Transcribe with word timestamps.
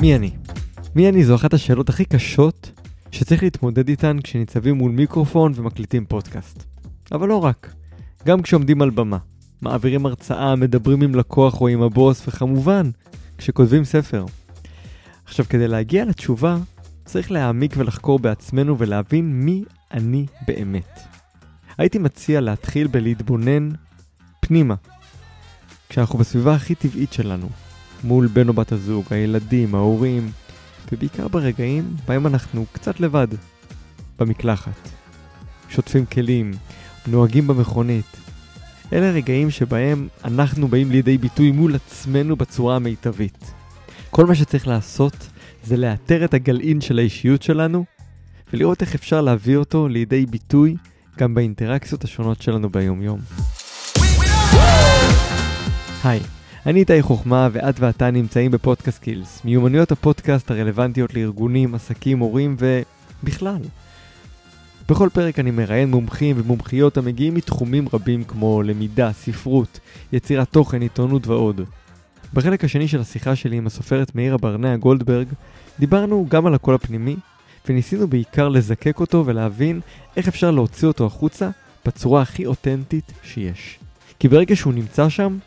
מי 0.00 0.16
אני? 0.16 0.30
מי 0.94 1.08
אני 1.08 1.24
זו 1.24 1.34
אחת 1.34 1.54
השאלות 1.54 1.88
הכי 1.88 2.04
קשות 2.04 2.70
שצריך 3.10 3.42
להתמודד 3.42 3.88
איתן 3.88 4.16
כשניצבים 4.24 4.74
מול 4.74 4.92
מיקרופון 4.92 5.52
ומקליטים 5.56 6.06
פודקאסט. 6.06 6.64
אבל 7.12 7.28
לא 7.28 7.44
רק, 7.44 7.74
גם 8.26 8.42
כשעומדים 8.42 8.82
על 8.82 8.90
במה, 8.90 9.18
מעבירים 9.62 10.06
הרצאה, 10.06 10.56
מדברים 10.56 11.02
עם 11.02 11.14
לקוח 11.14 11.60
או 11.60 11.68
עם 11.68 11.82
הבוס, 11.82 12.28
וכמובן, 12.28 12.90
כשכותבים 13.38 13.84
ספר. 13.84 14.24
עכשיו, 15.24 15.46
כדי 15.48 15.68
להגיע 15.68 16.04
לתשובה, 16.04 16.56
צריך 17.04 17.30
להעמיק 17.30 17.74
ולחקור 17.76 18.18
בעצמנו 18.18 18.78
ולהבין 18.78 19.32
מי 19.32 19.64
אני 19.92 20.26
באמת. 20.46 21.00
הייתי 21.78 21.98
מציע 21.98 22.40
להתחיל 22.40 22.86
בלהתבונן 22.86 23.68
פנימה, 24.40 24.74
כשאנחנו 25.88 26.18
בסביבה 26.18 26.54
הכי 26.54 26.74
טבעית 26.74 27.12
שלנו, 27.12 27.48
מול 28.04 28.26
בן 28.26 28.48
או 28.48 28.52
בת 28.52 28.72
הזוג, 28.72 29.04
הילדים, 29.10 29.74
ההורים, 29.74 30.30
ובעיקר 30.92 31.28
ברגעים 31.28 31.96
בהם 32.08 32.26
אנחנו 32.26 32.64
קצת 32.72 33.00
לבד, 33.00 33.28
במקלחת, 34.18 34.88
שוטפים 35.68 36.06
כלים, 36.06 36.52
נוהגים 37.06 37.46
במכונית. 37.46 38.16
אלה 38.92 39.10
רגעים 39.10 39.50
שבהם 39.50 40.08
אנחנו 40.24 40.68
באים 40.68 40.90
לידי 40.90 41.18
ביטוי 41.18 41.50
מול 41.50 41.74
עצמנו 41.74 42.36
בצורה 42.36 42.76
המיטבית. 42.76 43.52
כל 44.10 44.26
מה 44.26 44.34
שצריך 44.34 44.68
לעשות 44.68 45.28
זה 45.64 45.76
לאתר 45.76 46.24
את 46.24 46.34
הגלעין 46.34 46.80
של 46.80 46.98
האישיות 46.98 47.42
שלנו 47.42 47.84
ולראות 48.52 48.82
איך 48.82 48.94
אפשר 48.94 49.20
להביא 49.20 49.56
אותו 49.56 49.88
לידי 49.88 50.26
ביטוי 50.26 50.76
גם 51.18 51.34
באינטראקציות 51.34 52.04
השונות 52.04 52.42
שלנו 52.42 52.70
ביום-יום. 52.70 53.20
היי, 56.04 56.20
אני 56.66 56.80
איתי 56.80 57.02
חוכמה 57.02 57.48
ואת 57.52 57.80
ואתה 57.80 58.10
נמצאים 58.10 58.50
בפודקאסט 58.50 59.02
קילס, 59.02 59.40
מיומנויות 59.44 59.92
הפודקאסט 59.92 60.50
הרלוונטיות 60.50 61.14
לארגונים, 61.14 61.74
עסקים, 61.74 62.18
הורים 62.18 62.56
ובכלל. 62.58 63.58
בכל 64.88 65.08
פרק 65.12 65.38
אני 65.38 65.50
מראיין 65.50 65.90
מומחים 65.90 66.36
ומומחיות 66.38 66.96
המגיעים 66.96 67.34
מתחומים 67.34 67.88
רבים 67.92 68.24
כמו 68.24 68.62
למידה, 68.62 69.12
ספרות, 69.12 69.80
יצירת 70.12 70.48
תוכן, 70.48 70.82
עיתונות 70.82 71.26
ועוד. 71.26 71.60
בחלק 72.34 72.64
השני 72.64 72.88
של 72.88 73.00
השיחה 73.00 73.36
שלי 73.36 73.56
עם 73.56 73.66
הסופרת 73.66 74.14
מאירה 74.14 74.36
ברנע 74.36 74.76
גולדברג, 74.76 75.26
דיברנו 75.78 76.26
גם 76.28 76.46
על 76.46 76.54
הקול 76.54 76.74
הפנימי, 76.74 77.16
וניסינו 77.68 78.08
בעיקר 78.08 78.48
לזקק 78.48 79.00
אותו 79.00 79.26
ולהבין 79.26 79.80
איך 80.16 80.28
אפשר 80.28 80.50
להוציא 80.50 80.88
אותו 80.88 81.06
החוצה 81.06 81.50
בצורה 81.86 82.22
הכי 82.22 82.46
אותנטית 82.46 83.12
שיש. 83.22 83.78
כי 84.18 84.28
ברגע 84.28 84.56
שהוא 84.56 84.72
נמצא 84.72 85.08
שם, 85.08 85.38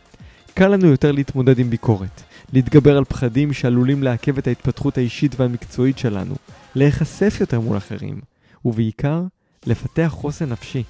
קל 0.54 0.68
לנו 0.68 0.88
יותר 0.88 1.12
להתמודד 1.12 1.60
עם 1.60 1.70
ביקורת, 1.70 2.22
להתגבר 2.54 2.98
על 2.98 3.06
פחדים 3.06 3.54
שעלולים 3.54 4.04
לעכב 4.04 4.38
את 4.38 4.48
ההתפתחות 4.48 4.98
האישית 4.98 5.40
והמקצועית 5.40 5.98
שלנו, 5.98 6.36
להיחשף 6.76 7.38
יותר 7.40 7.60
מול 7.60 7.78
אחרים, 7.78 8.22
ובעיקר, 8.66 9.22
לפתח 9.66 10.08
חוסן 10.12 10.50
נפשי. 10.50 10.84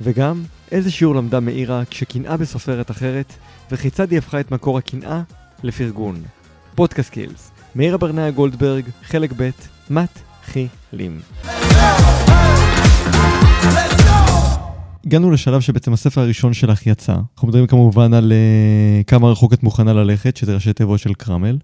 וגם, 0.00 0.42
איזה 0.72 0.90
שיעור 0.90 1.14
למדה 1.14 1.40
מאירה 1.40 1.82
כשקנאה 1.90 2.36
בסופרת 2.36 2.90
אחרת, 2.90 3.32
וכיצד 3.70 4.10
היא 4.10 4.18
הפכה 4.18 4.40
את 4.40 4.50
מקור 4.50 4.78
הקנאה 4.78 5.22
לפרגון. 5.62 6.22
פודקאסט 6.74 7.10
קילס, 7.10 7.50
מאירה 7.74 7.98
ברנע 7.98 8.30
גולדברג, 8.30 8.84
חלק 9.02 9.32
ב', 9.36 9.50
מתחילים. 9.90 11.20
הגענו 15.06 15.30
לשלב 15.30 15.60
שבעצם 15.60 15.92
הספר 15.92 16.20
הראשון 16.20 16.52
שלך 16.52 16.86
יצא. 16.86 17.16
אנחנו 17.34 17.48
מדברים 17.48 17.66
כמובן 17.66 18.14
על 18.14 18.32
uh, 18.32 19.04
כמה 19.04 19.30
רחוק 19.30 19.52
את 19.52 19.62
מוכנה 19.62 19.92
ללכת, 19.92 20.36
שזה 20.36 20.54
ראשי 20.54 20.72
תיבות 20.72 21.00
של 21.00 21.14
קרמל. 21.14 21.58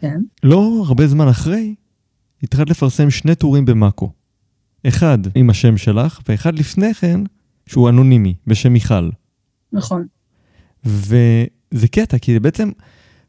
כן. 0.00 0.20
לא 0.42 0.84
הרבה 0.86 1.06
זמן 1.06 1.28
אחרי, 1.28 1.74
התחלת 2.42 2.70
לפרסם 2.70 3.10
שני 3.10 3.34
טורים 3.34 3.64
במאקו. 3.64 4.12
אחד 4.86 5.18
עם 5.34 5.50
השם 5.50 5.76
שלך, 5.76 6.20
ואחד 6.28 6.58
לפני 6.58 6.94
כן, 6.94 7.20
שהוא 7.66 7.88
אנונימי, 7.88 8.34
בשם 8.46 8.72
מיכל. 8.72 9.10
נכון. 9.72 10.06
וזה 10.84 11.88
קטע, 11.90 12.18
כי 12.18 12.32
זה 12.32 12.40
בעצם 12.40 12.70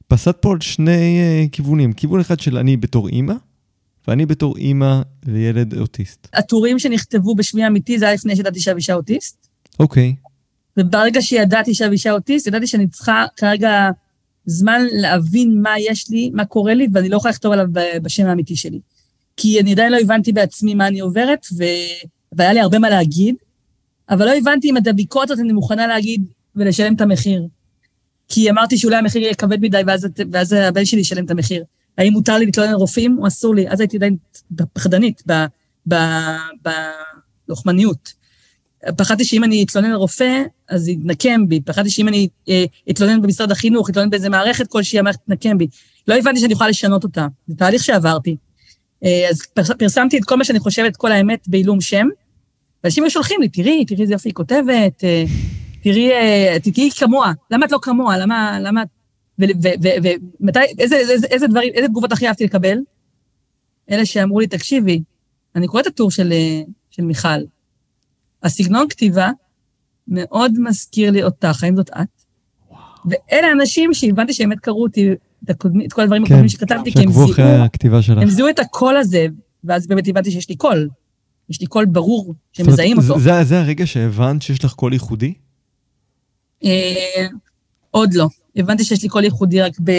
פסט 0.08 0.36
פה 0.42 0.52
על 0.52 0.62
שני 0.62 1.20
uh, 1.20 1.50
כיוונים. 1.52 1.94
כיוון 1.94 2.20
אחד 2.20 2.40
של 2.40 2.58
אני 2.58 2.78
בתור 2.78 3.08
אימא, 3.08 3.34
ואני 4.09 4.25
בתור 4.25 4.58
אימא 4.58 5.02
לילד 5.25 5.78
אוטיסט. 5.78 6.28
הטורים 6.34 6.80
שנכתבו 6.80 7.36
בשמי 7.36 7.64
האמיתי 7.64 8.00
זה 8.00 8.06
היה 8.06 8.14
לפני 8.14 8.36
שידעתי 8.36 8.59
שאבישה 8.59 8.94
אוטיסט. 8.94 9.47
אוקיי. 9.80 10.16
וברגע 10.78 11.22
שידעתי 11.22 11.74
שאבישה 11.74 12.12
אוטיסט, 12.12 12.48
ידעתי 12.48 12.68
שאני 12.68 12.88
צריכה 12.88 13.25
כרגע 13.36 13.90
זמן 14.46 14.81
להבין 14.92 15.62
מה 15.62 15.80
יש 15.80 16.09
לי, 16.09 16.30
מה 16.34 16.46
קורה 16.46 16.74
לי, 16.74 16.88
ואני 16.94 17.09
לא 17.09 17.18
יכולה 17.18 17.31
לכתוב 17.31 17.52
עליו 17.53 17.66
בשם 18.02 18.25
האמיתי 18.25 18.56
שלי. 18.56 18.80
כי 19.38 19.59
אני 19.59 19.72
עדיין 19.72 19.92
לא 19.92 19.98
הבנתי 20.00 20.34
בעצמי 20.34 20.74
מה 20.74 20.88
אני 20.88 21.00
עוברת, 21.00 21.46
ו... 21.58 21.64
והיה 22.31 22.53
לי 22.53 22.59
הרבה 22.59 22.80
מה 22.80 22.90
להגיד, 22.90 23.36
אבל 24.09 24.25
לא 24.25 24.38
הבנתי 24.38 24.69
אם 24.69 24.78
את 24.78 24.88
הביקורת 24.88 25.31
הזאת 25.31 25.44
אני 25.44 25.53
מוכנה 25.53 25.88
להגיד 25.88 26.25
ולשלם 26.56 26.96
את 26.96 27.02
המחיר. 27.02 27.48
כי 28.28 28.50
אמרתי 28.50 28.78
שאולי 28.78 28.96
המחיר 28.96 29.22
יהיה 29.22 29.34
כבד 29.34 29.62
מדי, 29.62 29.81
ואז, 29.88 30.08
ואז 30.31 30.53
הבן 30.53 30.86
שלי 30.86 31.02
ישלם 31.02 31.25
את 31.25 31.31
המחיר. 31.31 31.64
האם 32.00 32.14
מותר 32.14 32.38
לי 32.38 32.46
להתלונן 32.46 32.70
על 32.70 32.76
רופאים 32.76 33.18
או 33.20 33.28
אסור 33.28 33.56
לי? 33.56 33.70
אז 33.70 33.80
הייתי 33.80 33.98
עדיין 33.98 34.16
פחדנית, 34.74 35.24
בלוחמניות. 37.48 38.14
פחדתי 38.98 39.26
שאם 39.26 39.44
אני 39.44 39.64
אתלונן 39.64 39.90
על 39.90 39.96
רופא, 39.96 40.44
אז 40.70 40.88
יתנקם 40.88 41.48
בי. 41.48 41.62
פחדתי 41.62 41.90
שאם 41.90 42.08
אני 42.08 42.28
אה, 42.50 42.66
אתלונן 42.90 43.22
במשרד 43.22 43.52
החינוך, 43.52 43.90
אתלונן 43.90 44.10
באיזה 44.10 44.30
מערכת 44.30 44.68
כלשהי, 44.68 45.00
המערכת 45.00 45.20
תתנקם 45.20 45.58
בי. 45.58 45.68
לא 46.08 46.16
הבנתי 46.16 46.40
שאני 46.40 46.54
יכולה 46.54 46.70
לשנות 46.70 47.04
אותה. 47.04 47.28
זה 47.48 47.56
תהליך 47.56 47.84
שעברתי. 47.84 48.36
אה, 49.04 49.28
אז 49.30 49.42
פרסמתי 49.80 50.18
את 50.18 50.26
כל 50.26 50.36
מה 50.36 50.44
שאני 50.44 50.60
חושבת, 50.60 50.98
כל 50.98 51.12
האמת, 51.12 51.48
בעילום 51.48 51.81
שם. 51.81 52.08
ואנשים 52.84 53.04
היו 53.04 53.12
שולחים 53.12 53.42
לי, 53.42 53.50
תראי, 53.50 53.86
תראי 53.86 54.02
איזה 54.02 54.14
יופי 54.14 54.30
היא 54.30 54.34
כותבת, 54.34 55.04
אה, 55.04 55.24
תראי, 55.84 56.12
תהיי 56.74 56.92
כמוה. 56.92 57.34
למה 57.52 57.66
את 57.66 57.72
לא 57.72 57.80
כמוה? 57.81 58.18
למה, 58.18 58.60
למה 58.60 58.84
ומתי, 59.40 60.60
איזה, 60.80 60.96
איזה, 60.96 61.28
איזה 61.28 61.48
דברים, 61.48 61.74
איזה 61.74 61.88
תגובות 61.88 62.12
הכי 62.12 62.28
אהבתי 62.28 62.44
לקבל? 62.44 62.78
אלה 63.92 64.06
שאמרו 64.06 64.40
לי, 64.40 64.48
תקשיבי, 64.48 65.02
אני 65.56 65.68
קוראת 65.68 65.88
את 65.88 65.92
הטור 65.92 66.12
של, 66.12 66.34
של 66.90 67.04
מיכל. 67.04 67.28
הסגנון 68.44 68.88
כתיבה 68.90 69.30
מאוד 70.08 70.54
מזכיר 70.60 71.12
לי 71.12 71.24
אותך, 71.24 71.64
האם 71.64 71.76
זאת 71.76 71.90
את? 71.90 72.08
ואלה 73.06 73.52
אנשים 73.52 73.94
שהבנתי 73.94 74.34
שבאמת 74.34 74.60
קראו 74.60 74.84
אותי, 74.84 75.12
את, 75.44 75.50
הקודמי, 75.50 75.86
את 75.86 75.94
כל 75.94 76.02
הדברים 76.02 76.26
כן, 76.26 76.34
הקודמים 76.34 76.50
שכתבתי, 76.50 76.92
כי 76.92 77.00
הם 77.00 77.12
זיהו, 77.12 77.52
הם 78.08 78.30
זיהו 78.30 78.50
את 78.50 78.60
הקול 78.60 78.98
הזה, 78.98 79.28
ואז 79.64 79.88
באמת 79.88 80.08
הבנתי 80.08 80.32
שיש 80.32 80.50
לי 80.50 80.56
קול. 80.56 80.90
יש 81.50 81.62
לי 81.62 81.68
קול 81.68 81.86
ברור 81.86 82.34
שמזהים 82.52 82.98
אותו. 82.98 83.20
זה, 83.20 83.44
זה 83.44 83.60
הרגע 83.60 83.88
שהבנת 83.88 84.42
שיש 84.42 84.66
לך 84.66 84.74
קול 84.74 84.94
ייחודי? 84.94 85.34
אה, 86.66 87.28
עוד 87.92 88.14
לא. 88.14 88.28
הבנתי 88.59 88.84
שיש 88.84 89.03
לי 89.03 89.09
קול 89.09 89.24
ייחודי 89.24 89.62
רק 89.62 89.74
ב... 89.84 89.92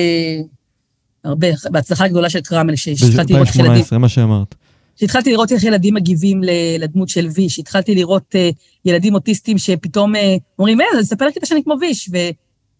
הרבה, 1.25 1.49
בהצלחה 1.71 2.09
גדולה 2.09 2.31
של 2.31 2.41
קרמל, 2.41 2.77
שהתחלתי 2.77 3.33
לראות 3.33 3.47
איך 3.47 3.57
ילדים... 3.57 3.83
ב-2018, 3.83 3.99
מה 3.99 4.09
שאמרת. 4.09 4.55
שהתחלתי 4.97 5.33
לראות 5.33 5.53
איך 5.53 5.65
ילדים 5.65 5.95
מגיבים 5.95 6.41
לדמות 6.79 7.09
של 7.09 7.29
ויש, 7.35 7.59
התחלתי 7.59 7.95
לראות 7.95 8.35
אה, 8.35 8.55
ילדים 8.85 9.15
אוטיסטים 9.15 9.59
שפתאום 9.59 10.15
אה, 10.15 10.19
אומרים, 10.59 10.81
אה, 10.81 10.87
אז 10.99 11.07
תספר 11.07 11.27
לכיתה 11.27 11.47
שאני 11.47 11.65
כמו 11.65 11.75
ויש, 11.81 12.09
ו, 12.13 12.17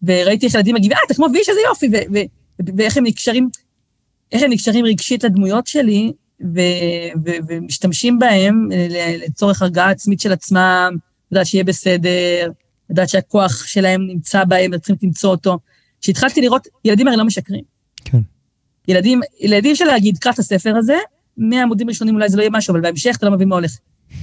וראיתי 0.03 0.45
איך 0.45 0.55
ילדים 0.55 0.75
מגיבים, 0.75 0.97
אה, 0.97 1.03
אתה 1.05 1.13
כמו 1.13 1.27
ויש, 1.33 1.49
איזה 1.49 1.59
יופי, 1.67 1.87
ו, 1.87 1.91
ו, 2.13 2.17
ו, 2.61 2.77
ואיך 2.77 2.97
הם 2.97 3.03
נקשרים, 3.03 3.49
איך 4.31 4.43
הם 4.43 4.51
נקשרים 4.51 4.85
רגשית 4.85 5.23
לדמויות 5.23 5.67
שלי, 5.67 6.11
ו, 6.55 6.59
ו, 7.25 7.31
ומשתמשים 7.47 8.19
בהם 8.19 8.69
לצורך 9.27 9.61
הרגעה 9.61 9.89
עצמית 9.89 10.19
של 10.19 10.31
עצמם, 10.31 10.95
לדעת 11.31 11.45
שיהיה 11.45 11.63
בסדר, 11.63 12.51
לדעת 12.89 13.09
שהכוח 13.09 13.65
שלהם 13.65 14.07
נמצא 14.07 14.43
בהם, 14.43 14.71
וצריכים 14.73 14.97
למצוא 15.03 15.31
אותו. 15.31 15.57
כשהתחלתי 16.01 16.41
לראות, 16.41 16.67
ילדים 16.85 17.07
הרי 17.07 17.17
לא 17.17 17.25
משקרים. 17.25 17.63
כן. 18.05 18.19
ילדים, 18.87 19.21
ילדים 19.39 19.75
של 19.75 19.85
להגיד, 19.85 20.17
קרא 20.17 20.31
את 20.31 20.39
הספר 20.39 20.77
הזה, 20.77 20.97
מהעמודים 21.37 21.87
הראשונים 21.87 22.15
אולי 22.15 22.29
זה 22.29 22.37
לא 22.37 22.41
יהיה 22.41 22.49
משהו, 22.53 22.71
אבל 22.71 22.81
בהמשך 22.81 23.15
אתה 23.17 23.25
לא 23.25 23.31
מבין 23.31 23.47
מה 23.47 23.55
הולך. 23.55 23.77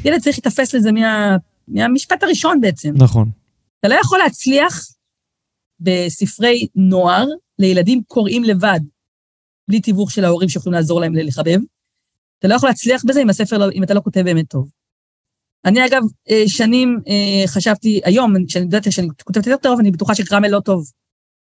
ילד 0.04 0.20
צריך 0.20 0.36
להתאפס 0.38 0.74
לזה 0.74 0.92
מה, 0.92 1.36
מהמשפט 1.68 2.22
הראשון 2.22 2.60
בעצם. 2.60 2.94
נכון. 2.96 3.30
אתה 3.80 3.88
לא 3.88 3.94
יכול 3.94 4.18
להצליח 4.18 4.88
בספרי 5.80 6.66
נוער 6.74 7.26
לילדים 7.58 8.02
קוראים 8.06 8.44
לבד, 8.44 8.80
בלי 9.68 9.80
תיווך 9.80 10.10
של 10.10 10.24
ההורים 10.24 10.48
שיכולים 10.48 10.74
לעזור 10.74 11.00
להם 11.00 11.14
לחבב. 11.14 11.58
אתה 12.38 12.48
לא 12.48 12.54
יכול 12.54 12.68
להצליח 12.68 13.04
בזה 13.04 13.22
אם 13.22 13.30
הספר, 13.30 13.58
לא, 13.58 13.66
אם 13.74 13.82
אתה 13.82 13.94
לא 13.94 14.00
כותב 14.00 14.20
באמת 14.20 14.48
טוב. 14.48 14.70
אני 15.64 15.86
אגב, 15.86 16.02
אה, 16.30 16.42
שנים 16.46 17.00
אה, 17.08 17.46
חשבתי, 17.46 18.00
היום, 18.04 18.46
כשאני 18.46 18.64
יודעת 18.64 18.92
שאני 18.92 19.08
כותבת 19.24 19.46
יותר 19.46 19.62
טוב, 19.62 19.80
אני 19.80 19.90
בטוחה 19.90 20.14
שקרמל 20.14 20.48
לא 20.48 20.60
טוב. 20.60 20.90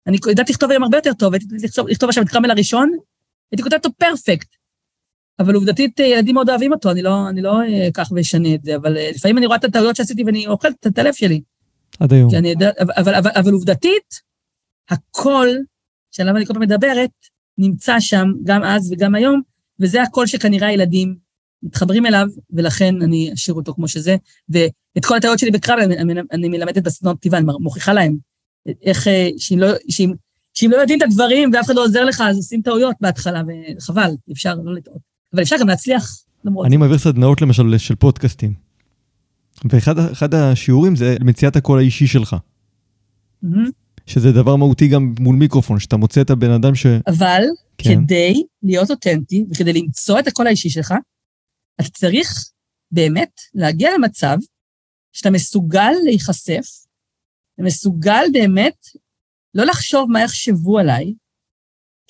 אני 0.07 0.19
יודעת 0.27 0.51
לכתוב 0.51 0.71
היום 0.71 0.83
הרבה 0.83 0.99
יותר 0.99 1.13
טוב, 1.13 1.33
הייתי 1.33 1.47
לכתוב, 1.63 1.89
לכתוב 1.89 2.09
עכשיו 2.09 2.25
את 2.25 2.29
קרמל 2.29 2.51
הראשון, 2.51 2.91
הייתי 3.53 3.63
כותבת 3.63 3.87
אותו 3.87 3.97
פרפקט. 3.99 4.49
אבל 5.39 5.55
עובדתית, 5.55 6.01
אה, 6.01 6.07
ילדים 6.07 6.35
מאוד 6.35 6.51
אוהבים 6.51 6.73
אותו, 6.73 6.91
אני 6.91 7.03
לא, 7.03 7.29
אני 7.29 7.43
לא 7.43 7.59
אקח 7.89 8.13
ואשנה 8.15 8.55
את 8.55 8.63
זה, 8.63 8.77
אבל 8.77 8.93
לפעמים 8.93 9.39
אני 9.39 9.47
רואה 9.47 9.59
את 9.59 9.65
הטעויות 9.65 9.97
שעשיתי 9.97 10.25
ואני 10.25 10.47
אוכלת 10.47 10.87
את 10.87 10.99
הלב 10.99 11.15
שלי. 11.15 11.41
עד 12.01 12.13
היום. 12.13 12.35
אני 12.35 12.49
יודע, 12.49 12.71
אבל, 12.81 12.93
אבל, 12.97 13.15
אבל, 13.15 13.31
אבל 13.35 13.53
עובדתית, 13.53 14.21
הקול 14.91 15.49
שעליו 16.11 16.37
אני 16.37 16.47
כל 16.47 16.53
פעם 16.53 16.63
מדברת, 16.63 17.11
נמצא 17.59 18.01
שם 18.01 18.27
גם 18.45 18.63
אז 18.65 18.93
וגם 18.93 19.15
היום, 19.15 19.41
וזה 19.81 20.03
הקול 20.03 20.27
שכנראה 20.27 20.69
הילדים 20.69 21.17
מתחברים 21.63 22.07
אליו, 22.07 22.27
ולכן 22.51 23.03
אני 23.03 23.33
אשאיר 23.35 23.55
אותו 23.55 23.75
כמו 23.75 23.89
שזה. 23.89 24.17
ואת 24.49 25.05
כל 25.05 25.17
הטעויות 25.17 25.39
שלי 25.39 25.51
בקרב 25.51 25.79
אני, 25.79 26.21
אני 26.33 26.49
מלמדת 26.49 26.83
בסדנות 26.83 27.17
כתיבה, 27.19 27.39
אני 27.39 27.47
מוכיחה 27.61 27.93
להם 27.93 28.17
איך, 28.83 29.09
אה, 29.09 29.29
שאם 29.39 29.59
לא, 29.59 29.67
שאם, 29.89 30.13
שאם 30.55 30.71
לא 30.71 30.77
יודעים 30.77 30.99
את 30.99 31.03
הדברים 31.03 31.51
ואף 31.53 31.67
אחד 31.67 31.75
לא 31.75 31.85
עוזר 31.85 32.05
לך, 32.05 32.23
אז 32.29 32.37
עושים 32.37 32.63
טעויות 32.63 32.97
בהתחלה, 33.01 33.43
וחבל, 33.79 34.11
אפשר 34.33 34.55
לא 34.55 34.75
לטעות. 34.75 35.01
אבל 35.35 35.43
אפשר 35.43 35.57
גם 35.61 35.69
להצליח 35.69 36.23
למרות. 36.45 36.67
אני 36.67 36.77
מעביר 36.77 36.99
סדנאות 36.99 37.43
למשל 37.43 37.79
של 37.79 37.95
פודקאסטים. 37.95 38.55
ואחד 39.71 40.35
השיעורים 40.35 40.97
זה 40.97 41.17
מציאת 41.21 41.57
הקול 41.57 41.79
האישי 41.79 42.07
שלך. 42.07 42.37
Mm-hmm. 43.45 43.49
שזה 44.07 44.33
דבר 44.33 44.57
מהותי 44.57 44.89
גם 44.89 45.15
מול 45.21 45.37
מיקרופון, 45.37 45.79
שאתה 45.79 45.97
מוצא 45.97 46.21
את 46.21 46.31
הבן 46.31 46.51
אדם 46.51 46.75
ש... 46.75 46.87
אבל 47.07 47.43
כן. 47.79 48.05
כדי 48.05 48.43
להיות 48.63 48.91
אותנטי 48.91 49.45
וכדי 49.51 49.73
למצוא 49.73 50.19
את 50.19 50.27
הקול 50.27 50.47
האישי 50.47 50.71
שלך, 50.71 50.95
אתה 51.81 51.89
צריך 51.89 52.51
באמת 52.93 53.41
להגיע 53.55 53.91
למצב 53.99 54.37
שאתה 55.13 55.31
מסוגל 55.31 55.93
להיחשף, 56.05 56.67
ומסוגל 57.59 58.25
באמת 58.33 58.87
לא 59.55 59.65
לחשוב 59.65 60.11
מה 60.11 60.23
יחשבו 60.23 60.79
עליי, 60.79 61.15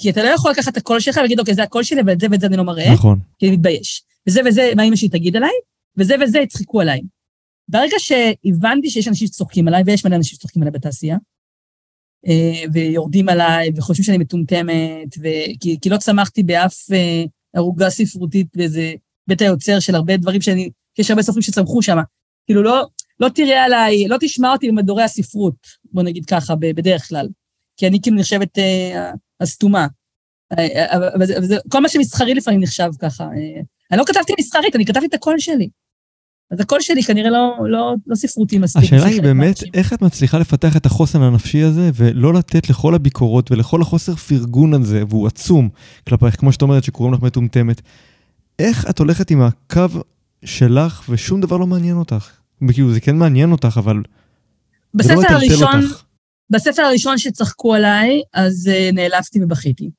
כי 0.01 0.11
אתה 0.11 0.23
לא 0.23 0.29
יכול 0.29 0.51
לקחת 0.51 0.73
את 0.73 0.77
הקול 0.77 1.01
שלך 1.01 1.17
ולהגיד, 1.17 1.41
אוקיי, 1.41 1.55
זה 1.55 1.63
הקול 1.63 1.83
שלי, 1.83 2.01
ואת 2.07 2.21
זה 2.21 2.27
ואת 2.31 2.41
זה 2.41 2.47
אני 2.47 2.57
לא 2.57 2.65
מראה, 2.65 2.93
נכון. 2.93 3.19
כי 3.39 3.47
אני 3.47 3.57
מתבייש. 3.57 4.05
וזה 4.27 4.41
וזה, 4.47 4.73
מה 4.77 4.83
אמא 4.83 4.97
שלי 4.97 5.09
תגיד 5.09 5.37
עליי, 5.37 5.51
וזה 5.97 6.15
וזה 6.23 6.39
יצחקו 6.39 6.81
עליי. 6.81 7.01
ברגע 7.69 7.97
שהבנתי 7.99 8.91
שיש 8.91 9.09
אנשים 9.09 9.27
שצוחקים 9.27 9.69
עליי, 9.69 9.83
ויש 9.87 10.07
מלא 10.07 10.17
אנשים 10.17 10.37
שצוחקים 10.37 10.63
עליי 10.63 10.73
בתעשייה, 10.73 11.17
אה, 12.27 12.63
ויורדים 12.73 13.29
עליי, 13.29 13.71
וחושבים 13.77 14.05
שאני 14.05 14.19
מטומטמת, 14.19 15.15
וכי, 15.19 15.77
כי 15.83 15.89
לא 15.89 15.97
צמחתי 15.97 16.43
באף 16.43 16.93
אה, 16.93 17.25
ערוגה 17.57 17.91
ספרותית 17.91 18.47
באיזה 18.57 18.95
בית 19.27 19.41
היוצר 19.41 19.81
של 19.81 19.95
הרבה 19.95 20.17
דברים 20.17 20.41
שאני, 20.41 20.71
יש 20.99 21.11
הרבה 21.11 21.23
סופרים 21.23 21.43
שצמחו 21.43 21.83
שם. 21.83 21.97
כאילו, 22.47 22.63
לא, 22.63 22.87
לא 23.21 23.29
תראה 23.29 23.65
עליי, 23.65 24.09
לא 24.09 24.17
תשמע 24.21 24.53
אותי 24.53 24.69
במדורי 24.69 25.03
הספרות, 25.03 25.67
בוא 25.93 26.03
נגיד 26.03 26.27
ככה, 26.27 26.55
בדרך 26.55 27.09
כלל. 27.09 27.29
כי 27.77 27.87
אני 27.87 27.99
כאילו 28.03 28.17
נחשבת 28.17 28.59
אה, 28.59 29.11
הסתומה. 29.41 29.87
אבל 30.93 31.27
זה, 31.27 31.35
זה, 31.41 31.57
כל 31.69 31.81
מה 31.81 31.89
שמסחרי 31.89 32.35
לפעמים 32.35 32.61
נחשב 32.61 32.91
ככה. 33.01 33.29
אני 33.91 33.99
לא 33.99 34.05
כתבתי 34.05 34.33
מסחרית, 34.39 34.77
אני 34.77 34.87
כתבתי 34.87 35.07
את 35.07 35.15
הקול 35.15 35.39
שלי. 35.39 35.69
אז 36.51 36.61
הקול 36.61 36.81
שלי 36.81 37.03
כנראה 37.03 37.31
לא, 37.31 37.57
לא, 37.69 37.95
לא 38.07 38.15
ספרותי 38.15 38.59
מספיק. 38.59 38.85
השאלה 38.85 39.05
היא 39.05 39.23
באמת, 39.23 39.63
איך 39.75 39.93
את 39.93 40.03
מצליחה 40.03 40.39
לפתח 40.39 40.77
את 40.77 40.87
החוסן 40.87 41.23
הנפשי 41.23 41.63
הזה, 41.63 41.91
ולא 41.95 42.35
לתת 42.35 42.71
לכל 42.71 42.95
הביקורות 42.95 43.51
ולכל 43.51 43.83
החוסר 43.83 44.15
פרגון 44.15 44.75
הזה, 44.75 45.03
והוא 45.09 45.27
עצום 45.27 45.69
כלפייך, 46.09 46.41
כמו 46.41 46.53
שאת 46.53 46.63
אומרת, 46.63 46.85
שקוראים 46.85 47.15
לך 47.15 47.23
מטומטמת. 47.23 47.81
איך 48.59 48.91
את 48.91 48.99
הולכת 48.99 49.31
עם 49.31 49.43
הקו 49.43 50.01
שלך 50.45 51.05
ושום 51.09 51.41
דבר 51.41 51.57
לא 51.57 51.67
מעניין 51.67 51.97
אותך? 51.97 52.31
כאילו, 52.73 52.93
זה 52.93 53.01
כן 53.01 53.17
מעניין 53.17 53.53
אותך, 53.53 53.77
אבל... 53.79 54.03
בספר 54.95 55.15
לא 55.15 55.29
הראשון, 55.29 55.83
אותך. 55.83 56.03
בספר 56.51 56.83
הראשון 56.83 57.19
שצחקו 57.19 57.75
עליי, 57.75 58.23
אז 58.35 58.71
uh, 58.73 58.95
נעלבתי 58.95 59.45
ובכיתי. 59.45 59.91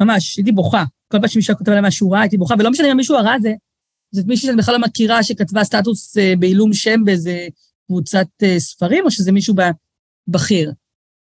ממש, 0.00 0.36
הייתי 0.36 0.52
בוכה. 0.52 0.84
כל 1.12 1.18
פעם 1.18 1.28
שמישהו 1.28 1.56
כותב 1.56 1.70
עליי 1.70 1.88
משהו 1.88 2.10
רע, 2.10 2.20
הייתי 2.20 2.38
בוכה, 2.38 2.54
ולא 2.58 2.70
משנה 2.70 2.92
אם 2.92 2.96
מישהו 2.96 3.16
הרע 3.16 3.34
זה, 3.42 3.52
זאת 4.12 4.26
מישהי 4.26 4.46
שאני 4.46 4.56
בכלל 4.56 4.74
לא 4.74 4.80
מכירה 4.80 5.22
שכתבה 5.22 5.64
סטטוס 5.64 6.18
אה, 6.18 6.34
בעילום 6.38 6.72
שם 6.72 7.04
באיזה 7.04 7.46
קבוצת 7.86 8.26
אה, 8.42 8.60
ספרים, 8.60 9.04
או 9.04 9.10
שזה 9.10 9.32
מישהו 9.32 9.54
בכיר. 10.28 10.72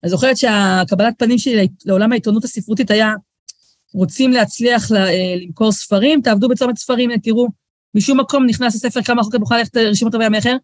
אני 0.04 0.10
זוכרת 0.10 0.38
שהקבלת 0.38 1.14
פנים 1.18 1.38
שלי 1.38 1.68
לעולם 1.86 2.12
העיתונות 2.12 2.44
הספרותית 2.44 2.92
היה, 2.92 3.14
רוצים 3.94 4.32
להצליח 4.32 4.92
אה, 4.92 5.36
למכור 5.42 5.72
ספרים, 5.72 6.22
תעבדו 6.22 6.50
בצומת 6.50 6.78
ספרים, 6.78 7.18
תראו, 7.24 7.48
משום 7.98 8.20
מקום 8.20 8.46
נכנס 8.46 8.76
לספר 8.76 9.02
כמה 9.02 9.24
חוקי 9.24 9.38
מוכן 9.38 9.58
ללכת 9.58 9.76
לרשימות 9.76 10.16
רבי 10.16 10.26
המכר. 10.26 10.56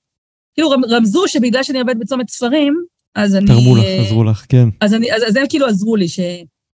כאילו 0.54 0.70
רמזו 0.70 1.28
שבגלל 1.28 1.64
שאני 1.64 1.80
עובדת 1.80 1.98
בצומת 1.98 2.30
ספרים, 2.30 2.74
אז 3.16 3.36
אני... 3.36 3.48
תרמו 3.48 3.76
לך, 3.76 3.84
עזרו 4.06 4.24
לך, 4.24 4.46
כן. 4.50 4.70
אז, 4.82 4.94
אני, 4.94 5.14
אז, 5.16 5.24
אז 5.28 5.36
הם 5.36 5.48
כאילו 5.50 5.68
עזרו 5.68 5.96
לי, 5.96 6.08
ש, 6.08 6.20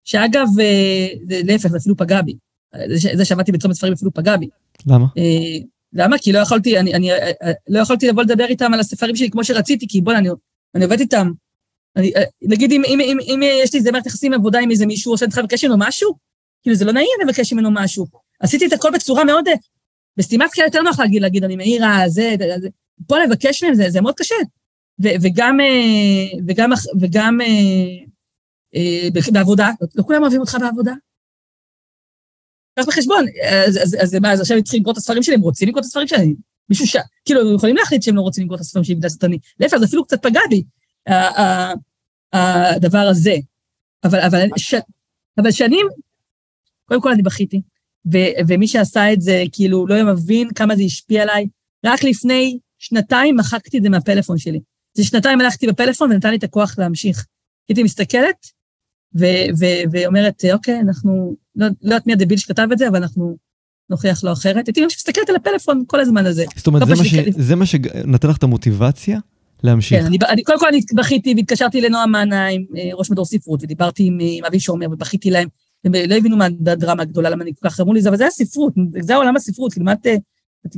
שאגב, 0.03 0.47
להפך, 1.27 1.67
זה 1.67 1.77
אפילו 1.77 1.97
פגע 1.97 2.21
בי. 2.21 2.33
זה 3.13 3.25
שעבדתי 3.25 3.51
בצומת 3.51 3.75
ספרים 3.75 3.93
אפילו 3.93 4.13
פגע 4.13 4.37
בי. 4.37 4.47
למה? 4.87 5.05
אה, 5.17 5.57
למה? 5.93 6.17
כי 6.17 6.31
לא 6.31 6.39
יכולתי, 6.39 6.79
אני, 6.79 6.93
אני 6.93 7.11
אה, 7.11 7.31
אה, 7.43 7.51
לא 7.67 7.79
יכולתי 7.79 8.07
לבוא 8.07 8.23
לדבר 8.23 8.45
איתם 8.45 8.73
על 8.73 8.79
הספרים 8.79 9.15
שלי 9.15 9.29
כמו 9.29 9.43
שרציתי, 9.43 9.87
כי 9.87 10.01
בוא'נה, 10.01 10.19
אני, 10.19 10.29
אני 10.75 10.83
עובד 10.83 10.99
איתם. 10.99 11.31
אני, 11.95 12.11
נגיד, 12.41 12.71
אם, 12.71 12.81
אם, 12.87 12.99
אם, 13.01 13.17
אם 13.21 13.41
יש 13.43 13.73
לי 13.73 13.79
איזה 13.79 13.91
מערכת 13.91 14.07
יחסים 14.07 14.33
עבודה 14.33 14.59
עם 14.59 14.71
איזה 14.71 14.85
מישהו, 14.85 15.11
עושה 15.11 15.25
איתך 15.25 15.37
לבקש 15.37 15.63
ממנו 15.63 15.77
משהו, 15.79 16.13
כאילו 16.61 16.75
זה 16.75 16.85
לא 16.85 16.91
נעים 16.91 17.07
לבקש 17.23 17.53
ממנו 17.53 17.71
משהו. 17.71 18.05
עשיתי 18.39 18.65
את 18.65 18.73
הכל 18.73 18.91
בצורה 18.93 19.23
מאוד, 19.23 19.45
בסתימת 20.19 20.51
קהל 20.51 20.65
יותר 20.65 20.81
נוח 20.81 20.99
להגיד, 20.99 21.21
להגיד, 21.21 21.43
אני 21.43 21.55
מעירה, 21.55 22.03
זה, 22.07 22.35
זה, 22.59 22.67
פה 23.07 23.19
לבקש 23.19 23.63
מהם, 23.63 23.73
זה, 23.73 23.89
זה 23.89 24.01
מאוד 24.01 24.15
קשה. 24.15 24.35
ו, 25.03 25.07
וגם, 25.21 25.57
וגם, 26.47 26.71
וגם, 26.99 27.37
וגם 28.73 29.33
בעבודה, 29.33 29.69
לא 29.95 30.03
כולם 30.03 30.21
אוהבים 30.21 30.41
אותך 30.41 30.57
בעבודה, 30.61 30.93
קח 32.79 32.87
בחשבון, 32.87 33.25
אז, 33.67 33.77
אז, 33.83 33.97
אז 34.01 34.15
מה, 34.15 34.31
אז 34.31 34.41
עכשיו 34.41 34.63
צריכים 34.63 34.81
לקרוא 34.81 34.93
את 34.93 34.97
הספרים 34.97 35.23
שלי, 35.23 35.35
הם 35.35 35.41
רוצים 35.41 35.67
לקרוא 35.67 35.79
את 35.79 35.85
הספרים 35.85 36.07
שלי? 36.07 36.35
מישהו 36.69 36.87
ש... 36.87 36.95
כאילו, 37.25 37.49
הם 37.49 37.55
יכולים 37.55 37.75
להחליט 37.75 38.03
שהם 38.03 38.15
לא 38.15 38.21
רוצים 38.21 38.43
לקרוא 38.43 38.55
את 38.55 38.61
הספרים 38.61 38.83
שלי 38.83 38.95
בגלל 38.95 39.09
שטני. 39.09 39.37
להפך, 39.59 39.77
זה 39.77 39.85
אפילו 39.85 40.05
קצת 40.05 40.21
פגע 40.21 40.41
בי, 40.49 40.63
הדבר 42.33 43.07
הזה. 43.11 43.35
אבל, 44.03 44.19
אבל, 44.19 44.47
ש... 44.57 44.75
אבל 45.37 45.51
שנים, 45.51 45.87
קודם 46.85 47.01
כל 47.01 47.11
אני 47.11 47.21
בכיתי, 47.21 47.61
ו, 48.13 48.17
ומי 48.47 48.67
שעשה 48.67 49.13
את 49.13 49.21
זה, 49.21 49.43
כאילו, 49.51 49.87
לא 49.87 50.13
מבין 50.13 50.49
כמה 50.55 50.75
זה 50.75 50.83
השפיע 50.83 51.23
עליי. 51.23 51.47
רק 51.85 52.03
לפני 52.03 52.59
שנתיים 52.79 53.35
מחקתי 53.35 53.77
את 53.77 53.83
זה 53.83 53.89
מהפלאפון 53.89 54.37
שלי. 54.37 54.59
זה 54.97 55.03
שנתיים 55.03 55.41
הלכתי 55.41 55.67
בפלאפון 55.67 56.11
ונתן 56.11 56.29
לי 56.29 56.35
את 56.35 56.43
הכוח 56.43 56.75
להמשיך. 56.77 57.25
הייתי 57.69 57.83
מסתכלת, 57.83 58.45
ואומרת, 59.91 60.43
אוקיי, 60.53 60.79
אנחנו, 60.79 61.35
לא, 61.55 61.67
לא 61.67 61.73
יודעת 61.83 62.07
מי 62.07 62.13
הדביל 62.13 62.37
שכתב 62.37 62.67
את 62.71 62.77
זה, 62.77 62.87
אבל 62.87 62.97
אנחנו 62.97 63.37
נוכיח 63.89 64.23
לו 64.23 64.33
אחרת. 64.33 64.67
הייתי 64.67 64.81
ממש 64.81 64.95
מסתכלת 64.95 65.29
על 65.29 65.35
הפלאפון 65.35 65.83
כל 65.87 65.99
הזמן 65.99 66.25
הזה. 66.25 66.45
זאת 66.55 66.67
אומרת, 66.67 66.87
זה, 66.87 66.95
מה 66.95 67.05
ש... 67.05 67.15
זה 67.37 67.55
מה 67.55 67.65
שנתן 67.65 68.27
לך 68.27 68.37
את 68.37 68.43
המוטיבציה 68.43 69.19
להמשיך. 69.63 69.99
כן, 69.99 70.05
אני, 70.05 70.17
אני, 70.29 70.43
קודם 70.43 70.59
כל 70.59 70.67
אני 70.67 70.79
בכיתי 70.95 71.33
והתקשרתי 71.37 71.81
לנועם 71.81 72.11
מנה 72.11 72.47
עם 72.47 72.65
אה, 72.77 72.89
ראש 72.93 73.11
מדור 73.11 73.25
ספרות, 73.25 73.63
ודיברתי 73.63 74.03
עם, 74.03 74.17
עם 74.21 74.45
אבי 74.45 74.59
שומר 74.59 74.87
ובכיתי 74.91 75.31
להם, 75.31 75.47
הם 75.83 75.91
לא 76.07 76.15
הבינו 76.15 76.37
מה 76.37 76.45
הדרמה 76.45 77.01
הגדולה, 77.01 77.29
למה 77.29 77.43
אני 77.43 77.51
כל 77.59 77.69
כך 77.69 77.79
אמרו 77.79 77.93
לי, 77.93 78.01
זה, 78.01 78.09
אבל 78.09 78.17
זה 78.17 78.27
הספרות, 78.27 78.73
זה 78.99 79.13
העולם 79.13 79.35
הספרות, 79.35 79.71
כאילו, 79.71 79.85
מה 79.85 79.93
את... 79.93 80.07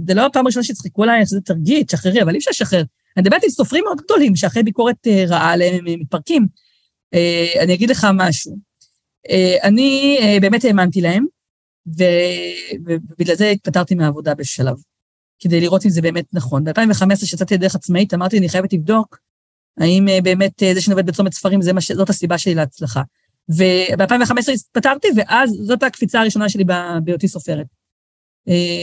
זה 0.08 0.14
לא 0.14 0.26
הפעם 0.26 0.46
הראשונה 0.46 0.64
שצחקו 0.64 1.04
עלייך, 1.04 1.30
זה 1.30 1.42
תרגיל, 1.42 1.84
תשחררי, 1.84 2.22
אבל 2.22 2.34
אי 2.34 2.38
אפשר 2.38 2.52
לשחרר. 2.52 2.84
אני 3.18 3.24
מדברת 3.24 3.44
עם 3.44 3.50
סופרים 3.50 3.84
מאוד 3.84 4.02
גדולים, 4.02 4.36
שאחרי 4.36 4.64
ביקורת 4.64 5.08
אה, 5.08 5.26
רעה 5.28 5.54
עליהם 5.54 5.88
הם 5.88 6.00
מתפרקים. 6.00 6.48
אה, 7.14 7.64
אני 7.64 7.74
אגיד 7.74 7.90
לך 7.90 8.08
משהו. 8.14 8.58
אה, 9.30 9.56
אני 9.64 10.18
אה, 10.22 10.38
באמת 10.42 10.66
האמנתי 10.66 11.02
להם, 11.02 11.26
ובגלל 12.86 13.36
זה 13.36 13.50
התפטרתי 13.50 13.96
מהעבודה 13.96 14.36
בשלב, 14.36 14.76
כדי 15.40 15.62
לראות 15.62 15.86
אם 15.86 15.90
זה 15.90 16.02
באמת 16.02 16.26
נכון. 16.34 16.64
ב-2015, 16.64 17.16
כשיצאתי 17.24 17.54
לדרך 17.54 17.76
עצמאית, 17.76 18.14
אמרתי, 18.14 18.38
אני 18.38 18.50
חייבת 18.50 18.74
לבדוק 18.74 19.20
האם 19.78 20.08
באמת 20.24 20.64
זה 20.74 20.82
שאני 20.82 20.94
עובד 20.94 21.06
בצומת 21.06 21.34
ספרים. 21.34 21.60
זאת 21.96 22.10
הסיבה 22.10 22.38
שלי 22.38 22.56
להצלחה. 22.56 23.02
וב-2015 23.50 24.52
התפטרתי, 24.54 25.08
ואז 25.16 25.52
זאת 25.52 25.84
הקפיצה 25.84 26.22
הראשונה 26.22 26.50
שלי 26.50 26.64
בהיותי 27.04 27.28
סופרת. 27.28 27.68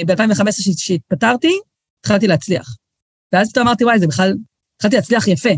ב-2015 0.07 0.77
כשהתפטרתי, 0.77 1.59
התחלתי 2.00 2.27
להצליח. 2.27 2.77
ואז 3.33 3.50
פתאום 3.50 3.67
אמרתי, 3.67 3.85
וואי, 3.85 3.99
זה 3.99 4.07
בכלל, 4.07 4.35
התחלתי 4.77 4.97
להצליח 4.97 5.29
יפה. 5.29 5.50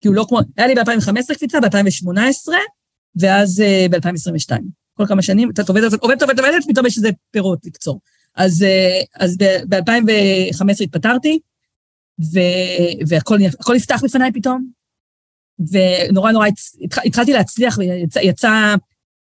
כי 0.00 0.08
הוא 0.08 0.14
לא 0.14 0.26
כמו, 0.28 0.40
היה 0.56 0.66
לי 0.66 0.74
ב-2015 0.74 1.34
קפיצה, 1.34 1.60
ב-2018, 1.60 2.52
ואז 3.20 3.62
uh, 3.62 3.90
ב-2022. 3.90 4.56
כל 4.94 5.06
כמה 5.06 5.22
שנים, 5.22 5.50
אתה 5.50 5.62
עובדת, 5.68 5.92
עובדת, 5.92 6.22
עובדת, 6.22 6.38
עובדת, 6.38 6.64
פתאום 6.68 6.86
יש 6.86 6.96
איזה 6.96 7.10
פירות 7.30 7.58
לקצור. 7.64 8.00
אז, 8.34 8.62
uh, 8.62 9.06
אז 9.14 9.36
ב-2015 9.68 10.82
התפטרתי, 10.82 11.38
והכל 13.08 13.74
נפתח 13.74 14.00
בפניי 14.04 14.32
פתאום, 14.32 14.70
ונורא 15.58 16.32
נורא 16.32 16.48
התחלתי 17.04 17.32
להצליח, 17.32 17.78
ויצא, 17.78 18.18
יצא, 18.18 18.74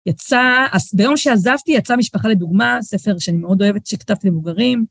יצא, 0.07 0.67
ביום 0.93 1.17
שעזבתי 1.17 1.73
יצא 1.73 1.97
משפחה 1.97 2.29
לדוגמה, 2.29 2.79
ספר 2.83 3.19
שאני 3.19 3.37
מאוד 3.37 3.63
אוהבת 3.63 3.87
שכתבתי 3.87 4.29
למבוגרים, 4.29 4.85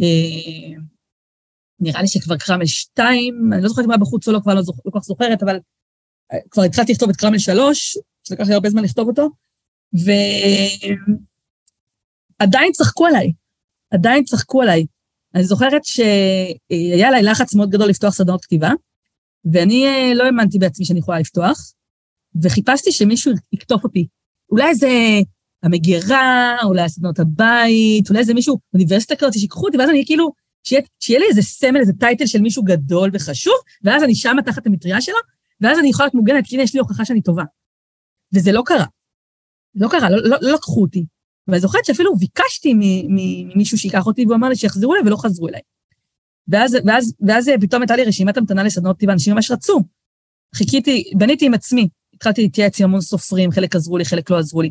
uh, 0.00 0.80
נראה 1.80 2.02
לי 2.02 2.08
שכבר 2.08 2.36
קרמל 2.36 2.66
2, 2.66 3.52
אני 3.52 3.62
לא 3.62 3.68
זוכרת 3.68 3.84
אם 3.84 3.90
היה 3.90 3.98
בחוץ 3.98 4.28
או 4.28 4.32
לא, 4.32 4.40
כבר 4.42 4.54
לא, 4.54 4.62
זוכ, 4.62 4.78
לא 4.84 4.90
כל 4.90 4.98
כך 5.00 5.04
זוכרת, 5.04 5.42
אבל 5.42 5.58
אה, 6.32 6.38
כבר 6.50 6.62
התחלתי 6.62 6.92
לכתוב 6.92 7.10
את 7.10 7.16
קרמל 7.16 7.38
3, 7.38 7.98
שלקח 8.24 8.48
לי 8.48 8.54
הרבה 8.54 8.70
זמן 8.70 8.82
לכתוב 8.82 9.08
אותו, 9.08 9.28
ועדיין 12.40 12.72
צחקו 12.72 13.06
עליי, 13.06 13.32
עדיין 13.90 14.24
צחקו 14.24 14.62
עליי. 14.62 14.86
אני 15.34 15.44
זוכרת 15.44 15.84
שהיה 15.84 17.08
עליי 17.08 17.22
לחץ 17.22 17.54
מאוד 17.54 17.70
גדול 17.70 17.88
לפתוח 17.88 18.14
סדנות 18.14 18.44
כתיבה, 18.44 18.70
ואני 19.52 19.86
אה, 19.86 20.14
לא 20.14 20.24
האמנתי 20.24 20.58
בעצמי 20.58 20.84
שאני 20.84 20.98
יכולה 20.98 21.18
לפתוח, 21.18 21.72
וחיפשתי 22.42 22.92
שמישהו 22.92 23.32
יקטוף 23.52 23.84
אותי. 23.84 24.06
אולי 24.50 24.68
איזה 24.68 24.88
המגירה, 25.62 26.56
אולי 26.64 26.82
הסדנות 26.82 27.18
הבית, 27.18 28.08
אולי 28.08 28.20
איזה 28.20 28.34
מישהו, 28.34 28.58
אוניברסיטה 28.74 29.16
כזאת, 29.16 29.32
שיקחו 29.32 29.66
אותי, 29.66 29.78
ואז 29.78 29.90
אני 29.90 30.06
כאילו, 30.06 30.32
שיהיה, 30.64 30.82
שיהיה 31.00 31.20
לי 31.20 31.26
איזה 31.28 31.42
סמל, 31.42 31.80
איזה 31.80 31.92
טייטל 31.92 32.26
של 32.26 32.40
מישהו 32.40 32.62
גדול 32.62 33.10
וחשוב, 33.12 33.54
ואז 33.84 34.02
אני 34.02 34.14
שמה 34.14 34.42
תחת 34.42 34.66
המטריה 34.66 35.00
שלו, 35.00 35.16
ואז 35.60 35.78
אני 35.78 35.88
יכולה 35.90 36.06
להיות 36.06 36.14
מוגנת, 36.14 36.46
כי 36.46 36.56
הנה 36.56 36.62
יש 36.62 36.74
לי 36.74 36.80
הוכחה 36.80 37.04
שאני 37.04 37.22
טובה. 37.22 37.44
וזה 38.34 38.52
לא 38.52 38.62
קרה. 38.66 38.84
לא 39.74 39.88
קרה, 39.88 40.10
לא, 40.10 40.22
לא, 40.22 40.36
לא 40.40 40.54
לקחו 40.54 40.82
אותי. 40.82 41.04
ואני 41.48 41.60
זוכרת 41.60 41.84
שאפילו 41.84 42.16
ביקשתי 42.16 42.74
ממישהו 43.08 43.78
שייקח 43.78 44.06
אותי, 44.06 44.24
והוא 44.24 44.36
אמר 44.36 44.48
לי 44.48 44.56
שיחזרו 44.56 44.94
אליי, 44.94 45.06
ולא 45.06 45.16
חזרו 45.16 45.48
אליי. 45.48 45.60
ואז, 46.48 46.76
ואז, 46.86 47.14
ואז 47.26 47.50
פתאום 47.60 47.82
הייתה 47.82 47.96
לי 47.96 48.04
רשימת 48.04 48.36
המתנה 48.36 48.62
לסדנות 48.62 48.94
אותי, 48.94 49.06
ואנשים 49.06 49.34
ממש 49.34 49.50
רצו. 49.50 49.80
חיכיתי, 50.54 51.04
בניתי 51.16 51.46
עם 51.46 51.54
עצמי, 51.54 51.88
התחלתי 52.14 52.42
להתייעץ 52.42 52.80
עם 52.80 52.84
המון 52.84 53.00
סופרים, 53.00 53.50
חלק 53.50 53.76
עזרו 53.76 53.98
לי, 53.98 54.04
חלק 54.04 54.30
לא 54.30 54.38
עזרו 54.38 54.62
לי. 54.62 54.70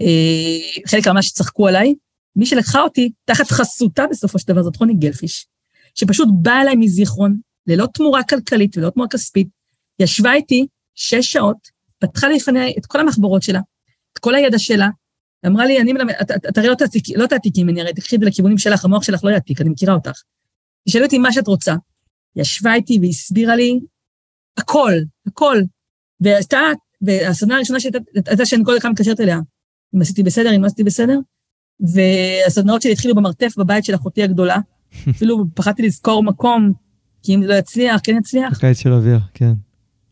אה, 0.00 0.86
חלק 0.86 1.08
ממש 1.08 1.32
צחקו 1.32 1.68
עליי. 1.68 1.94
מי 2.36 2.46
שלקחה 2.46 2.80
אותי, 2.80 3.12
תחת 3.24 3.50
חסותה 3.50 4.04
בסופו 4.10 4.38
של 4.38 4.52
דבר, 4.52 4.62
זאת 4.62 4.76
רוני 4.76 4.94
גלפיש, 4.94 5.46
שפשוט 5.94 6.28
באה 6.42 6.62
אליי 6.62 6.76
מזיכרון, 6.76 7.36
ללא 7.66 7.86
תמורה 7.94 8.22
כלכלית 8.22 8.76
וללא 8.76 8.90
תמורה 8.90 9.08
כספית, 9.08 9.48
ישבה 9.98 10.34
איתי 10.34 10.66
שש 10.94 11.32
שעות, 11.32 11.56
פתחה 11.98 12.28
לי 12.28 12.36
לפני 12.36 12.74
את 12.78 12.86
כל 12.86 13.00
המחברות 13.00 13.42
שלה, 13.42 13.60
את 14.12 14.18
כל 14.18 14.34
הידע 14.34 14.58
שלה, 14.58 14.88
אמרה 15.46 15.66
לי, 15.66 15.80
אני 15.80 15.92
מלמד, 15.92 16.14
את 16.48 16.58
הרי 16.58 16.68
לא 16.68 16.74
לא 17.16 17.26
תעתיקי 17.26 17.64
ממני, 17.64 17.80
הרי 17.80 17.94
תקחי 17.94 18.16
את 18.16 18.20
זה 18.20 18.26
לכיוונים 18.26 18.58
שלך, 18.58 18.84
המוח 18.84 19.02
שלך 19.02 19.24
לא 19.24 19.30
יעתיק, 19.30 19.60
אני 19.60 19.70
מכירה 19.70 19.94
אותך. 19.94 20.22
תשאלי 20.86 21.04
אותי 21.04 21.18
מה 21.18 21.32
שאת 21.32 21.46
רוצה. 21.46 21.74
ישבה 22.36 22.74
איתי 22.74 22.98
והסבירה 23.02 23.56
לי 23.56 23.80
הכל, 24.56 24.92
הכל. 25.26 25.58
והייתה, 26.20 26.60
והסדנה 27.02 27.56
הראשונה 27.56 27.80
שהייתה 27.80 28.46
שאני 28.46 28.64
כל 28.64 28.76
הזמן 28.76 28.90
מתקשרת 28.90 29.20
אליה, 29.20 29.40
אם 29.94 30.00
עשיתי 30.00 30.22
בסדר, 30.22 30.56
אם 30.56 30.62
לא 30.62 30.66
עשיתי 30.66 30.84
בסדר, 30.84 31.18
והסדנאות 31.80 32.82
שלי 32.82 32.92
התחילו 32.92 33.14
במרתף 33.14 33.54
בבית 33.58 33.84
של 33.84 33.94
אחותי 33.94 34.22
הגדולה, 34.22 34.58
אפילו 35.10 35.44
פחדתי 35.54 35.82
לזכור 35.82 36.22
מקום, 36.22 36.72
כי 37.22 37.34
אם 37.34 37.42
לא 37.42 37.54
יצליח, 37.54 38.00
כן 38.04 38.16
יצליח. 38.16 38.58
בקיץ 38.58 38.78
של 38.78 38.92
אביה, 38.92 39.18
כן. 39.34 39.52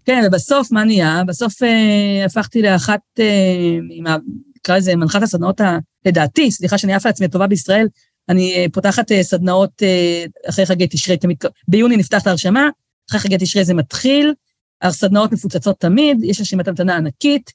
כן, 0.05 0.23
ובסוף, 0.27 0.73
מה 0.73 0.85
נהיה? 0.85 1.23
בסוף 1.27 1.63
אה, 1.63 2.25
הפכתי 2.27 2.63
לאחת, 2.63 3.01
אה, 3.19 3.79
עם 3.91 4.07
ה... 4.07 4.17
נקרא 4.57 4.77
לזה 4.77 4.97
מנחת 4.97 5.23
הסדנאות, 5.23 5.61
ה... 5.61 5.79
לדעתי, 6.07 6.51
סליחה 6.51 6.79
שאני 6.79 6.95
עפה 6.95 7.09
לעצמי 7.09 7.27
הטובה 7.27 7.47
בישראל, 7.47 7.87
אני 8.29 8.55
אה, 8.57 8.67
פותחת 8.73 9.13
אה, 9.13 9.23
סדנאות 9.23 9.83
אה, 9.83 10.25
אחרי 10.49 10.67
חגי 10.67 10.87
תשרי, 10.91 11.17
תמיד, 11.17 11.37
ביוני 11.69 11.97
נפתח 11.97 12.23
את 12.23 12.27
ההרשמה, 12.27 12.69
אחרי 13.11 13.21
חגי 13.21 13.37
תשרי 13.39 13.65
זה 13.65 13.75
מתחיל, 13.75 14.33
הסדנאות 14.83 15.33
מפוצצות 15.33 15.81
תמיד, 15.81 16.19
יש 16.25 16.41
רשימת 16.41 16.69
המתנה 16.69 16.97
ענקית, 16.97 17.51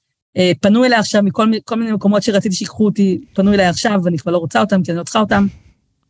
פנו 0.61 0.85
אליי 0.85 0.99
עכשיו 0.99 1.23
מכל 1.23 1.47
מיני 1.77 1.91
מקומות 1.91 2.23
שרציתי 2.23 2.55
שיקחו 2.55 2.85
אותי, 2.85 3.21
פנו 3.33 3.53
אליי 3.53 3.65
עכשיו, 3.65 3.99
ואני 4.03 4.17
כבר 4.17 4.31
לא 4.31 4.37
רוצה 4.37 4.61
אותם, 4.61 4.83
כי 4.83 4.91
אני 4.91 4.97
לא 4.97 5.03
צריכה 5.03 5.19
אותם, 5.19 5.47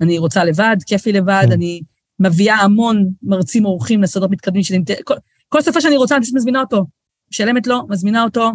אני 0.01 0.17
רוצה 0.17 0.43
לבד, 0.43 0.77
כיף 0.85 1.05
לי 1.05 1.11
לבד, 1.11 1.43
כן. 1.45 1.51
אני 1.51 1.81
מביאה 2.19 2.55
המון 2.55 3.09
מרצים 3.23 3.65
אורחים 3.65 4.03
לסדנות 4.03 4.31
מתקדמים 4.31 4.63
שלי, 4.63 4.79
כל, 5.03 5.13
כל 5.49 5.61
ספר 5.61 5.79
שאני 5.79 5.97
רוצה, 5.97 6.15
אני 6.15 6.23
פשוט 6.23 6.35
מזמינה 6.35 6.61
אותו, 6.61 6.85
משלמת 7.31 7.67
לו, 7.67 7.87
מזמינה 7.89 8.23
אותו, 8.23 8.51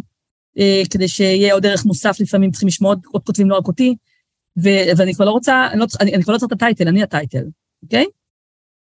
כדי 0.90 1.08
שיהיה 1.08 1.54
עוד 1.54 1.66
ערך 1.66 1.84
מוסף, 1.87 2.16
לפעמים 2.20 2.50
צריכים 2.50 2.66
לשמוע 2.66 2.90
עוד, 2.90 3.00
עוד 3.12 3.23
כותבים, 3.23 3.50
לא 3.50 3.56
רק 3.56 3.68
אותי. 3.68 3.96
ו- 4.62 4.96
ואני 4.96 5.14
כבר 5.14 5.25
לא 5.25 5.30
רוצה, 5.30 5.68
אני, 5.73 5.80
לא, 5.80 5.87
אני, 6.00 6.14
אני 6.14 6.23
כבר 6.23 6.32
לא 6.32 6.38
צריך 6.38 6.52
את 6.52 6.62
הטייטל, 6.62 6.88
אני 6.88 7.02
הטייטל, 7.02 7.44
אוקיי? 7.82 8.04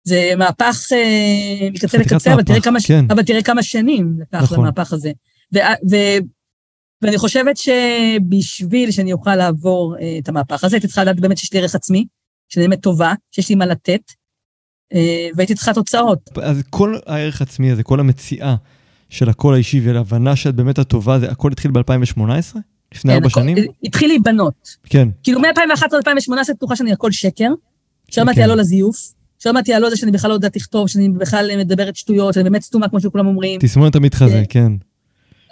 זה 0.07 0.31
מהפך 0.37 0.77
אה, 0.91 1.69
מקצה 1.73 1.97
לקצה, 1.97 2.33
אבל, 2.33 2.43
תראה 2.43 2.61
כמה, 2.61 2.79
כן. 2.87 3.05
אבל 3.09 3.23
תראה 3.23 3.43
כמה 3.43 3.63
שנים 3.63 4.17
לקח 4.19 4.43
נכון. 4.43 4.59
למהפך 4.59 4.93
הזה. 4.93 5.11
ו, 5.55 5.57
ו, 5.91 5.95
ואני 7.01 7.17
חושבת 7.17 7.57
שבשביל 7.57 8.91
שאני 8.91 9.13
אוכל 9.13 9.35
לעבור 9.35 9.95
אה, 9.99 10.17
את 10.19 10.29
המהפך 10.29 10.63
הזה, 10.63 10.75
הייתי 10.75 10.87
צריכה 10.87 11.03
לדעת 11.03 11.19
באמת 11.19 11.37
שיש 11.37 11.53
לי 11.53 11.59
ערך 11.59 11.75
עצמי, 11.75 12.05
שאני 12.49 12.67
באמת 12.67 12.83
טובה, 12.83 13.13
שיש 13.31 13.49
לי 13.49 13.55
מה 13.55 13.65
לתת, 13.65 14.01
אה, 14.93 15.27
והייתי 15.35 15.55
צריכה 15.55 15.73
תוצאות. 15.73 16.29
אז 16.43 16.63
כל 16.69 16.95
הערך 17.05 17.41
עצמי 17.41 17.71
הזה, 17.71 17.83
כל 17.83 17.99
המציאה 17.99 18.55
של 19.09 19.29
הקול 19.29 19.53
האישי 19.53 19.81
ולהבנה 19.83 20.35
שאת 20.35 20.55
באמת 20.55 20.79
הטובה, 20.79 21.19
זה 21.19 21.31
הכל 21.31 21.51
התחיל 21.51 21.71
ב-2018? 21.71 22.57
לפני 22.95 23.13
ארבע 23.13 23.29
שנים? 23.29 23.57
התחיל 23.83 24.07
להיבנות. 24.07 24.69
כן. 24.83 25.07
כאילו 25.23 25.39
מ-2011 25.39 25.85
עד 25.85 25.93
2018 25.93 26.55
בטוחה 26.55 26.75
שאני 26.75 26.91
הכל 26.91 27.11
שקר. 27.11 27.49
שמעתי 28.11 28.43
על 28.43 28.49
לא 28.49 28.57
לזיוף. 28.57 29.13
שמעתי 29.39 29.73
על 29.73 29.81
לא 29.81 29.89
זה 29.89 29.97
שאני 29.97 30.11
בכלל 30.11 30.29
לא 30.29 30.33
יודעת 30.35 30.55
לכתוב, 30.55 30.87
שאני 30.87 31.09
בכלל 31.09 31.51
מדברת 31.57 31.95
שטויות, 31.95 32.33
שאני 32.33 32.43
באמת 32.43 32.61
סתומה 32.61 32.89
כמו 32.89 32.99
שכולם 32.99 33.27
אומרים. 33.27 33.59
תסמונת 33.59 33.95
המתחזה, 33.95 34.43
כן. 34.49 34.71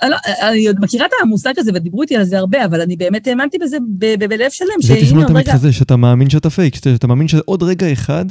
לא, 0.03 0.17
אני 0.41 0.67
עוד 0.67 0.77
מכירה 0.79 1.05
את 1.05 1.11
המושג 1.21 1.53
הזה 1.57 1.71
ודיברו 1.73 2.01
איתי 2.01 2.15
על 2.15 2.23
זה 2.23 2.37
הרבה, 2.37 2.65
אבל 2.65 2.81
אני 2.81 2.95
באמת 2.95 3.27
האמנתי 3.27 3.57
בזה 3.57 3.77
בלב 3.97 4.49
שלם. 4.49 4.67
זה 4.81 4.95
תסמונת 5.01 5.29
המתחזה, 5.29 5.73
שאתה 5.73 5.95
מאמין 5.95 6.29
שאתה 6.29 6.49
פייק, 6.49 6.75
שאתה 6.75 7.07
מאמין 7.07 7.27
שעוד 7.27 7.63
רגע 7.63 7.93
אחד 7.93 8.25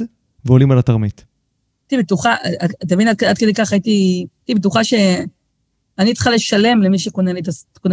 ועולים 0.45 0.71
על 0.71 0.79
התרמית. 0.79 1.25
הייתי 1.91 2.03
בטוחה, 2.03 2.35
אתה 2.83 2.95
מבין, 2.95 3.07
עד 3.07 3.37
כדי 3.37 3.53
כך 3.53 3.71
הייתי 3.71 4.25
בטוחה 4.55 4.83
ש... 4.83 4.93
אני 5.99 6.13
צריכה 6.13 6.31
לשלם 6.31 6.81
למי 6.81 6.99
שקונה 6.99 7.33
לי 7.33 7.41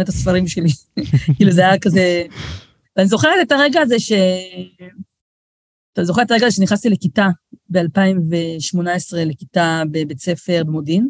את 0.01 0.09
הספרים 0.09 0.47
שלי. 0.47 0.69
כאילו 1.35 1.51
זה 1.51 1.61
היה 1.61 1.79
כזה... 1.79 2.23
ואני 2.97 3.07
זוכרת 3.07 3.31
את 3.41 3.51
הרגע 3.51 3.81
הזה 3.81 3.99
ש... 3.99 4.11
אתה 5.93 6.03
זוכר 6.03 6.21
את 6.21 6.31
הרגע 6.31 6.45
הזה 6.45 6.55
שנכנסתי 6.55 6.89
לכיתה 6.89 7.27
ב-2018, 7.69 9.15
לכיתה 9.15 9.83
בבית 9.91 10.19
ספר 10.19 10.63
במודיעין, 10.65 11.07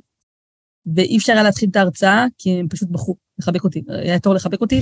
ואי 0.95 1.17
אפשר 1.17 1.33
היה 1.33 1.43
להתחיל 1.43 1.69
את 1.69 1.75
ההרצאה, 1.75 2.25
כי 2.37 2.59
הם 2.59 2.67
פשוט 2.67 2.89
בכו, 2.89 3.15
לחבק 3.39 3.63
אותי. 3.63 3.83
היה 3.87 4.19
תור 4.19 4.33
לחבק 4.33 4.61
אותי, 4.61 4.81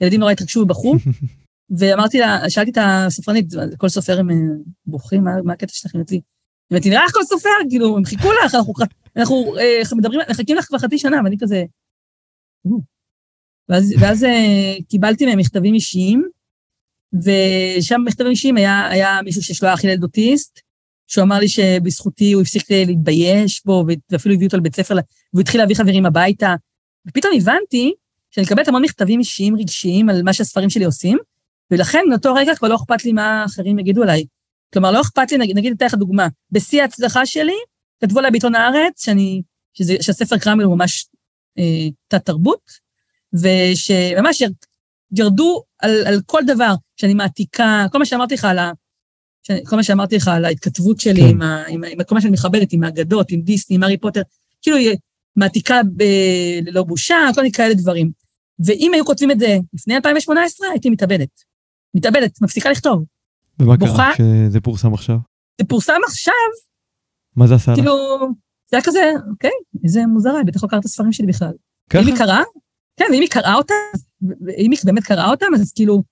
וילדים 0.00 0.20
נורא 0.20 0.32
התרגשו 0.32 0.60
ובכו. 0.60 0.94
ואמרתי 1.78 2.18
לה, 2.18 2.50
שאלתי 2.50 2.70
את 2.70 2.78
הספרנית, 2.80 3.46
כל 3.78 3.88
סופר 3.88 4.18
הם 4.18 4.28
בוכים, 4.86 5.24
מה, 5.24 5.30
מה 5.44 5.52
הקטע 5.52 5.72
שלכם? 5.72 5.98
אמרתי, 6.72 6.90
נראה 6.90 7.04
לך 7.04 7.12
כל 7.12 7.24
סופר, 7.24 7.50
כאילו, 7.70 7.96
הם 7.96 8.04
חיכו 8.04 8.28
לך, 8.32 8.54
אנחנו 8.54 8.74
אנחנו 9.16 9.54
אה, 9.58 9.82
מדברים, 9.96 10.20
מחכים 10.30 10.56
לך 10.56 10.64
כבר 10.64 10.78
חצי 10.78 10.98
שנה, 10.98 11.20
ואני 11.24 11.36
כזה... 11.40 11.64
ואז, 13.68 13.94
ואז 14.00 14.24
אה, 14.24 14.74
קיבלתי 14.88 15.26
מהם 15.26 15.38
מכתבים 15.38 15.74
אישיים, 15.74 16.28
ושם 17.14 18.00
במכתבים 18.04 18.30
אישיים 18.30 18.56
היה, 18.56 18.88
היה 18.88 19.22
מישהו 19.24 19.68
אח 19.74 19.84
ילד 19.84 20.02
אוטיסט, 20.02 20.60
שהוא 21.06 21.24
אמר 21.24 21.38
לי 21.38 21.48
שבזכותי 21.48 22.32
הוא 22.32 22.42
הפסיק 22.42 22.70
להתבייש 22.70 23.64
בו, 23.64 23.84
ואפילו 24.10 24.34
הביא 24.34 24.46
אותו 24.46 24.56
לבית 24.56 24.76
ספר, 24.76 24.94
והוא 25.32 25.40
התחיל 25.40 25.60
להביא 25.60 25.76
חברים 25.76 26.06
הביתה. 26.06 26.54
ופתאום 27.08 27.32
הבנתי 27.36 27.92
שאני 28.30 28.46
מקבלת 28.46 28.68
המון 28.68 28.82
מכתבים 28.82 29.18
אישיים 29.18 29.56
רגשיים 29.56 30.08
על 30.08 30.22
מה 30.22 30.32
שהספרים 30.32 30.70
שלי 30.70 30.84
עושים, 30.84 31.18
ולכן 31.70 32.00
מאותו 32.10 32.34
רגע 32.34 32.54
כבר 32.54 32.68
לא 32.68 32.76
אכפת 32.76 33.04
לי 33.04 33.12
מה 33.12 33.44
אחרים 33.44 33.78
יגידו 33.78 34.02
עליי. 34.02 34.24
כלומר, 34.72 34.90
לא 34.90 35.00
אכפת 35.00 35.32
לי, 35.32 35.38
נגיד, 35.38 35.56
נגיד 35.56 35.72
אתן 35.76 35.86
לך 35.86 35.94
דוגמה, 35.94 36.28
בשיא 36.50 36.82
ההצלחה 36.82 37.26
שלי, 37.26 37.54
כתבו 38.04 38.18
עליי 38.18 38.30
בעיתון 38.30 38.54
הארץ, 38.54 39.04
שאני, 39.04 39.42
שזה, 39.74 39.96
שהספר 40.00 40.38
קרמל 40.38 40.64
הוא 40.64 40.76
ממש 40.76 41.06
אה, 41.58 41.88
תת-תרבות, 42.08 42.70
ושממש 43.32 44.42
ירדו 45.18 45.62
על, 45.78 46.06
על 46.06 46.20
כל 46.26 46.40
דבר 46.46 46.74
שאני 46.96 47.14
מעתיקה, 47.14 47.86
כל 47.92 47.98
מה 47.98 48.06
שאמרתי 48.06 48.34
לך 48.34 48.44
על 48.44 48.58
ה... 48.58 48.72
כל 49.66 49.76
מה 49.76 49.82
שאמרתי 49.82 50.16
לך 50.16 50.28
על 50.28 50.44
ההתכתבות 50.44 51.00
שלי 51.00 51.20
כן. 51.20 51.28
עם, 51.28 51.42
ה, 51.42 51.64
עם, 51.68 51.84
עם 51.84 52.04
כל 52.04 52.14
מה 52.14 52.20
שאני 52.20 52.32
מכבדת, 52.32 52.72
עם 52.72 52.84
האגדות, 52.84 53.30
עם 53.30 53.40
דיסני, 53.40 53.76
עם 53.76 53.82
הארי 53.82 53.98
פוטר, 53.98 54.22
כאילו 54.62 54.76
מעתיקה 55.36 55.80
ב, 55.96 56.04
ללא 56.62 56.82
בושה, 56.82 57.16
כל 57.34 57.40
מיני 57.40 57.52
כאלה 57.52 57.74
דברים. 57.74 58.10
ואם 58.66 58.90
היו 58.94 59.04
כותבים 59.04 59.30
את 59.30 59.38
זה 59.38 59.58
לפני 59.74 59.96
2018, 59.96 60.68
הייתי 60.68 60.90
מתאבדת. 60.90 61.28
מתאבדת, 61.94 62.42
מפסיקה 62.42 62.70
לכתוב. 62.70 63.04
ומה 63.58 63.78
קרה 63.78 64.12
כשזה 64.14 64.60
פורסם 64.60 64.94
עכשיו? 64.94 65.16
זה 65.60 65.66
פורסם 65.68 66.00
עכשיו, 66.06 66.34
מה 67.36 67.46
זה 67.46 67.54
עשה 67.54 67.72
לך? 67.72 67.78
כאילו, 67.78 67.94
זה 68.70 68.76
היה 68.76 68.82
כזה, 68.82 69.12
אוקיי, 69.30 69.50
איזה 69.84 70.06
מוזרה, 70.06 70.36
היא 70.36 70.46
בטח 70.46 70.62
לא 70.62 70.68
קראה 70.68 70.80
את 70.80 70.84
הספרים 70.84 71.12
שלי 71.12 71.26
בכלל. 71.26 71.52
ככה? 71.90 72.02
אם 72.02 72.06
היא 72.06 72.16
קראה, 72.16 72.42
כן, 72.96 73.04
ואם 73.12 73.20
היא 73.20 73.28
קראה 73.30 73.54
אותם, 73.54 73.74
אם 74.58 74.70
היא 74.70 74.78
באמת 74.84 75.04
קראה 75.04 75.30
אותם, 75.30 75.46
אז 75.54 75.72
כאילו, 75.72 76.02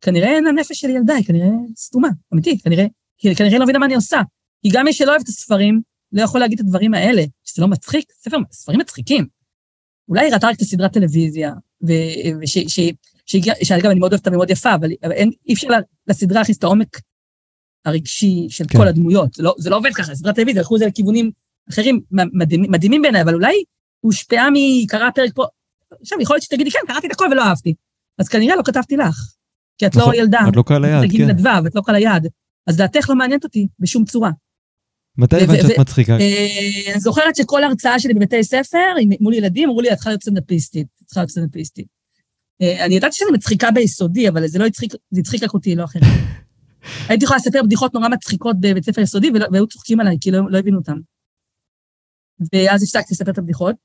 כנראה 0.00 0.28
אין 0.28 0.46
הנפש 0.46 0.80
של 0.80 0.90
ילדה, 0.90 1.14
היא 1.14 1.24
כנראה 1.24 1.48
סתומה, 1.76 2.08
אמיתי, 2.34 2.58
כנראה, 2.58 2.86
היא 3.22 3.36
כנראה 3.36 3.58
לא 3.58 3.64
מבינה 3.64 3.78
מה 3.78 3.86
אני 3.86 3.94
עושה. 3.94 4.20
כי 4.62 4.68
גם 4.72 4.84
מי 4.84 4.92
שלא 4.92 5.10
אוהב 5.10 5.20
את 5.20 5.28
הספרים, 5.28 5.80
לא 6.12 6.22
יכול 6.22 6.40
להגיד 6.40 6.60
את 6.60 6.64
הדברים 6.64 6.94
האלה, 6.94 7.22
שזה 7.44 7.62
לא 7.62 7.68
מצחיק, 7.68 8.12
ספר, 8.12 8.36
ספרים 8.52 8.80
מצחיקים. 8.80 9.26
אולי 10.08 10.26
היא 10.26 10.34
ראתה 10.34 10.46
רק 10.48 10.56
את 10.56 10.60
הסדרת 10.60 10.92
טלוויזיה, 10.92 11.52
שאגב, 13.62 13.90
אני 13.90 14.00
מאוד 14.00 14.12
אוהבת 14.12 14.26
אותה 14.26 14.30
ומאוד 14.30 14.50
יפה, 14.50 14.74
אבל 14.74 14.90
אי 15.46 15.54
אפשר 15.54 15.68
לסדרה 16.06 16.38
להכניס 16.38 16.58
את 16.58 16.64
העומק 16.64 17.00
הרגשי 17.86 18.46
של 18.50 18.64
כן. 18.68 18.78
כל 18.78 18.88
הדמויות. 18.88 19.34
זה 19.34 19.42
לא, 19.42 19.54
זה 19.58 19.70
לא 19.70 19.76
עובד 19.76 19.94
ככה, 19.94 20.14
סדרת 20.14 20.34
טלוויזיה, 20.34 20.62
לקחו 20.62 20.76
את 20.76 20.80
זה 20.80 20.86
לכיוונים 20.86 21.30
אחרים, 21.70 22.00
מדהימים, 22.10 22.70
מדהימים 22.70 23.02
בעיניי, 23.02 23.22
אבל 23.22 23.34
אולי 23.34 23.62
הושפעה 24.00 24.48
מקרא 24.52 25.10
פרק 25.10 25.30
פה. 25.34 25.44
עכשיו, 26.00 26.20
יכול 26.20 26.34
להיות 26.34 26.42
שתגידי, 26.42 26.70
כן, 26.70 26.78
קראתי 26.86 27.06
את 27.06 27.12
הכל 27.12 27.28
ולא 27.32 27.42
אהבתי. 27.42 27.74
אז 28.18 28.28
כנראה 28.28 28.56
לא 28.56 28.62
כתבתי 28.62 28.96
לך, 28.96 29.32
כי 29.78 29.86
את 29.86 29.96
לא 29.96 30.02
נכון, 30.02 30.14
לא 30.14 30.18
ילדה. 30.18 30.40
את 30.48 30.56
לא 30.56 30.62
קל 30.66 30.84
היד, 30.84 31.12
כן. 31.12 31.30
נדבה, 31.30 31.60
ואת 31.64 31.74
לא 31.74 31.82
קל 31.86 31.94
היד. 31.94 32.26
אז 32.66 32.76
דעתך 32.76 33.10
לא 33.10 33.16
מעניינת 33.16 33.44
אותי 33.44 33.68
בשום 33.78 34.04
צורה. 34.04 34.30
מתי 35.18 35.36
הבנת 35.36 35.58
שאת 35.68 35.78
מצחיקה? 35.78 36.12
אה, 36.12 36.46
אני 36.92 37.00
זוכרת 37.00 37.36
שכל 37.36 37.64
הרצאה 37.64 38.00
שלי 38.00 38.14
בבתי 38.14 38.44
ספר, 38.44 38.94
מול 39.20 39.34
ילדים, 39.34 39.68
אמרו 39.68 39.80
לי, 39.80 39.92
את 39.92 39.94
צריכה 39.94 40.10
להיות 40.10 40.22
סטנדאפיסטית. 40.22 40.86
את 41.02 41.06
צריכה 41.06 41.20
להיות 41.20 41.30
סטנדאפיסטית. 41.30 41.86
אה, 42.62 42.84
אני 42.84 42.94
ידעתי 42.94 43.16
שאני 43.16 43.30
מצחיקה 43.30 43.70
ביסודי, 43.70 44.28
אבל 44.28 44.46
זה 44.46 44.58
לא 44.58 44.66
הצחיק, 44.66 44.92
זה 45.10 45.20
הצחיק 45.20 45.42
רק 45.42 45.54
אותי, 45.54 45.74
לא 45.74 45.84
אחרת. 45.84 46.02
הייתי 47.08 47.24
יכולה 47.24 47.38
לספר 47.38 47.62
בדיחות 47.62 47.94
נורא 47.94 48.08
מצחיקות 48.08 48.56
בבית 48.60 48.84
ספר 48.84 49.00
יסודי, 49.00 49.30
והיו 49.52 49.66
צוחקים 49.66 50.00
עליי, 50.00 50.16
כי 50.20 50.30
לא, 50.30 50.50
לא 50.50 50.58
הבינו 50.58 50.78
אותם. 50.78 50.96
ואז 52.52 52.82
הפסקתי 52.82 53.14
לספר 53.14 53.30
את 53.30 53.38
הבדיחות, 53.38 53.76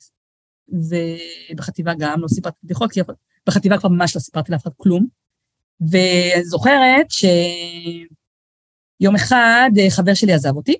ובחטיבה 0.69 1.93
גם 1.99 2.21
לא 2.21 2.27
סיפרתי 2.27 2.57
בדיחות, 2.63 2.91
כי 2.91 2.99
בחטיבה 3.47 3.77
כבר 3.77 3.89
ממש 3.89 4.15
לא 4.15 4.21
סיפרתי 4.21 4.51
לאף 4.51 4.63
אחד 4.63 4.71
כלום. 4.77 5.07
ואני 5.89 6.43
זוכרת 6.43 7.07
שיום 8.99 9.15
אחד 9.15 9.69
אה, 9.79 9.89
חבר 9.89 10.13
שלי 10.13 10.33
עזב 10.33 10.55
אותי, 10.55 10.75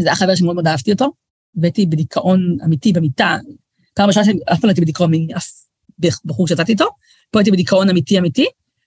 זה 0.00 0.06
היה 0.06 0.16
חבר 0.16 0.34
שמאוד 0.34 0.54
מאוד 0.54 0.66
אהבתי 0.66 0.92
אותו, 0.92 1.12
והייתי 1.54 1.86
בדיכאון 1.86 2.56
אמיתי 2.64 2.92
במיטה. 2.92 3.36
פעם 3.94 4.06
ראשונה 4.06 4.24
שאני 4.24 4.38
אף 4.52 4.60
פעם 4.60 4.64
לא 4.64 4.68
הייתי 4.68 4.80
בדיכאון 4.80 5.12
מאף 5.26 5.48
בחור 6.24 6.48
שיצאתי 6.48 6.72
איתו, 6.72 6.88
פה 7.30 7.38
הייתי 7.38 7.50
בדיכאון 7.50 7.90
אמיתי 7.90 8.18
אמיתי, 8.18 8.46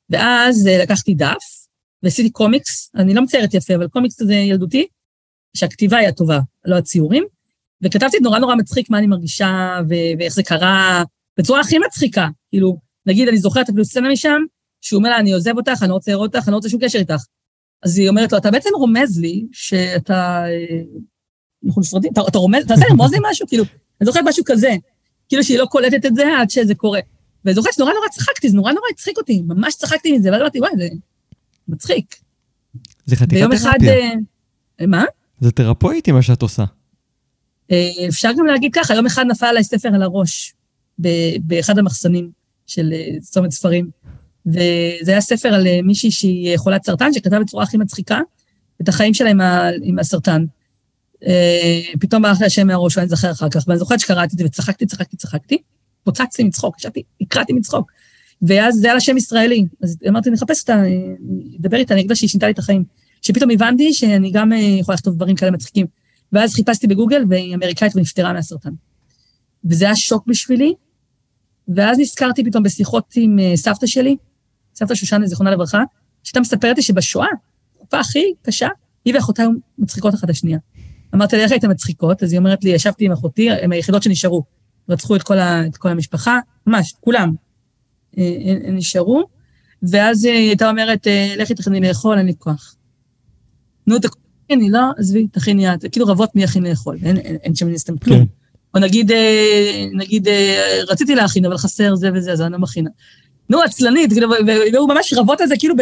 ואז 0.10 0.68
אה, 0.68 0.84
לקחתי 0.84 1.14
דף 1.14 1.55
ועשיתי 2.04 2.30
קומיקס, 2.30 2.92
אני 2.96 3.14
לא 3.14 3.22
מציירת 3.22 3.54
יפה, 3.54 3.76
אבל 3.76 3.88
קומיקס 3.88 4.22
כזה 4.22 4.34
ילדותי, 4.34 4.88
שהכתיבה 5.58 5.98
הייתה 5.98 6.18
טובה, 6.18 6.40
לא 6.66 6.76
הציורים, 6.76 7.24
וכתבתי 7.84 8.18
נורא 8.20 8.40
נורא 8.40 8.56
מצחיק 8.56 8.90
מה 8.90 8.98
אני 8.98 9.08
מרגישה 9.08 9.80
ו- 9.90 10.20
ואיך 10.20 10.34
זה 10.34 10.44
קרה, 10.44 11.04
בצורה 11.38 11.60
הכי 11.60 11.80
מצחיקה. 11.80 12.28
כאילו, 12.50 12.78
נגיד, 13.06 13.28
אני 13.28 13.38
זוכרת 13.38 13.70
אפילו 13.70 13.86
סצנה 13.86 14.12
משם, 14.12 14.42
שהוא 14.82 14.98
אומר 14.98 15.10
לה, 15.10 15.20
אני 15.20 15.34
עוזב 15.34 15.58
אותך, 15.58 15.78
אני 15.82 15.90
לא 15.90 15.94
רוצה 15.94 16.12
לראות 16.12 16.36
אותך, 16.36 16.48
אני 16.48 16.52
לא 16.52 16.56
רוצה 16.58 16.70
שום 16.70 16.80
קשר 16.84 17.00
איתך. 17.00 17.24
אז 17.84 17.98
היא 17.98 18.10
אומרת 18.10 18.32
לו, 18.32 18.38
אתה 18.38 18.52
בעצם 18.52 18.70
רומז 18.76 19.20
לי 19.20 19.46
שאתה... 19.52 20.46
אה, 20.48 20.82
אנחנו 21.68 21.82
נפרדים, 21.82 22.12
אתה, 22.14 22.22
אתה 22.28 22.38
רומז, 22.38 22.64
אתה 22.64 22.74
עושה 22.74 22.86
לרמוז 22.90 23.12
לי 23.14 23.20
משהו? 23.30 23.48
כאילו, 23.48 23.64
אני 24.02 24.06
זוכרת 24.06 24.24
משהו 24.28 24.44
כזה, 24.48 24.76
כאילו 25.30 25.44
שהיא 25.44 25.60
לא 25.60 25.66
קולטת 25.66 26.06
את 26.06 26.16
זה 26.16 26.24
עד 26.40 26.50
שזה 26.50 26.76
קורה. 26.76 27.00
ואני 27.46 27.56
זוכרת 27.56 27.74
שנורא 27.74 27.94
נורא 27.94 28.08
צחקתי, 28.08 28.50
זה 28.50 28.56
נורא 28.56 28.72
נורא 28.72 28.86
הצחיק 28.92 29.18
אותי, 29.18 29.42
ממש 29.48 29.76
צחקתי 29.76 30.18
מזה, 30.18 30.32
ואז 30.32 30.42
אמרתי, 30.42 30.60
וואי, 30.60 30.72
זה 30.78 30.88
מצחיק. 31.68 32.16
זה 33.06 33.16
חתיכת 33.16 33.42
תרפיה. 33.42 33.58
אחד, 33.58 33.78
אה, 34.82 34.88
מה? 34.88 35.04
זה 35.40 35.52
תרפויטי 35.52 36.12
מה 36.12 36.22
שאת 36.22 36.42
עושה. 36.42 36.64
אה, 37.72 38.08
אפשר 38.10 38.30
גם 38.38 38.46
להגיד 38.46 38.74
ככה, 38.74 38.94
יום 38.94 39.06
אחד 39.06 39.26
נפל 39.28 39.46
עליי 39.46 39.64
ספר 39.64 39.90
על 39.96 40.02
הראש, 40.02 40.54
באחד 41.40 41.80
המחסנים 41.80 42.32
של 42.68 42.94
אה, 42.94 43.20
צומת 43.22 43.52
ספרים. 43.52 43.90
וזה 44.46 45.12
היה 45.12 45.22
ספר 45.22 45.50
על 45.50 45.68
אה, 45.68 45.80
מישהי 45.84 46.12
שהיא 46.12 46.58
חולת 46.58 46.86
סרטן, 46.86 47.14
שכתבה 47.14 47.40
בצורה 47.40 47.64
הכי 47.64 47.78
מצחיקה 47.78 48.20
את 48.82 48.90
החיים 48.90 49.14
שלה 49.14 49.30
עם, 49.30 49.42
ה, 49.42 49.70
עם 49.84 50.00
הסרטן. 50.00 50.46
פתאום 52.00 52.22
ברח 52.22 52.40
לי 52.40 52.46
השם 52.46 52.68
מהראש, 52.68 52.98
ואני 52.98 53.10
זוכר 53.10 53.32
אחר 53.32 53.50
כך, 53.50 53.64
ואני 53.68 53.80
זוכרת 53.80 54.00
שקראתי 54.00 54.34
את 54.34 54.38
זה 54.40 54.46
וצחקתי, 54.46 54.86
צחקתי, 54.86 55.18
צחקתי, 55.18 55.58
פוצצתי 56.04 56.44
מצחוק, 56.44 56.80
ישבתי, 56.80 57.04
הקראתי 57.22 57.54
מצחוק. 57.54 57.92
ואז 58.42 58.76
זה 58.76 58.88
היה 58.88 58.94
לה 58.94 59.00
שם 59.00 59.18
ישראלי, 59.18 59.66
אז 59.84 59.98
אמרתי, 60.08 60.30
אני 60.30 60.38
אחפש 60.38 60.62
אותה, 60.62 60.84
אדבר 61.60 61.78
איתה, 61.78 61.94
אני 61.94 62.02
אגיד 62.02 62.10
לה 62.10 62.16
שהיא 62.16 62.30
שינתה 62.30 62.46
לי 62.46 62.52
את 62.52 62.60
החיים. 62.60 62.84
שפתאום 63.22 63.52
הבנתי 63.52 63.94
שאני 63.94 64.32
גם 64.32 64.52
יכולה 64.80 64.96
לכתוב 64.96 65.16
דברים 65.16 65.36
כאלה 65.36 65.52
מצחיקים. 65.52 65.86
ואז 66.32 66.54
חיפשתי 66.54 66.88
בגוגל, 66.88 67.24
והיא 67.30 67.56
אמריקאית 67.56 67.96
ונפטרה 67.96 68.34
מהסרטן. 68.34 68.70
וזה 69.66 69.86
היה 69.86 69.96
שוק 69.96 70.28
בשבילי, 70.28 70.74
ואז 71.68 72.00
נזכרתי 72.00 72.44
פתאום 72.44 72.64
בשיחות 72.64 73.14
עם 73.16 73.40
uh, 73.40 73.58
סבתא 73.58 73.88
שלי, 73.88 74.16
סבתא 74.76 74.96
שושנה, 74.96 75.28
זיכרונה 75.28 75.52
לברכה, 75.52 75.84
שהייתה 76.24 76.40
מספרת 76.40 76.78
לי 76.78 76.84
שבשואה, 76.84 77.28
התקופה 77.76 78.00
הכי 78.00 78.34
קשה, 78.42 78.68
היא 79.06 79.16
ואחותה 79.16 79.42
היו 79.42 79.52
מצחיקות 79.78 80.14
אחת 80.14 80.30
השנייה. 80.30 80.58
אמרתי 81.16 81.36
לה, 81.36 81.44
איך 81.44 81.52
הייתן 81.52 81.72
מצחיקות? 81.72 82.24
אז 82.24 82.32
היא 82.32 82.40
אומרת 82.40 82.64
לי, 82.64 82.70
ישבתי 82.70 83.06
עם 83.06 83.12
אחותי, 83.12 83.52
הן 83.52 83.72
היחידות 83.72 84.04
שנשארו. 84.04 84.44
רצחו 84.90 85.16
את 85.16 85.24
כל, 85.24 85.38
ה, 85.38 85.68
את 85.68 85.78
כל 85.78 85.90
המשפחה, 85.90 86.40
ממש, 86.68 86.94
כולם. 87.00 87.34
אה, 88.18 88.54
הם 88.68 88.76
נשארו, 88.76 89.28
ואז 89.90 90.26
היא 90.26 90.34
הייתה 90.34 90.70
אומרת, 90.70 91.08
אה, 91.08 91.34
לכי 91.38 91.56
תכני 91.56 91.80
לאכול, 91.80 92.18
אין 92.18 92.26
לי 92.26 92.34
כוח. 92.40 92.76
נו, 93.88 93.96
אני 94.52 94.70
לא, 94.70 94.80
עזבי, 94.98 95.28
תכיני 95.28 95.74
את, 95.74 95.86
כאילו 95.92 96.06
רבות 96.06 96.36
מי 96.36 96.44
יכין 96.44 96.64
לאכול, 96.64 96.98
אין, 97.04 97.18
אין, 97.18 97.36
אין 97.36 97.56
שם 97.56 97.70
נסתם 97.70 97.98
כלום. 97.98 98.20
כן. 98.20 98.26
או 98.76 98.80
נגיד, 98.80 99.12
אה, 99.12 99.86
נגיד, 99.94 100.28
אה, 100.28 100.80
רציתי 100.88 101.16
להכין, 101.16 101.46
אבל 101.46 101.58
חסר 101.58 101.96
זה 101.96 102.10
וזה, 102.14 102.32
אז 102.32 102.42
אני 102.42 102.52
לא 102.52 102.60
מכינה. 102.60 102.90
נו, 103.50 103.62
עצלנית, 103.62 104.12
כאילו, 104.12 104.30
והוא 104.74 104.90
ממש 104.90 105.14
רבות 105.14 105.42
על 105.42 105.48
זה, 105.48 105.56
כאילו, 105.60 105.76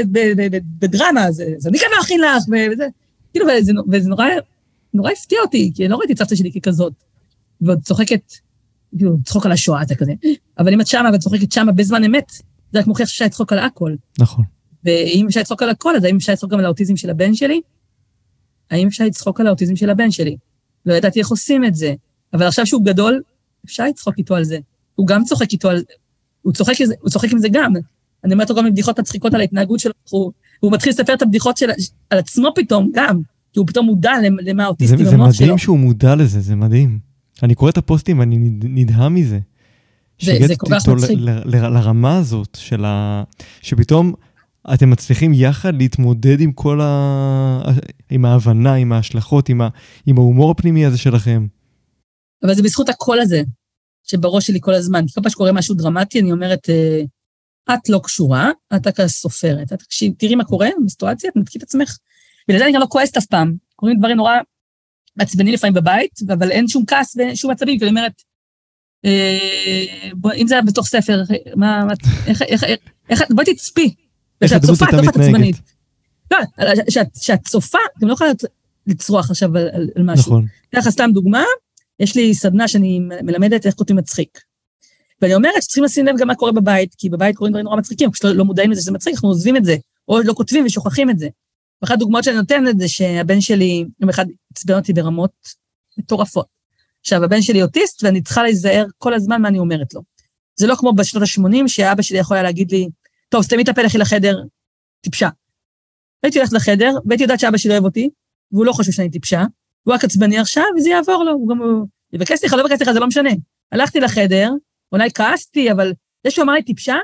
בדרמה, 0.79 1.27
אז 1.27 1.67
אני 1.67 1.79
כאן 1.79 1.87
להכין 1.97 2.21
לך, 2.21 2.43
וזה, 2.73 2.87
כאילו, 3.33 3.45
וזה, 3.59 3.71
וזה 3.91 4.09
נורא, 4.09 4.25
נורא 4.93 5.11
הפתיע 5.11 5.39
אותי, 5.41 5.71
כי 5.75 5.87
לא 5.87 5.97
ראיתי 5.97 6.13
את 6.13 6.17
סבתא 6.17 6.35
שלי 6.35 6.51
ככזאת. 6.51 6.93
ועוד 7.61 7.79
צוחקת, 7.81 8.33
כאילו, 8.97 9.17
צחוק 9.25 9.45
על 9.45 9.51
השואה, 9.51 9.85
זה 9.85 9.95
כזה. 9.95 10.13
אבל 10.59 10.73
אם 10.73 10.81
את 10.81 10.87
שמה 10.87 11.09
ואת 11.13 11.19
צוחקת 11.19 11.51
שמה 11.51 11.71
בזמן 11.71 12.03
אמת, 12.03 12.31
זה 12.71 12.79
רק 12.79 12.87
מוכיח 12.87 13.07
שאפשר 13.07 13.25
לצחוק 13.25 13.53
על 13.53 13.59
הכל. 13.59 13.95
נכון. 14.19 14.45
ואם 14.83 15.25
אפשר 15.27 15.39
לצחוק 15.39 15.63
על 15.63 15.69
הכל, 15.69 15.95
אז 15.95 16.03
האם 16.03 16.15
אפשר 16.15 16.33
לצחוק 16.33 16.51
גם 16.51 16.59
על 16.59 16.65
האוטיזם 16.65 16.95
של 16.95 17.09
הבן 17.09 17.33
שלי? 17.35 17.61
האם 18.71 18.87
אפשר 18.87 19.05
לצחוק 19.05 19.39
על 19.39 19.47
האוטיזם 19.47 19.75
של 19.75 19.89
הבן 19.89 20.11
שלי? 20.11 20.37
לא 20.85 20.93
ידעתי 20.93 21.19
איך 21.19 21.29
עושים 21.29 21.65
את 21.65 21.75
זה, 21.75 21.93
אבל 22.33 22.47
עכשיו 22.47 22.65
שהוא 22.65 22.85
גדול, 22.85 23.21
אפשר 23.65 23.85
לצחוק 23.85 24.17
איתו 24.17 24.35
על 24.35 24.43
זה. 24.43 24.57
הוא 24.95 25.07
גם 25.07 25.23
צוחק 25.23 25.51
איתו 25.51 25.69
על... 25.69 25.83
הוא 26.41 26.53
צוחק, 26.53 26.73
הוא 27.01 27.09
צוחק 27.09 27.31
עם 27.31 27.39
זה 27.39 27.47
גם. 27.51 27.73
אני 28.23 28.33
אומרת 28.33 28.49
לו 28.49 28.55
גם 28.55 28.65
בדיחות 28.65 28.99
מצחיקות 28.99 29.33
על 29.33 29.41
ההתנהגות 29.41 29.79
שלו, 29.79 29.93
הוא, 30.09 30.31
הוא 30.59 30.71
מתחיל 30.71 30.89
לספר 30.89 31.13
את 31.13 31.21
הבדיחות 31.21 31.57
של, 31.57 31.69
על 32.09 32.19
עצמו 32.19 32.49
פתאום, 32.55 32.91
גם, 32.93 33.21
כי 33.53 33.59
הוא 33.59 33.67
פתאום 33.67 33.85
מודע 33.85 34.11
למה 34.41 34.63
האוטיסטים 34.63 34.99
שלו. 34.99 35.09
זה 35.09 35.17
מדהים 35.17 35.57
שהוא 35.57 35.79
מודע 35.79 36.15
לזה, 36.15 36.41
זה 36.41 36.55
מדהים. 36.55 37.12
אני 37.43 37.55
קורא 37.55 37.69
את 37.69 37.77
הפוסטים 37.77 38.19
ואני 38.19 38.37
נדהם 38.63 39.15
מזה. 39.15 39.39
זה, 40.21 40.37
זה 40.47 40.55
כל 40.57 40.67
כך 40.71 40.87
מצחיק. 40.87 41.19
לרמה 41.45 42.17
הזאת 42.17 42.57
של 42.59 42.85
ה... 42.85 43.23
שפתאום 43.61 44.13
אתם 44.73 44.89
מצליחים 44.89 45.33
יחד 45.33 45.75
להתמודד 45.75 46.41
עם 46.41 46.51
כל 46.51 46.81
ה... 46.81 47.61
עם 48.09 48.25
ההבנה, 48.25 48.73
עם 48.73 48.91
ההשלכות, 48.91 49.49
עם, 49.49 49.61
ה... 49.61 49.69
עם 50.05 50.17
ההומור 50.17 50.51
הפנימי 50.51 50.85
הזה 50.85 50.97
שלכם. 50.97 51.47
אבל 52.43 52.53
זה 52.53 52.63
בזכות 52.63 52.89
הקול 52.89 53.19
הזה, 53.19 53.41
שבראש 54.03 54.47
שלי 54.47 54.59
כל 54.61 54.73
הזמן. 54.73 55.05
כל 55.15 55.21
פעם 55.21 55.29
שקורה 55.29 55.51
משהו 55.51 55.75
דרמטי, 55.75 56.19
אני 56.19 56.31
אומרת, 56.31 56.69
אה, 56.69 57.01
את 57.73 57.89
לא 57.89 57.99
קשורה, 58.03 58.51
את 58.75 58.87
רק 58.87 59.07
סופרת. 59.07 59.73
את 59.73 59.83
תראי 60.17 60.35
מה 60.35 60.43
קורה 60.43 60.69
בסיטואציה, 60.85 61.31
תנתקי 61.31 61.57
את 61.57 61.63
עצמך. 61.63 61.97
בגלל 62.47 62.59
זה 62.59 62.65
אני 62.65 62.73
גם 62.73 62.81
לא 62.81 62.87
כועסת 62.89 63.17
אף 63.17 63.25
פעם. 63.25 63.55
קורים 63.75 63.99
דברים 63.99 64.17
נורא 64.17 64.31
מעצבנים 65.17 65.53
לפעמים 65.53 65.73
בבית, 65.73 66.19
אבל 66.27 66.51
אין 66.51 66.67
שום 66.67 66.85
כעס 66.85 67.15
ושום 67.17 67.51
עצבים, 67.51 67.79
כי 67.79 67.85
אני 67.85 67.89
אומרת, 67.89 68.21
אה, 69.05 70.09
בוא, 70.13 70.31
אם 70.33 70.47
זה 70.47 70.53
היה 70.53 70.61
בתוך 70.61 70.87
ספר, 70.87 71.21
מה, 71.55 71.85
מה 71.85 71.93
איך, 72.27 72.41
איך, 72.41 72.63
איך, 72.63 72.79
איך, 73.09 73.21
בואי 73.29 73.55
תצפי, 73.55 73.95
איך 74.41 74.51
הדמות 74.51 74.81
הייתה 74.81 75.01
מתנהגת. 75.01 75.55
לא, 76.31 76.37
כשאת 77.19 77.47
צופה, 77.47 77.77
אתם 77.97 78.07
לא 78.07 78.13
יכולים 78.13 78.33
לצרוח 78.87 79.29
עכשיו 79.29 79.57
על, 79.57 79.89
על, 79.95 80.03
משהו. 80.03 80.31
נכון. 80.31 80.45
ככה 80.75 80.91
סתם 80.91 81.09
דוגמה, 81.13 81.43
יש 81.99 82.15
לי 82.15 82.33
סדנה 82.33 82.67
שאני 82.67 82.99
מלמדת 82.99 83.65
איך 83.65 83.75
כותבים 83.75 83.97
מצחיק. 83.97 84.39
ואני 85.21 85.35
אומרת 85.35 85.63
שצריכים 85.63 85.83
לשים 85.83 86.05
לב 86.05 86.15
גם 86.17 86.27
מה 86.27 86.35
קורה 86.35 86.51
בבית, 86.51 86.95
כי 86.97 87.09
בבית 87.09 87.35
קורים 87.35 87.53
דברים 87.53 87.63
נורא 87.63 87.77
מצחיקים, 87.77 88.11
פשוט 88.11 88.25
לא, 88.25 88.31
לא 88.35 88.45
מודעים 88.45 88.71
לזה 88.71 88.81
שזה 88.81 88.91
מצחיק, 88.91 89.13
אנחנו 89.13 89.29
עוזבים 89.29 89.57
את 89.57 89.65
זה, 89.65 89.75
או 90.07 90.21
לא 90.21 90.33
כותבים 90.33 90.65
ושוכחים 90.65 91.09
את 91.09 91.19
זה. 91.19 91.27
ואחת 91.83 91.93
הדוגמאות 91.93 92.23
שאני 92.23 92.35
נותנת 92.35 92.79
זה 92.79 92.87
שהבן 92.87 93.41
שלי 93.41 93.85
יום 93.99 94.09
אחד 94.09 94.25
עצבן 94.51 94.75
אותי 94.75 94.93
ברמות 94.93 95.31
מטורפות. 95.97 96.45
עכשיו, 97.01 97.23
הבן 97.23 97.41
שלי 97.41 97.63
אוטיסט, 97.63 98.03
ואני 98.03 98.21
צריכה 98.21 98.43
להיזהר 98.43 98.85
כל 98.97 99.13
הזמן 99.13 99.41
מה 99.41 99.47
אני 99.47 99.59
אומרת 99.59 99.93
לו. 99.93 100.01
זה 100.59 100.67
לא 100.67 100.75
כמו 100.75 100.93
בשנות 100.93 101.23
ה-80, 101.23 101.67
שאבא 101.67 102.01
שלי 102.01 102.17
יכול 102.17 102.37
היה 102.37 102.43
להגיד 102.43 102.71
לי, 102.71 102.87
טוב, 103.29 103.41
סתמי 103.41 103.63
את 103.63 103.69
הפה, 103.69 103.81
לכי 103.81 103.97
לחדר, 103.97 104.37
טיפשה. 105.01 105.29
הייתי 106.23 106.39
הולכת 106.39 106.53
לחדר, 106.53 106.91
והייתי 107.05 107.23
יודעת 107.23 107.39
שאבא 107.39 107.57
שלי 107.57 107.71
אוהב 107.71 107.83
אותי, 107.83 108.09
והוא 108.51 108.65
לא 108.65 108.71
חושב 108.71 108.91
שאני 108.91 109.09
טיפשה, 109.09 109.43
הוא 109.83 109.93
רק 109.93 110.03
עצבני 110.03 110.39
עכשיו, 110.39 110.63
וזה 110.77 110.89
יעבור 110.89 111.23
לו, 111.23 111.31
הוא 111.31 111.49
גם... 111.49 111.83
יבקש 112.13 112.39
סליחה, 112.39 112.55
לא 112.55 112.61
יבקש 112.61 112.77
סליחה, 112.77 112.93
זה 112.93 112.99
לא 112.99 113.07
משנה. 113.07 113.29
הלכתי 113.71 113.99
לחדר, 113.99 114.51
אולי 114.91 115.11
כעסתי, 115.11 115.71
אבל 115.71 115.93
זה 116.23 116.31
שהוא 116.31 116.43
אמר 116.43 116.53
לי 116.53 116.63
טיפשה, 116.63 116.95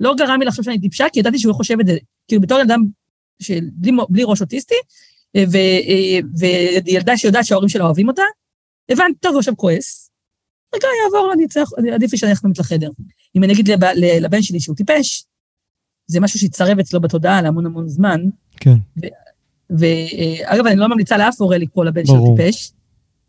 לא 0.00 0.14
גרם 0.14 0.40
לי 0.40 0.46
לחשוב 0.46 0.64
שאני 0.64 0.80
טיפשה, 0.80 1.06
כי 1.12 1.20
ידעתי 1.20 1.38
שהוא 1.38 1.50
לא 1.50 1.54
חושב 1.54 1.80
את 1.80 1.86
זה. 1.86 1.98
כאילו, 2.28 2.42
בתור 2.42 2.62
אדם 2.62 2.80
שבלי, 3.40 3.92
בלי 4.08 4.22
ראש 4.24 4.40
אוטיסטי, 4.40 4.74
ו, 5.36 5.56
וילדה 6.84 7.16
שיודעת 7.16 7.44
שההורים 7.44 7.68
שלה 7.68 7.84
אוהבים 7.84 8.08
אותה, 8.08 8.22
הבנתי, 8.88 9.18
טוב, 9.20 9.32
הוא 9.32 9.38
עכשיו 9.38 9.56
כועס. 9.56 10.10
רגע, 10.74 10.86
יעבור, 11.04 11.32
אני 11.32 11.48
צריך, 11.48 11.70
עדיף 11.94 12.12
לי 12.12 12.18
שאני 12.18 12.30
אלך 12.30 12.40
לחדר. 12.58 12.90
אם 13.36 13.44
אני 13.44 13.52
אגיד 13.52 13.68
לבן 14.20 14.42
שלי 14.42 14.60
שהוא 14.60 14.76
טיפש, 14.76 15.24
זה 16.06 16.20
משהו 16.20 16.38
שיצרב 16.38 16.78
אצלו 16.78 17.00
בתודעה 17.00 17.42
להמון 17.42 17.66
המון 17.66 17.88
זמן. 17.88 18.20
כן. 18.56 18.74
ואגב, 19.70 20.66
אני 20.66 20.76
לא 20.76 20.88
ממליצה 20.88 21.16
לאף 21.16 21.40
הורה 21.40 21.58
לקרוא 21.58 21.84
לבן 21.84 22.06
שלו 22.06 22.36
טיפש, 22.36 22.72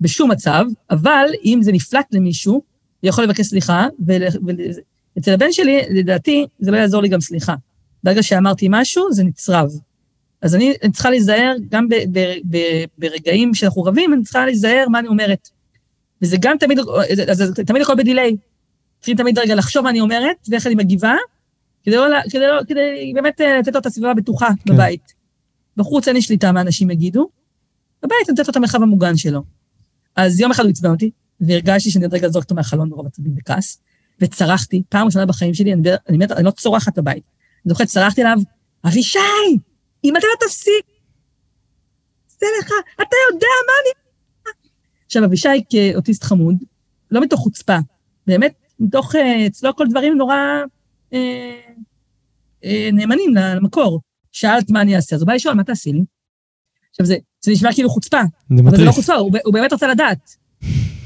בשום 0.02 0.32
מצב, 0.32 0.66
אבל 0.90 1.26
אם 1.46 1.60
זה 1.62 1.72
נפלט 1.72 2.06
למישהו, 2.12 2.54
הוא 2.54 3.10
יכול 3.10 3.24
לבקש 3.24 3.46
סליחה, 3.46 3.88
ואצל 5.16 5.34
הבן 5.34 5.52
שלי, 5.52 5.82
לדעתי, 5.90 6.46
זה 6.60 6.72
לא 6.72 6.78
יעזור 6.78 7.02
לי 7.02 7.10
גם 7.10 7.22
סליחה. 7.22 7.56
ברגע 8.04 8.24
שאמרתי 8.24 8.68
משהו, 8.70 9.14
זה 9.14 9.24
נצרב. 9.24 9.72
אז 10.44 10.56
אני, 10.56 10.74
אני 10.84 10.92
צריכה 10.92 11.10
להיזהר, 11.10 11.56
גם 11.70 11.88
ב, 11.88 11.96
ב, 12.12 12.20
ב, 12.50 12.58
ברגעים 12.98 13.54
שאנחנו 13.54 13.84
רבים, 13.84 14.14
אני 14.14 14.24
צריכה 14.24 14.46
להיזהר 14.46 14.86
מה 14.90 15.00
אני 15.00 15.08
אומרת. 15.08 15.50
וזה 16.22 16.38
גם 16.40 16.58
תמיד, 16.60 16.80
אז 17.32 17.62
תמיד 17.66 17.82
הכל 17.82 17.96
בדיליי. 17.96 18.36
צריכים 19.00 19.18
תמיד 19.18 19.40
רגע 19.40 19.56
לחשוב 19.56 19.84
מה 19.84 19.90
אני 19.90 20.00
אומרת, 20.00 20.36
ואיך 20.50 20.68
אני 20.68 20.76
מגיבה, 20.76 21.16
כדי, 21.84 21.96
לא, 21.96 22.06
כדי, 22.30 22.48
לא, 22.48 22.62
כדי 22.68 23.12
באמת 23.16 23.42
אה, 23.42 23.60
לתת 23.60 23.74
לו 23.74 23.80
את 23.80 23.86
הסביבה 23.86 24.12
הבטוחה 24.12 24.48
כן. 24.66 24.74
בבית. 24.74 25.14
בחוץ 25.78 26.08
אין 26.08 26.16
לי 26.16 26.22
שליטה 26.22 26.52
מה 26.52 26.62
אנשים 26.62 26.92
יגידו, 26.92 27.30
בבית 28.04 28.12
אני 28.12 28.30
נותנת 28.30 28.48
לו 28.48 28.52
את 28.52 28.56
המרחב 28.56 28.82
המוגן 28.82 29.18
שלו. 29.18 29.44
אז 30.16 30.40
יום 30.40 30.52
אחד 30.52 30.64
הוא 30.64 30.70
עצבן 30.70 30.90
אותי, 30.90 31.12
והרגשתי 31.42 31.92
שאני 31.92 32.06
עוד 32.06 32.14
רגע 32.14 32.28
לזרוק 32.28 32.44
אותו 32.44 32.56
מהחלון 32.56 32.90
מרוב 32.90 33.06
עצבים 33.08 33.36
בכעס, 33.36 33.82
וצרחתי, 34.22 34.84
פעם 34.90 35.06
ראשונה 35.06 35.26
בחיים 35.26 35.54
שלי, 35.54 35.74
אני, 35.74 35.90
אני, 36.10 36.18
באמת- 36.18 36.32
אני 36.32 36.46
לא 36.46 36.52
צורחת 36.52 37.00
בבית. 37.00 37.24
אני 37.66 37.70
זוכרת, 37.70 37.88
צרחתי 37.88 38.22
עליו, 38.22 38.38
אבישי, 38.86 39.20
אם 40.04 40.18
אתה 40.18 40.28
לא 40.28 40.48
תפסיק, 40.48 40.86
זה 42.28 42.46
לך, 42.60 42.72
אתה 42.96 43.16
יודע 43.32 43.48
מה 43.68 43.74
אני... 43.82 44.04
עכשיו, 45.06 45.26
אבישי 45.26 45.64
כאוטיסט 45.70 46.24
חמוד, 46.24 46.56
לא 47.12 47.22
מתוך 47.22 47.40
חוצפה, 47.40 47.78
באמת, 48.28 48.54
מתוך, 48.80 49.16
אה, 49.16 49.48
אצלו 49.48 49.76
כל 49.76 49.88
דברים 49.90 50.18
נורא 50.18 50.36
אה, 51.14 51.60
אה, 52.66 52.90
נאמנים 52.94 53.36
למקור. 53.36 54.02
שאלת 54.32 54.70
מה 54.70 54.82
אני 54.82 54.96
אעשה, 54.96 55.16
אז 55.16 55.22
הוא 55.22 55.28
בא 55.28 55.34
לשאול, 55.34 55.56
מה 55.56 55.64
תעשי 55.64 55.92
לי? 55.92 56.04
עכשיו, 56.90 57.06
זה, 57.06 57.16
זה 57.42 57.52
נשמע 57.52 57.74
כאילו 57.74 57.90
חוצפה, 57.90 58.20
אבל 58.20 58.58
זה 58.58 58.64
לא 58.64 58.72
מטריף. 58.72 58.92
חוצפה, 58.92 59.14
הוא, 59.14 59.32
הוא 59.44 59.54
באמת 59.54 59.74
רצה 59.74 59.88
לדעת. 59.88 60.36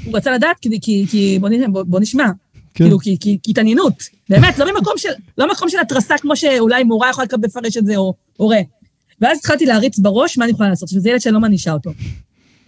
הוא 0.05 0.17
רצה 0.17 0.31
לדעת 0.31 0.59
כי, 0.59 0.69
כי, 0.81 1.05
כי 1.11 1.37
בוא, 1.41 1.49
נראה, 1.49 1.67
בוא, 1.67 1.83
בוא 1.83 1.99
נשמע, 1.99 2.25
כן. 2.25 2.83
כאילו, 2.83 2.99
כי, 2.99 3.17
כי, 3.19 3.37
כי 3.43 3.51
התעניינות. 3.51 3.93
באמת, 4.29 4.57
לא 4.57 4.73
ממקום 4.73 4.93
של, 4.97 5.09
לא 5.37 5.47
ממקום 5.47 5.69
של 5.69 5.79
התרסה 5.79 6.17
כמו 6.17 6.35
שאולי 6.35 6.83
מורה 6.83 7.09
יכולה 7.09 7.25
לקבל 7.25 7.47
לפרש 7.47 7.77
את 7.77 7.85
זה, 7.85 7.95
או 7.95 8.13
הורה. 8.37 8.59
ואז 9.21 9.37
התחלתי 9.37 9.65
להריץ 9.65 9.99
בראש 9.99 10.37
מה 10.37 10.45
אני 10.45 10.51
יכולה 10.51 10.69
לעשות, 10.69 10.89
שזה 10.89 11.09
ילד 11.09 11.19
שאני 11.19 11.33
לא 11.33 11.39
מענישה 11.39 11.73
אותו. 11.73 11.91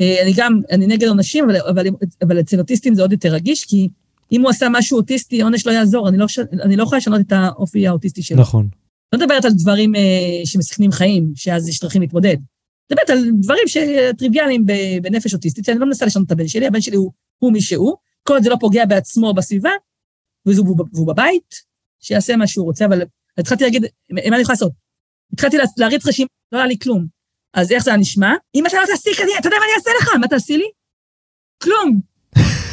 אה, 0.02 0.24
אני 0.24 0.34
גם, 0.36 0.62
אני 0.72 0.88
נגד 0.88 1.08
עונשים, 1.08 1.50
אבל, 1.50 1.58
אבל, 1.70 1.86
אבל 2.22 2.40
אצל 2.40 2.60
אוטיסטים 2.60 2.96
זה 2.96 3.02
עוד 3.02 3.12
יותר 3.12 3.34
רגיש, 3.34 3.66
כי 3.66 3.90
אם 4.32 4.42
הוא 4.42 4.50
עשה 4.50 4.68
משהו 4.72 4.98
אוטיסטי, 4.98 5.42
עונש 5.42 5.68
לא 5.68 5.72
יעזור, 5.72 6.10
אני 6.10 6.18
לא, 6.18 6.26
אני 6.62 6.76
לא 6.76 6.84
יכולה 6.84 6.98
לשנות 6.98 7.22
את 7.22 7.32
האופי 7.32 7.88
האוטיסטי 7.88 8.24
שלו. 8.24 8.38
נכון. 8.38 8.68
לא 9.14 9.20
מדברת 9.20 9.46
על 9.46 9.52
דברים 9.52 9.96
אה, 9.96 10.02
שמסכנים 10.46 10.92
חיים, 10.92 11.32
שאז 11.36 11.70
יש 11.70 11.80
דרכים 11.80 12.02
להתמודד. 12.02 12.38
מדברת 12.92 13.10
על 13.10 13.30
דברים 13.42 13.64
שטריוויאליים 13.68 14.66
בנפש 15.02 15.34
אוטיסטית, 15.34 15.70
אני 15.70 15.80
לא 15.80 15.86
מנסה 15.86 16.06
לשנות 16.06 16.28
את 16.28 16.32
הבן 16.32 16.48
שלי, 16.48 16.68
הבן 16.68 16.82
שלי 16.82 16.96
הוא, 16.96 17.12
הוא 17.40 17.54
מי 17.54 17.62
שהוא, 17.62 17.96
כל 18.24 18.34
עוד 18.34 18.44
זה 18.44 18.50
לא 18.50 18.58
פוגע 18.60 18.86
בעצמו 18.86 19.34
בסביבה, 19.34 19.70
והוא, 20.46 20.86
והוא 20.94 21.08
בבית, 21.08 21.56
שיעשה 22.00 22.36
מה 22.36 22.48
שהוא 22.48 22.66
רוצה, 22.66 22.86
אבל 22.86 23.02
התחלתי 23.38 23.64
להגיד, 23.64 23.86
מה 24.12 24.20
אני 24.20 24.42
יכולה 24.42 24.54
לעשות? 24.54 24.72
התחלתי 25.34 25.58
לה- 25.58 25.64
להריץ 25.78 26.08
רשימה, 26.08 26.28
לא 26.52 26.58
היה 26.58 26.68
לי 26.68 26.80
כלום. 26.84 27.06
אז 27.54 27.72
איך 27.72 27.84
זה 27.84 27.92
היה 27.92 28.00
נשמע? 28.00 28.34
אם 28.56 28.66
אתה 28.66 28.78
לא 28.82 28.86
תעסיק, 28.86 29.20
אני, 29.22 29.32
אתה 29.40 29.48
יודע 29.48 29.58
מה 29.60 29.66
אני 29.66 29.74
אעשה 29.78 29.90
לך? 30.02 30.16
מה 30.22 30.28
תעשי 30.28 30.58
לי? 30.58 30.66
כלום. 31.64 32.00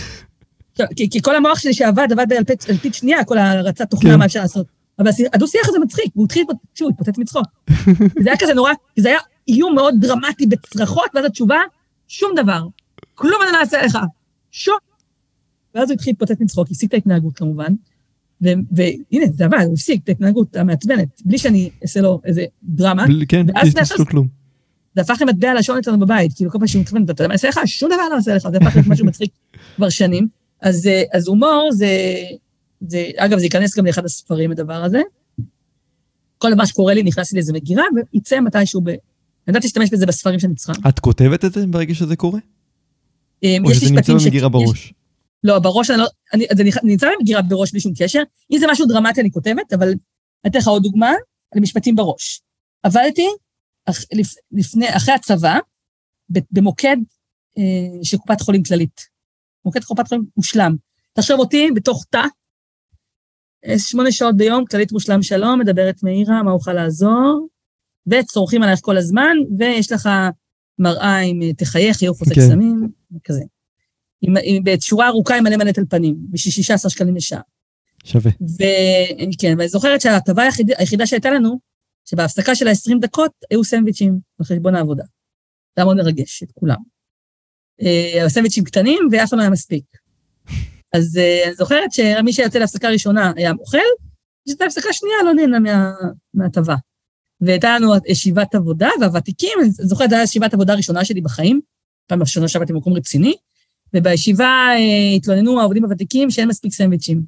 כי, 0.96 1.10
כי 1.10 1.22
כל 1.22 1.36
המוח 1.36 1.58
שלי 1.58 1.74
שעבד, 1.74 2.08
עבד 2.12 2.26
באלפית 2.28 2.70
אלפית 2.70 2.94
שנייה, 2.94 3.24
כל 3.24 3.38
הרצת 3.38 3.90
תוכנה, 3.90 4.10
כן. 4.12 4.18
מה 4.18 4.24
אפשר 4.24 4.40
לעשות. 4.40 4.66
אבל 4.98 5.08
הדו-שיח 5.32 5.68
הזה 5.68 5.78
מצחיק, 5.78 6.16
והוא 6.16 6.24
התחיל, 6.26 6.44
שהוא 6.74 6.90
התפוצץ 6.90 7.18
מצחוק. 7.18 7.44
זה 8.22 8.30
היה 8.30 8.38
כזה 8.38 8.54
נורא, 8.54 8.72
זה 8.96 9.08
היה 9.08 9.18
איום 9.48 9.74
מאוד 9.74 9.94
דרמטי 10.00 10.46
בצרחות, 10.46 11.10
ואז 11.14 11.24
התשובה, 11.24 11.58
שום 12.08 12.32
דבר. 12.36 12.62
כלום 13.14 13.42
אני 13.42 13.52
לא 13.52 13.58
אעשה 13.60 13.82
לך. 13.82 13.98
שום. 14.50 14.76
ואז 15.74 15.90
הוא 15.90 15.94
התחיל 15.94 16.10
להתפוצץ 16.12 16.40
מצחוק, 16.40 16.68
הפסיק 16.70 16.88
את 16.88 16.94
ההתנהגות 16.94 17.36
כמובן, 17.36 17.72
והנה, 18.40 19.26
זה 19.32 19.44
עבד, 19.44 19.62
הוא 19.66 19.74
הפסיק 19.74 20.00
את 20.04 20.08
ההתנהגות 20.08 20.56
המעצבנת, 20.56 21.22
בלי 21.24 21.38
שאני 21.38 21.70
אעשה 21.82 22.00
לו 22.00 22.20
איזה 22.24 22.44
דרמה. 22.62 23.06
כן, 23.28 23.46
שתעשו 23.66 24.06
כלום. 24.06 24.28
זה 24.94 25.02
הפך 25.02 25.18
למטבע 25.20 25.54
לשון 25.54 25.78
אצלנו 25.78 25.98
בבית, 25.98 26.32
כאילו 26.36 26.50
כל 26.50 26.58
פעם 26.58 26.66
שהוא 26.66 26.80
מתכוון, 26.80 27.02
אתה 27.02 27.10
יודע 27.10 27.22
מה 27.22 27.26
אני 27.26 27.32
אעשה 27.34 27.48
לך? 27.48 27.60
שום 27.66 27.88
דבר 27.88 28.08
לא 28.10 28.16
אעשה 28.16 28.34
לך, 28.34 28.48
זה 28.50 28.56
הפך 28.56 28.76
להיות 28.76 28.86
משהו 28.86 29.06
מצחיק 29.06 29.30
כבר 29.76 29.88
שנים. 29.88 30.28
אז, 30.62 30.86
אה, 30.86 31.02
אז 31.12 31.28
הומור 31.28 31.68
זה, 31.72 32.16
זה, 32.80 33.10
אגב, 33.16 33.38
זה 33.38 33.44
ייכנס 33.44 33.78
גם 33.78 33.86
לאחד 33.86 34.04
הספרים, 34.04 34.50
הדבר 34.50 34.84
הזה. 34.84 35.00
כל 36.38 36.54
מה 36.54 36.66
שקורה 36.66 36.94
לי 36.94 37.02
נכנס 37.02 37.32
לי 37.32 37.36
לאיזה 37.36 37.52
מגירה, 37.52 37.84
ויצא 38.14 38.40
מתישהו 38.40 38.80
ב... 38.80 38.88
אני 38.88 38.96
יודעת 39.48 39.64
להשתמש 39.64 39.90
בזה 39.90 40.06
בספרים 40.06 40.40
שאני 40.40 40.54
צריכה. 40.54 40.72
את 40.88 41.00
כותבת 41.00 41.44
את 41.44 41.52
זה 41.52 41.66
ברגע 41.66 41.94
שזה 41.94 42.16
קורה? 42.16 42.38
אה, 43.44 43.56
או 43.64 43.74
שזה 43.74 43.94
נמצא 43.94 44.14
במגירה 44.14 44.48
בראש? 44.48 44.92
לא, 45.46 45.58
בראש 45.58 45.90
אני 45.90 45.98
לא... 45.98 46.06
אני, 46.34 46.46
זה 46.56 46.62
נכ- 46.62 46.80
נמצא 46.82 47.08
במגירה 47.18 47.42
בראש 47.42 47.70
בלי 47.70 47.80
שום 47.80 47.92
קשר. 47.98 48.22
אם 48.52 48.58
זה 48.58 48.66
משהו 48.70 48.86
דרמטי 48.86 49.20
אני 49.20 49.30
כותבת, 49.30 49.72
אבל 49.72 49.88
אני 49.88 50.50
אתן 50.50 50.58
לך 50.58 50.68
עוד 50.68 50.82
דוגמה, 50.82 51.12
על 51.54 51.60
משפטים 51.60 51.96
בראש. 51.96 52.42
עבדתי 52.82 53.26
אח, 53.86 53.98
לפ, 54.12 54.34
לפני, 54.52 54.96
אחרי 54.96 55.14
הצבא, 55.14 55.58
במוקד 56.50 56.96
אה, 57.58 58.04
של 58.04 58.16
קופת 58.16 58.40
חולים 58.40 58.62
כללית. 58.62 59.00
מוקד 59.64 59.84
קופת 59.84 60.08
חולים 60.08 60.24
מושלם. 60.36 60.76
תחשוב 61.12 61.40
אותי 61.40 61.68
בתוך 61.74 62.04
תא, 62.10 62.22
אה, 63.66 63.78
שמונה 63.78 64.12
שעות 64.12 64.36
ביום, 64.36 64.64
כללית 64.66 64.92
מושלם 64.92 65.22
שלום, 65.22 65.60
מדברת 65.60 66.02
מאירה, 66.02 66.42
מה 66.42 66.50
אוכל 66.50 66.72
לעזור, 66.72 67.48
וצורכים 68.06 68.62
עלייך 68.62 68.80
כל 68.82 68.96
הזמן, 68.96 69.36
ויש 69.58 69.92
לך 69.92 70.08
מראה 70.78 71.18
עם 71.18 71.42
אה, 71.42 71.54
תחייך, 71.54 71.96
חיוך 71.96 72.18
חוסק 72.18 72.34
כן. 72.34 72.40
סמים, 72.40 72.88
כזה. 73.24 73.42
עם, 74.26 74.34
עם, 74.42 74.64
בשורה 74.64 75.08
ארוכה 75.08 75.36
עם 75.36 75.44
מלא 75.44 75.56
מלא 75.56 75.72
טלפנים, 75.72 76.16
בשביל 76.30 76.52
16 76.52 76.90
שקלים 76.90 77.16
לשעה. 77.16 77.40
שווה. 78.04 78.30
וכן, 78.30 79.54
ואני 79.58 79.68
זוכרת 79.68 80.00
שההטבה 80.00 80.42
היחיד, 80.42 80.70
היחידה 80.78 81.06
שהייתה 81.06 81.30
לנו, 81.30 81.58
שבהפסקה 82.04 82.54
של 82.54 82.68
ה-20 82.68 82.98
דקות 83.00 83.32
היו 83.50 83.64
סנדוויצ'ים 83.64 84.18
על 84.38 84.46
חשבון 84.46 84.74
העבודה. 84.74 85.04
זה 85.04 85.82
היה 85.82 85.84
מאוד 85.84 85.96
מרגש 85.96 86.42
את 86.42 86.52
כולם. 86.54 86.76
אה, 87.82 88.28
סנדוויצ'ים 88.28 88.64
קטנים, 88.64 88.98
ואף 89.12 89.30
פעם 89.30 89.38
לא 89.38 89.42
היה 89.42 89.50
מספיק. 89.50 89.84
אז 90.92 91.18
אה, 91.18 91.44
אני 91.46 91.54
זוכרת 91.54 91.92
שמי 91.92 92.32
שיוצא 92.32 92.58
להפסקה 92.58 92.88
ראשונה 92.88 93.32
היה 93.36 93.52
אוכל, 93.60 93.78
ושאת 94.48 94.60
ההפסקה 94.60 94.92
שנייה 94.92 95.16
לא 95.24 95.34
נהנה 95.34 95.58
מה- 95.58 95.92
מההטבה. 96.34 96.74
והייתה 97.40 97.78
לנו 97.78 97.92
ישיבת 98.08 98.54
עבודה, 98.54 98.88
והוותיקים, 99.00 99.58
אני 99.62 99.70
זוכרת, 99.70 100.10
זו 100.10 100.16
הייתה 100.16 100.30
ישיבת 100.30 100.54
עבודה 100.54 100.72
הראשונה 100.72 101.04
שלי 101.04 101.20
בחיים, 101.20 101.60
פעם 102.06 102.20
ראשונה 102.20 102.48
שעבדתי 102.48 102.72
במקום 102.72 102.92
רציני, 102.92 103.34
ובישיבה 103.94 104.66
אה, 104.70 105.16
התלוננו 105.16 105.60
העובדים 105.60 105.84
הוותיקים 105.84 106.30
שאין 106.30 106.48
מספיק 106.48 106.72
סנדוויצ'ים. 106.72 107.22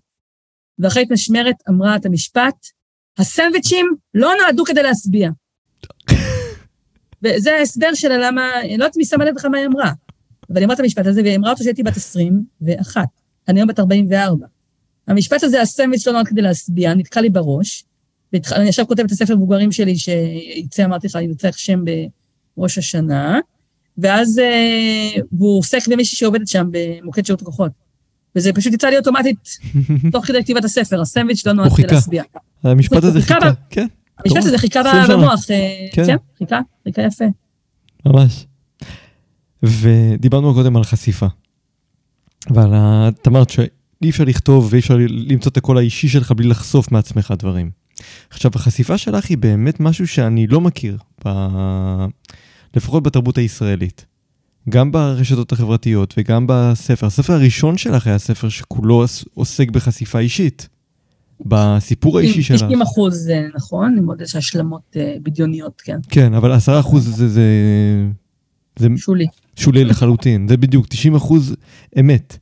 ואחרית 0.78 1.12
משמרת 1.12 1.56
אמרה 1.68 1.96
את 1.96 2.06
המשפט, 2.06 2.66
הסנדוויצ'ים 3.18 3.86
לא 4.14 4.32
נועדו 4.42 4.64
כדי 4.64 4.82
להשביע. 4.82 5.30
וזה 7.22 7.54
ההסבר 7.54 7.94
שלה 7.94 8.18
למה, 8.18 8.60
אני 8.60 8.78
לא 8.78 8.84
יודעת 8.84 8.96
מי 8.96 9.04
שמה 9.04 9.24
לב 9.24 9.34
לך 9.36 9.44
מה 9.44 9.58
היא 9.58 9.66
אמרה, 9.66 9.92
אבל 10.50 10.56
היא 10.56 10.64
אמרה 10.64 10.74
את 10.74 10.80
המשפט 10.80 11.06
הזה, 11.06 11.22
והיא 11.22 11.36
אמרה 11.36 11.50
אותו 11.50 11.60
כשהייתי 11.60 11.82
בת 11.82 11.96
21, 11.96 13.02
אני 13.48 13.60
היום 13.60 13.68
בת 13.68 13.78
44. 13.80 14.46
המשפט 15.08 15.42
הזה, 15.42 15.62
הסנדוויץ' 15.62 16.06
לא 16.06 16.12
נועד 16.12 16.28
כדי 16.28 16.42
להשביע, 16.42 16.94
נתקע 16.94 17.20
לי 17.20 17.30
בראש, 17.30 17.84
ואני 18.32 18.68
עכשיו 18.68 18.86
כותבת 18.86 19.06
את 19.06 19.10
הספר 19.10 19.36
מבוגרים 19.36 19.72
שלי, 19.72 19.98
שיצא, 19.98 20.84
אמרתי 20.84 21.06
לך, 21.06 21.14
יוצא 21.14 21.50
שם 21.52 21.80
בראש 22.56 22.78
השנה, 22.78 23.40
ואז, 23.98 24.38
אה, 24.38 25.20
והוא 25.32 25.58
עוסק 25.58 25.88
במישהי 25.88 26.16
שעובדת 26.16 26.48
שם 26.48 26.66
במוקד 26.70 27.26
שירות 27.26 27.42
לקוחות. 27.42 27.72
וזה 28.36 28.52
פשוט 28.52 28.72
יצא 28.72 28.88
לי 28.88 28.96
אוטומטית, 28.96 29.58
תוך 30.12 30.26
כדי 30.26 30.42
כתיבת 30.42 30.64
הספר, 30.64 31.00
הסנדוויץ' 31.00 31.46
לא 31.46 31.52
נועד 31.52 31.70
הוא. 31.70 31.78
להשביע. 31.90 32.22
המשפט 32.62 33.04
הזה 33.04 33.18
הוא 33.18 33.26
חיכה 33.26 33.38
כן, 33.70 33.86
המשפט 34.18 34.44
הזה 34.44 34.58
חיכה 34.58 34.80
20 34.80 35.04
שנה. 35.06 35.16
במוח, 35.16 35.50
אה, 35.50 35.86
כן. 35.92 36.06
כן, 36.06 36.16
חיכה, 36.38 36.60
חיכה 36.84 37.02
יפה. 37.02 37.24
ממש. 38.06 38.46
ודיברנו 39.62 40.54
קודם 40.54 40.76
על 40.76 40.84
חשיפה. 40.84 41.26
ועל 42.50 42.74
ה... 42.74 43.08
את 43.08 43.28
אמרת 43.28 43.50
שאי 43.50 44.10
אפשר 44.10 44.24
לכתוב 44.24 44.68
ואי 44.70 44.80
אפשר 44.80 44.96
למצוא 45.08 45.52
את 45.52 45.56
הקול 45.56 45.78
האישי 45.78 46.08
שלך 46.08 46.32
בלי 46.32 46.48
לחשוף 46.48 46.92
מעצמך 46.92 47.34
דברים. 47.38 47.70
עכשיו, 48.30 48.50
החשיפה 48.54 48.98
שלך 48.98 49.30
היא 49.30 49.38
באמת 49.38 49.80
משהו 49.80 50.08
שאני 50.08 50.46
לא 50.46 50.60
מכיר, 50.60 50.98
ב... 51.24 51.28
לפחות 52.76 53.02
בתרבות 53.02 53.38
הישראלית. 53.38 54.06
גם 54.68 54.92
ברשתות 54.92 55.52
החברתיות 55.52 56.14
וגם 56.18 56.44
בספר. 56.48 57.06
הספר 57.06 57.32
הראשון 57.32 57.78
שלך 57.78 58.06
היה 58.06 58.18
ספר 58.18 58.48
שכולו 58.48 59.04
עוסק 59.34 59.70
בחשיפה 59.70 60.18
אישית. 60.18 60.68
בסיפור 61.46 62.18
האישי 62.18 62.42
שלך. 62.42 62.62
90 62.62 62.82
אחוז 62.82 63.14
זה 63.14 63.46
נכון, 63.54 63.94
עם 63.98 64.06
עוד 64.06 64.20
איזה 64.20 64.38
השלמות 64.38 64.82
אה, 64.96 65.16
בדיוניות, 65.22 65.80
כן, 65.84 65.98
כן, 66.08 66.34
אבל 66.34 66.52
עשרה 66.52 66.80
אחוז 66.80 67.16
זה, 67.16 67.28
זה, 67.28 67.42
זה 68.78 68.88
שולי. 68.96 69.26
שולי 69.56 69.84
לחלוטין, 69.84 70.48
זה 70.48 70.56
בדיוק, 70.56 70.86
90 70.86 71.14
אחוז 71.14 71.56
אמת. 72.00 72.38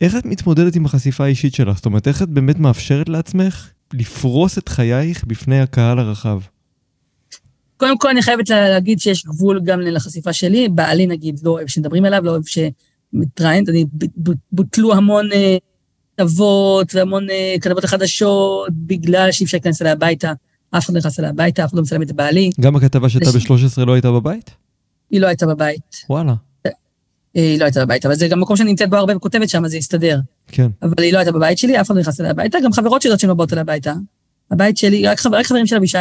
איך 0.00 0.16
את 0.16 0.26
מתמודדת 0.26 0.76
עם 0.76 0.84
החשיפה 0.84 1.24
האישית 1.24 1.54
שלך? 1.54 1.76
זאת 1.76 1.86
אומרת, 1.86 2.08
איך 2.08 2.22
את 2.22 2.28
באמת 2.28 2.58
מאפשרת 2.58 3.08
לעצמך 3.08 3.68
לפרוס 3.92 4.58
את 4.58 4.68
חייך 4.68 5.24
בפני 5.24 5.60
הקהל 5.60 5.98
הרחב? 5.98 6.40
קודם 7.80 7.98
כל, 7.98 8.08
אני 8.08 8.22
חייבת 8.22 8.48
לה- 8.50 8.68
להגיד 8.68 9.00
שיש 9.00 9.24
גבול 9.26 9.60
גם 9.64 9.80
לחשיפה 9.80 10.32
שלי. 10.32 10.68
בעלי, 10.68 11.06
נגיד, 11.06 11.40
לא 11.42 11.50
אוהב 11.50 11.68
שמדברים 11.68 12.04
עליו, 12.04 12.20
לא 12.24 12.30
אוהב 12.30 12.42
שמתראיינת. 12.46 13.68
אני, 13.68 13.84
בוטלו 14.52 14.94
המון 14.94 15.32
אה, 15.32 15.56
כתבות 16.16 16.94
והמון 16.94 17.30
אה, 17.30 17.54
כתבות 17.60 17.84
לחדשות, 17.84 18.68
בגלל 18.72 19.32
שאי 19.32 19.44
אפשר 19.46 19.56
להיכנס 19.56 19.82
אליי 19.82 19.92
הביתה. 19.92 20.32
אף 20.70 20.84
אחד 20.84 20.94
לא 20.94 20.98
נכנס 21.00 21.18
אליי 21.18 21.30
הביתה, 21.30 21.64
אף 21.64 21.68
אחד 21.68 21.76
לא 21.76 21.82
מצלם 21.82 22.02
את 22.02 22.12
בעלי. 22.12 22.50
גם 22.60 22.76
הכתבה 22.76 23.08
שהייתה 23.08 23.30
יש- 23.38 23.50
ב-13 23.50 23.84
לא 23.86 23.92
הייתה 23.92 24.10
בבית? 24.10 24.50
היא 25.10 25.20
לא 25.20 25.26
הייתה 25.26 25.46
בבית. 25.46 25.96
וואלה, 26.10 26.34
אה, 26.66 26.70
היא 27.34 27.58
לא 27.60 27.64
הייתה 27.64 27.84
בבית, 27.84 28.06
אבל 28.06 28.14
זה 28.14 28.28
גם 28.28 28.40
מקום 28.40 28.56
שאני 28.56 28.70
נמצאת 28.70 28.90
בו 28.90 28.96
הרבה 28.96 29.16
וכותבת 29.16 29.48
שם, 29.48 29.64
אז 29.64 29.70
זה 29.70 29.76
יסתדר. 29.76 30.20
כן. 30.48 30.68
אבל 30.82 30.94
היא 30.98 31.12
לא 31.12 31.18
הייתה 31.18 31.32
בבית 31.32 31.58
שלי, 31.58 31.80
אף 31.80 31.86
אחד 31.86 31.94
לא 31.94 32.00
נכנס 32.00 32.20
אליי 32.20 32.30
הביתה. 32.30 32.58
גם 32.64 32.72
חברות 32.72 33.02
שלי 33.02 33.12
שהן 33.18 33.28
לא 33.28 33.34
באות 33.34 33.52
אליי 33.52 33.60
הביתה. 33.60 33.94
הבית 34.50 34.76
שלי, 34.76 35.06
רק, 35.06 35.20
חבר, 35.20 35.36
רק 35.36 35.46
חברים 35.46 35.66
של 35.66 35.76
אבישי, 35.76 35.98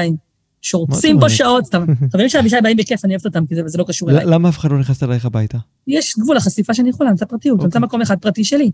שורצים 0.61 1.19
פה? 1.19 1.29
שעות, 1.29 1.65
סתם. 1.65 1.85
חברים 2.11 2.29
של 2.29 2.37
אבישי 2.39 2.55
באים 2.63 2.77
בכיף, 2.77 3.05
אני 3.05 3.13
אוהבת 3.13 3.25
אותם, 3.25 3.45
כי 3.45 3.55
זה, 3.65 3.77
לא 3.77 3.83
קשור 3.83 4.09
אליי. 4.09 4.25
למה 4.25 4.49
אף 4.49 4.57
אחד 4.57 4.71
לא 4.71 4.79
נכנס 4.79 5.03
אלייך 5.03 5.25
הביתה? 5.25 5.57
יש 5.87 6.15
גבול 6.19 6.35
לחשיפה 6.35 6.73
שאני 6.73 6.89
יכולה, 6.89 7.09
אני 7.09 7.13
רוצה 7.13 7.25
פרטיות, 7.25 7.59
אני 7.59 7.65
רוצה 7.65 7.77
אוקיי. 7.79 7.87
מקום 7.87 8.01
אחד 8.01 8.17
פרטי 8.19 8.43
שלי. 8.43 8.71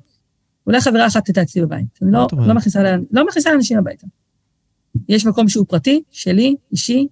אולי 0.67 0.81
חברה 0.81 1.07
אחת 1.07 1.27
הייתה 1.27 1.41
אצלי 1.41 1.61
בבית. 1.61 1.99
אני 2.01 2.11
לא? 2.11 2.27
לא, 2.47 2.53
מכניסה, 2.53 2.83
לה- 2.83 2.97
לא 3.11 3.23
לאנשים 3.45 3.77
הביתה. 3.77 4.07
יש 5.09 5.25
מקום 5.25 5.49
שהוא 5.49 5.65
פרטי, 5.69 6.01
שלי, 6.11 6.55
אישי, 6.71 7.07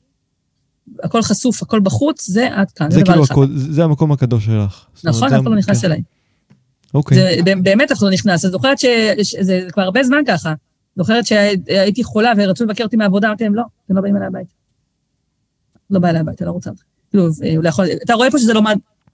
הכל 1.03 1.21
חשוף, 1.21 1.61
הכל 1.61 1.79
בחוץ, 1.79 2.27
זה 2.27 2.47
עד 2.55 2.71
כאן, 2.71 2.91
זה, 2.91 2.99
דבר 3.01 3.11
כאילו, 3.11 3.23
אחד. 3.23 3.31
הכל- 3.33 3.47
זה 3.55 3.83
המקום 3.83 4.11
הקדוש 4.11 4.45
שלך. 4.45 4.85
נכון, 5.03 5.23
אף 5.27 5.39
אחד 5.39 5.45
לא 5.45 5.55
נכנס 5.55 5.81
כן. 5.81 5.87
אליי. 5.87 6.01
אוקיי. 6.93 7.41
באמת 7.63 7.91
אף 7.91 7.97
אחד 7.97 8.05
לא 8.07 8.11
נכנס. 8.13 8.45
אני 8.45 8.51
זוכרת 8.51 8.77
שזה 9.23 9.67
כבר 9.73 9.81
הרבה 9.83 10.03
זמן 10.03 10.21
ככה. 10.27 10.53
זוכרת 10.95 11.25
שהייתי 11.25 12.03
חולה 12.03 12.31
ורצו 12.37 12.65
לבקר 12.65 12.83
אותי 12.83 12.95
מהעבודה, 12.97 13.27
אמרתי 13.27 13.43
להם, 13.43 13.55
לא, 13.55 13.63
אתם 13.85 13.95
לא 13.95 14.01
באים 14.01 14.15
אליי 14.17 14.27
הביתה. 14.27 14.51
לא 15.93 15.99
בא 15.99 16.09
אליי 16.09 16.21
הביתה, 16.21 16.45
לא 16.45 16.51
רוצה 16.51 16.69
אותך. 16.69 16.81
כאילו, 17.09 17.27
אה, 17.43 17.55
לא 17.63 17.69
יכול... 17.69 17.85
אתה 18.05 18.13
רואה 18.13 18.31
פה 18.31 18.37
שזה 18.39 18.53
לא... 18.53 18.61
מה- 18.61 18.73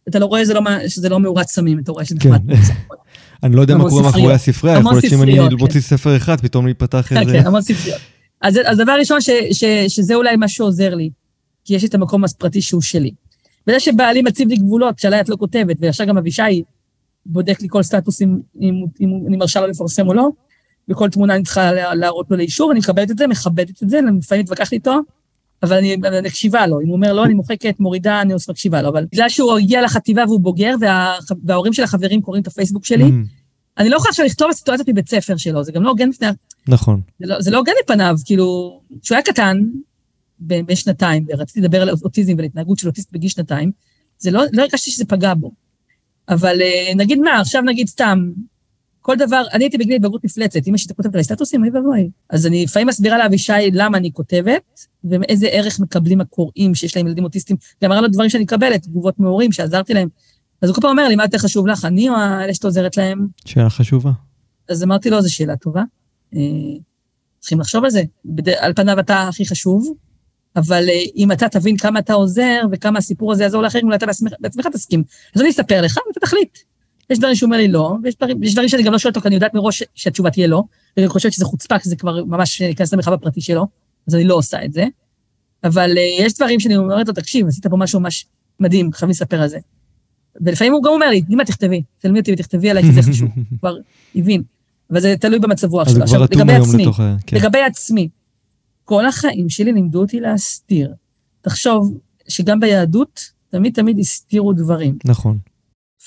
אתה 0.10 0.20
לא 0.20 0.26
רואה 0.26 0.42
שזה 0.46 0.54
לא 0.54 0.62
מה- 0.62 0.80
שזה 0.90 1.10
לא 1.10 1.20
מאורת 1.20 1.48
סמים, 1.48 1.80
אתה 1.80 1.92
רואה 1.92 2.06
שזה 2.06 2.20
כן. 2.20 2.30
נחמד. 2.30 2.56
אני 3.44 3.56
לא 3.56 3.62
יודע 3.62 3.78
מה 3.78 3.90
קורה 3.90 4.02
מאחורי. 4.04 4.34
הספרייה, 4.34 4.80
יכול 4.80 4.92
להיות 4.94 5.06
שאם 5.10 5.24
אני 5.24 5.36
כן. 5.50 5.56
מוציא 5.60 5.82
ספר 5.82 6.18
אחד, 6.18 6.42
פתאום 6.42 6.68
ייפתח 6.68 7.14
איזה... 7.14 7.32
כן, 7.34 7.48
המון 7.48 7.62
ספריות. 7.62 8.00
אז 8.42 8.60
אז 8.66 8.78
דבר 8.78 8.92
ראשון, 9.00 9.22
ש- 9.22 9.30
ש- 9.52 9.64
שזה 9.88 10.16
אולי 10.16 10.36
מה 10.36 10.48
שעוזר 10.48 10.96
לי, 10.96 11.10
כי 11.66 11.76
יש 11.76 11.84
את 11.84 11.96
המקום 11.96 12.24
הפרטי 12.24 12.62
שהוא 12.62 12.82
שלי. 12.82 13.12
וזה 13.68 13.80
שבעלי 13.80 14.22
מציב 14.22 14.48
לי 14.50 14.56
גבולות, 14.58 15.00
שעליי 15.00 15.22
את 15.22 15.30
לא 15.30 15.36
כותבת, 15.36 15.76
ועכשיו 15.80 16.08
גם 16.08 16.18
אבישי 16.18 16.64
בודק 17.26 17.62
לי 17.62 17.68
כל 17.70 17.84
סטטוס 17.84 18.22
אם, 18.22 18.38
אם, 18.62 18.74
אם 19.02 19.10
אני 19.28 19.38
מרשה 19.38 19.62
לו 19.62 19.68
לפרסם 19.68 20.08
או 20.08 20.14
לא, 20.14 20.30
וכל 20.90 21.10
תמונה 21.10 21.36
אני 21.36 21.44
צריכה 21.44 21.72
לה- 21.72 21.96
להראות 21.96 22.32
לו 22.32 22.38
לאישור, 22.38 22.72
אני 22.72 22.80
מקבלת 22.80 23.12
את 23.12 23.18
זה, 23.18 23.28
מכבדת 23.28 23.84
את 23.84 23.90
זה, 23.90 24.00
לפעמים 24.20 24.44
מתווכחת 24.44 24.74
איתו, 24.74 25.00
אבל 25.64 25.78
אני, 25.78 25.98
מקשיבה 26.24 26.68
לו. 26.68 26.82
אם 26.82 26.88
הוא 26.88 26.96
אומר 26.96 27.14
לא, 27.14 27.26
אני 27.26 27.34
מוחקת, 27.34 27.76
מורידה, 27.80 28.22
אני 28.22 28.34
מקשיבה 28.50 28.82
לו. 28.82 28.90
אבל 28.90 29.06
בגלל 29.12 29.30
שהוא 29.30 29.58
הגיע 29.58 29.82
לחטיבה 29.82 30.24
והוא 30.28 30.40
בוגר, 30.40 30.76
וה, 30.82 31.14
וההורים 31.44 31.74
של 31.74 31.84
החברים 31.84 32.22
קוראים 32.22 32.42
את 32.42 32.48
הפייסבוק 32.48 32.86
שלי, 32.86 33.04
Mm, 33.04 33.40
אני 33.78 33.90
לא 33.90 33.96
יכולה 33.96 34.10
עכשיו 34.10 34.26
לכתוב 34.26 34.48
על 34.48 34.54
סיטואציות 34.54 34.90
מבית 34.90 35.10
ספר 35.10 35.38
שלו, 35.38 35.64
זה 35.64 35.72
גם 35.72 35.84
לא 35.84 35.90
הוגן 35.90 36.10
לפני 36.10 36.28
נכון. 36.68 37.02
זה 37.20 37.28
לא, 37.28 37.42
זה 37.42 37.52
לא 37.52 37.58
הוגן 37.58 37.72
לפניו, 37.84 38.16
כאילו, 38.26 38.80
כשהוא 39.02 39.16
היה 39.16 39.24
קטן, 39.24 39.64
בן 40.40 40.76
שנתיים, 40.76 41.26
ורציתי 41.30 41.62
לדבר 41.62 41.82
על 41.82 41.90
אוטיזם 42.04 42.34
ועל 42.38 42.46
התנהגות 42.46 42.80
של 42.80 42.88
אוטיסט 42.88 43.12
בגיל 43.12 43.30
שנתיים, 43.30 43.72
זה 44.18 44.32
לא, 44.32 44.44
לא 44.54 44.62
הרגשתי 44.62 44.92
שזה 44.92 45.06
פגע 45.06 45.34
בו. 45.34 45.52
אבל 46.30 46.62
אה, 46.62 46.96
נגיד 46.96 47.20
מה, 47.20 47.40
עכשיו 47.40 47.62
נגיד 47.62 47.88
סתם, 47.88 48.32
כל 49.10 49.16
דבר, 49.16 49.44
אני 49.54 49.64
הייתי 49.64 49.78
בגיל 49.78 49.96
התבגרות 49.96 50.24
מפלצת, 50.24 50.68
אמא 50.68 50.78
שלי 50.78 50.96
כותבת 50.96 51.14
עליי 51.14 51.24
סטטוסים, 51.24 51.62
אוי 51.62 51.70
ואבוי. 51.70 52.10
אז 52.30 52.48
אני 52.48 52.64
לפעמים 52.64 52.88
מסבירה 52.88 53.18
לאבישי 53.18 53.72
למה 53.74 53.98
אני 53.98 54.12
כותבת, 54.14 54.86
ואיזה 55.04 55.48
ערך 55.48 55.80
מקבלים 55.80 56.22
הקוראים 56.22 56.76
שיש 56.76 56.98
להם 56.98 57.08
ילדים 57.08 57.24
אוטיסטים, 57.24 57.58
גם 57.84 57.90
מראה 57.90 58.02
לו 58.02 58.08
דברים 58.08 58.30
שאני 58.30 58.44
מקבלת, 58.44 58.84
תגובות 58.84 59.20
מהורים 59.20 59.52
שעזרתי 59.52 59.94
להם. 59.94 60.08
אז 60.62 60.70
הוא 60.70 60.76
כל 60.76 60.82
פעם 60.82 60.92
אומר 60.92 61.08
לי, 61.08 61.16
מה 61.16 61.24
יותר 61.24 61.38
חשוב 61.38 61.68
לך, 61.68 61.86
אני 61.86 62.10
או 62.10 62.16
אלה 62.16 62.54
שאת 62.54 62.64
עוזרת 62.64 62.98
להם? 62.98 63.28
שאלה 63.46 63.70
חשובה. 63.70 64.12
אז 64.70 64.84
אמרתי 64.84 65.10
לו, 65.10 65.22
זו 65.22 65.34
שאלה 65.34 65.56
טובה. 65.56 65.84
אה, 66.36 66.40
צריכים 67.40 67.60
לחשוב 67.60 67.84
על 67.84 67.90
זה. 67.90 68.04
בד... 68.26 68.50
על 68.50 68.74
פניו 68.74 69.00
אתה 69.00 69.28
הכי 69.28 69.46
חשוב, 69.46 69.94
אבל 70.56 70.90
אה, 70.90 71.02
אם 71.16 71.32
אתה 71.32 71.50
תבין 71.50 71.78
כמה 71.78 72.00
אתה 72.00 72.14
עוזר 72.14 72.62
וכמה 72.72 73.00
הסיפור 73.00 73.32
הזה 73.32 73.44
יעזור 73.44 73.62
לאחרים, 73.62 73.86
אולי 73.86 73.98
אתה 73.98 74.06
בעצמך 74.40 74.68
תסכים. 74.68 75.04
אז 75.36 75.42
אני 75.42 75.50
אספר 75.50 75.82
לך 75.82 75.98
ואתה 76.08 76.20
תחליט. 76.20 76.58
יש 77.10 77.20
דברים 77.20 77.36
שהוא 77.36 77.48
אומר 77.48 77.58
לי 77.58 77.68
לא, 77.68 77.96
ויש 78.04 78.16
דברים, 78.16 78.44
יש 78.44 78.54
דברים 78.54 78.70
שאני 78.70 78.84
גם 78.84 78.92
לא 78.92 78.98
שואלת 78.98 79.16
אותו, 79.16 79.22
כי 79.24 79.28
אני 79.28 79.36
יודעת 79.36 79.54
מראש 79.54 79.84
שהתשובה 79.96 80.30
תהיה 80.30 80.48
לא, 80.48 80.64
ואני 80.98 81.08
חושבת 81.08 81.34
שזה 81.34 81.46
חוצפה, 81.46 81.80
כי 81.80 81.90
זה 81.90 81.96
כבר 81.96 82.26
ממש 82.26 82.62
להיכנס 82.62 82.94
למרחב 82.94 83.14
הפרטי 83.14 83.42
שלו, 83.42 83.68
אז 84.08 84.16
אני 84.16 84.24
לא 84.24 84.36
עושה 84.36 84.66
את 84.66 84.74
זה. 84.74 84.86
אבל 85.64 85.98
אה, 85.98 86.26
יש 86.26 86.34
דברים 86.34 86.60
שאני 86.60 86.78
אומרת 86.78 87.08
לו, 87.08 87.14
תקשיב, 87.14 87.48
עשית 87.48 87.68
פה 87.68 87.78
משהו 87.78 88.00
ממש 88.00 88.26
מדהים, 88.60 88.94
חייבים 88.94 89.12
לספר 89.12 89.42
על 89.42 89.48
זה. 89.48 89.58
ולפעמים 90.42 90.74
הוא 90.74 90.84
גם 90.84 90.92
אומר 90.92 91.10
לי, 91.10 91.22
אמא, 91.30 91.44
תכתבי, 91.44 91.82
צלמי 91.98 92.20
אותי 92.20 92.34
ותכתבי 92.34 92.70
עליי, 92.70 92.84
כי 92.84 92.92
זה 92.92 93.02
חשוב. 93.12 93.30
כבר 93.60 93.76
הבין. 94.16 94.44
אבל 94.92 95.00
זה 95.00 95.16
תלוי 95.20 95.40
במצב 95.40 95.72
רוח 95.72 95.90
שלו. 95.90 96.04
עכשיו, 96.04 96.22
לגבי 96.22 96.54
עצמי, 96.54 96.84
לתוך. 96.84 97.00
כן. 97.28 97.38
לגבי 97.38 97.62
עצמי, 97.62 98.10
כל 98.86 99.06
החיים 99.06 99.50
שלי 99.50 99.74
לימדו 99.74 100.02
אותי 100.02 100.20
להסתיר. 100.20 100.94
תחשוב 101.42 101.98
שגם 102.28 102.60
ביהדות 102.60 103.32
תמיד 103.50 103.74
תמיד 103.74 104.00
הסתירו 104.00 104.54
דברים. 104.54 104.98
נכון. 105.06 105.38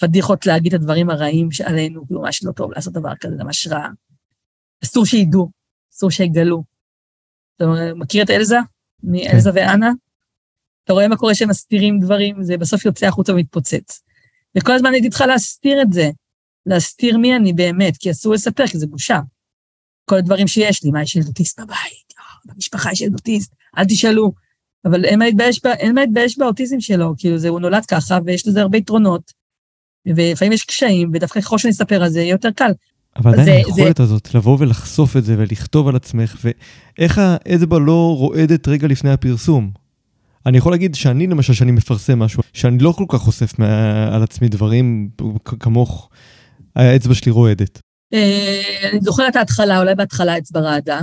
פדיחות 0.00 0.46
להגיד 0.46 0.74
את 0.74 0.80
הדברים 0.80 1.10
הרעים 1.10 1.52
שעלינו, 1.52 2.06
כאילו 2.06 2.20
ממש 2.20 2.44
לא 2.44 2.52
טוב 2.52 2.72
לעשות 2.72 2.92
דבר 2.92 3.16
כזה, 3.20 3.36
זה 3.36 3.44
ממש 3.44 3.66
רע. 3.66 3.88
אסור 4.84 5.06
שידעו, 5.06 5.50
אסור 5.94 6.10
שיגלו. 6.10 6.64
אתה 7.56 7.64
מכיר 7.96 8.24
את 8.24 8.30
אלזה? 8.30 8.56
מאלזה 9.02 9.50
ואנה? 9.54 9.90
אתה 10.84 10.92
רואה 10.92 11.08
מה 11.08 11.16
קורה 11.16 11.34
שהם 11.34 11.48
מסתירים 11.48 12.00
דברים, 12.00 12.42
זה 12.42 12.56
בסוף 12.56 12.84
יוצא 12.84 13.06
החוצה 13.06 13.32
ומתפוצץ. 13.32 14.02
וכל 14.58 14.72
הזמן 14.72 14.92
הייתי 14.92 15.08
צריכה 15.08 15.26
להסתיר 15.26 15.82
את 15.82 15.92
זה, 15.92 16.10
להסתיר 16.66 17.18
מי 17.18 17.36
אני 17.36 17.52
באמת, 17.52 17.96
כי 17.96 18.10
אסור 18.10 18.34
לספר, 18.34 18.66
כי 18.66 18.78
זה 18.78 18.86
בושה. 18.86 19.20
כל 20.04 20.16
הדברים 20.16 20.46
שיש 20.48 20.84
לי, 20.84 20.90
מה, 20.90 21.02
יש 21.02 21.16
ילד 21.16 21.26
אוטיסט 21.26 21.60
בבית, 21.60 22.12
אה, 22.18 22.24
במשפחה 22.44 22.92
יש 22.92 23.00
ילד 23.00 23.14
אוטיסט, 23.14 23.54
אל 23.78 23.84
תשאלו. 23.84 24.32
אבל 24.84 25.04
אין 25.04 25.18
מה 25.18 25.24
להתבייש, 25.24 25.60
ב- 25.64 25.66
אין 25.66 25.94
מה 25.94 26.00
להתבייש 26.00 26.38
באוטיזם 26.38 26.80
שלו, 26.80 27.14
כאילו 27.18 27.38
זה, 27.38 27.48
הוא 27.48 27.60
נולד 27.60 27.86
ככה, 27.86 28.18
ויש 28.26 28.48
לזה 28.48 28.60
הרבה 28.60 28.78
יתרונות. 28.78 29.41
ולפעמים 30.06 30.52
יש 30.52 30.64
קשיים, 30.64 31.10
ודווקא 31.14 31.40
ככל 31.40 31.58
שאני 31.58 31.70
אספר 31.72 32.02
על 32.02 32.08
זה, 32.10 32.20
יהיה 32.20 32.30
יותר 32.30 32.50
קל. 32.50 32.70
אבל 33.16 33.30
עדיין 33.32 33.44
זה- 33.44 33.52
היכולת 33.52 34.00
הזאת, 34.00 34.34
לבוא 34.34 34.56
ולחשוף 34.60 35.16
את 35.16 35.24
זה 35.24 35.34
ולכתוב 35.38 35.88
על 35.88 35.96
עצמך, 35.96 36.36
ואיך 36.98 37.18
האצבע 37.18 37.78
לא 37.78 38.14
רועדת 38.18 38.68
רגע 38.68 38.88
לפני 38.88 39.10
הפרסום. 39.10 39.70
אני 40.46 40.58
יכול 40.58 40.72
להגיד 40.72 40.94
שאני 40.94 41.26
למשל, 41.26 41.52
שאני 41.52 41.72
מפרסם 41.72 42.18
משהו, 42.18 42.42
שאני 42.52 42.78
לא 42.78 42.92
כל 42.96 43.04
כך 43.08 43.18
חושף 43.18 43.58
מה- 43.58 44.14
על 44.16 44.22
עצמי 44.22 44.48
דברים 44.48 45.10
כמוך, 45.44 46.08
האצבע 46.76 47.14
שלי 47.14 47.32
רועדת. 47.32 47.80
אה, 48.14 48.60
אני 48.92 49.00
זוכרת 49.00 49.30
את 49.30 49.36
ההתחלה, 49.36 49.78
אולי 49.80 49.94
בהתחלה 49.94 50.38
אצבע 50.38 50.60
רעדה, 50.60 51.00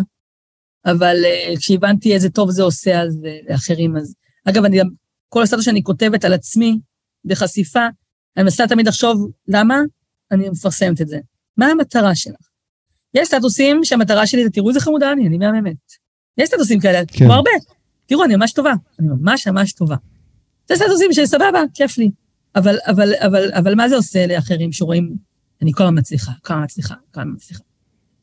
אבל 0.85 1.15
אה, 1.25 1.53
כשהבנתי 1.57 2.13
איזה 2.13 2.29
טוב 2.29 2.51
זה 2.51 2.63
עושה 2.63 3.01
אז 3.01 3.19
לאחרים, 3.49 3.97
אז... 3.97 4.13
אגב, 4.45 4.65
אני 4.65 4.79
גם, 4.79 4.85
כל 5.29 5.43
הסטטוס 5.43 5.65
שאני 5.65 5.83
כותבת 5.83 6.25
על 6.25 6.33
עצמי 6.33 6.79
בחשיפה, 7.25 7.87
אני 8.37 8.43
מנסה 8.43 8.67
תמיד 8.67 8.87
לחשוב 8.87 9.31
למה 9.47 9.81
אני 10.31 10.49
מפרסמת 10.49 11.01
את 11.01 11.07
זה. 11.07 11.19
מה 11.57 11.65
המטרה 11.65 12.15
שלך? 12.15 12.49
יש 13.13 13.27
סטטוסים 13.27 13.83
שהמטרה 13.83 14.27
שלי 14.27 14.43
זה, 14.43 14.49
תראו 14.49 14.69
איזה 14.69 14.79
חמודה 14.79 15.11
אני, 15.11 15.27
אני 15.27 15.37
מהממת. 15.37 15.75
יש 16.37 16.49
סטטוסים 16.49 16.79
כאלה, 16.79 17.05
כן. 17.07 17.25
כמו 17.25 17.33
הרבה. 17.33 17.51
תראו, 18.05 18.23
אני 18.23 18.35
ממש 18.35 18.53
טובה, 18.53 18.73
אני 18.99 19.07
ממש 19.07 19.47
ממש 19.47 19.73
טובה. 19.73 19.95
זה 20.67 20.75
סטטוסים 20.75 21.13
של 21.13 21.25
סבבה, 21.25 21.61
כיף 21.73 21.97
לי. 21.97 22.11
אבל, 22.55 22.77
אבל, 22.87 23.13
אבל, 23.15 23.51
אבל 23.53 23.75
מה 23.75 23.89
זה 23.89 23.95
עושה 23.95 24.27
לאחרים 24.27 24.71
שרואים, 24.71 25.15
אני 25.61 25.71
כל 25.73 25.83
הזמן 25.83 25.97
מצליחה, 25.99 26.31
כל 26.41 26.53
הזמן 26.53 26.63
מצליחה, 26.63 26.95
כל 27.13 27.21
הזמן 27.21 27.33
מצליחה. 27.35 27.63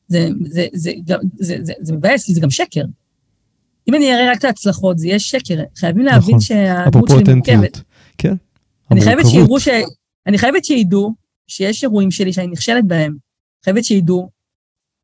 זה, 0.09 0.29
זה, 0.45 0.67
זה, 0.73 0.93
גם, 1.07 1.19
זה, 1.39 1.57
זה, 1.63 1.73
זה 1.81 1.95
מבאס, 1.95 2.25
כי 2.25 2.35
זה 2.35 2.41
גם 2.41 2.51
שקר. 2.51 2.85
אם 3.89 3.95
אני 3.95 4.15
אראה 4.15 4.31
רק 4.31 4.39
את 4.39 4.45
ההצלחות, 4.45 4.99
זה 4.99 5.07
יהיה 5.07 5.19
שקר. 5.19 5.55
חייבים 5.77 6.05
להבין 6.05 6.37
נכון. 6.37 6.41
שהדמות 6.41 7.09
שלי 7.09 7.35
מורכבת. 7.35 7.81
כן. 8.19 8.35
אני 8.91 9.01
חייבת. 9.01 9.25
שיראו 9.31 9.61
ש... 9.61 9.69
אני 10.27 10.39
חייבת 10.39 10.65
שידעו 10.65 11.15
שיש 11.47 11.83
אירועים 11.83 12.11
שלי 12.11 12.33
שאני 12.33 12.47
נכשלת 12.47 12.85
בהם. 12.87 13.17
חייבת 13.65 13.85
שידעו. 13.85 14.31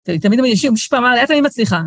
תמיד 0.02 0.40
מישהו 0.40 0.72
מישהו 0.72 0.90
פעם 0.90 1.04
אמר 1.04 1.14
לי, 1.14 1.22
את 1.22 1.28
תמיד 1.28 1.44
מצליחה. 1.44 1.80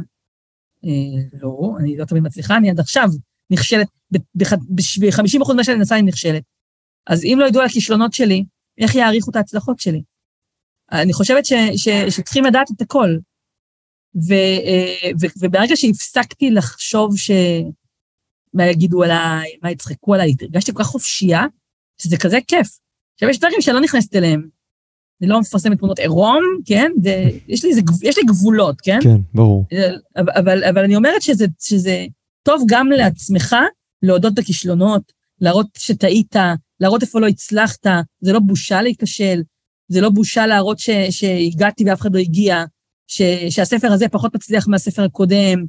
אה, 0.85 1.39
לא, 1.41 1.71
אני 1.79 1.97
לא 1.97 2.05
תמיד 2.05 2.23
מצליחה, 2.23 2.57
אני 2.57 2.69
עד 2.69 2.79
עכשיו 2.79 3.09
נכשלת. 3.49 3.87
ב-50% 4.11 5.53
ממה 5.53 5.63
שאני 5.63 5.77
מנסה 5.77 5.95
אני 5.95 6.03
נכשלת. 6.03 6.43
אז 7.07 7.23
אם 7.23 7.37
לא 7.39 7.45
ידעו 7.45 7.61
על 7.61 7.67
הכישלונות 7.67 8.13
שלי, 8.13 8.45
איך 8.77 8.95
יעריכו 8.95 9.31
את 9.31 9.35
ההצלחות 9.35 9.79
שלי? 9.79 10.01
אני 10.91 11.13
חושבת 11.13 11.45
ש, 11.45 11.53
ש, 11.75 11.89
שצריכים 12.09 12.45
לדעת 12.45 12.71
את 12.75 12.81
הכל. 12.81 13.17
ו, 14.27 14.33
אה, 14.33 15.11
ו, 15.21 15.25
וברגע 15.39 15.75
שהפסקתי 15.75 16.51
לחשוב 16.51 17.17
ש... 17.17 17.31
מה 18.53 18.65
יגידו 18.65 19.03
עליי, 19.03 19.55
מה 19.63 19.71
יצחקו 19.71 20.13
עליי, 20.13 20.33
הרגשתי 20.41 20.73
כל 20.73 20.83
כך 20.83 20.89
חופשייה, 20.89 21.41
שזה 22.01 22.17
כזה 22.17 22.37
כיף. 22.47 22.67
עכשיו, 23.13 23.29
יש 23.29 23.37
דברים 23.39 23.61
שאני 23.61 23.75
לא 23.75 23.81
נכנסת 23.81 24.15
אליהם. 24.15 24.47
אני 25.21 25.29
לא 25.29 25.39
מפרסמת 25.39 25.77
תמונות 25.77 25.99
עירום, 25.99 26.43
כן? 26.65 26.91
ויש 27.03 27.63
לי, 27.63 27.69
איזה 27.69 27.81
גב- 27.81 28.03
יש 28.03 28.17
לי 28.17 28.23
גבולות, 28.23 28.81
כן? 28.81 28.99
כן, 29.03 29.17
ברור. 29.33 29.65
אבל, 30.15 30.29
אבל, 30.35 30.63
אבל 30.63 30.83
אני 30.83 30.95
אומרת 30.95 31.21
שזה, 31.21 31.45
שזה 31.59 32.05
טוב 32.43 32.63
גם 32.67 32.89
לעצמך 32.89 33.55
להודות 34.03 34.33
בכישלונות, 34.35 35.11
להראות 35.41 35.67
שטעית, 35.77 36.35
להראות 36.79 37.01
איפה 37.01 37.19
לא 37.19 37.27
הצלחת, 37.27 37.85
זה 38.21 38.33
לא 38.33 38.39
בושה 38.39 38.81
להיכשל, 38.81 39.41
זה 39.87 40.01
לא 40.01 40.09
בושה 40.09 40.47
להראות 40.47 40.79
ש, 40.79 40.89
שהגעתי 41.09 41.83
ואף 41.85 42.01
אחד 42.01 42.15
לא 42.15 42.19
הגיע, 42.19 42.63
ש, 43.07 43.21
שהספר 43.49 43.91
הזה 43.91 44.07
פחות 44.09 44.35
מצליח 44.35 44.67
מהספר 44.67 45.03
הקודם, 45.03 45.63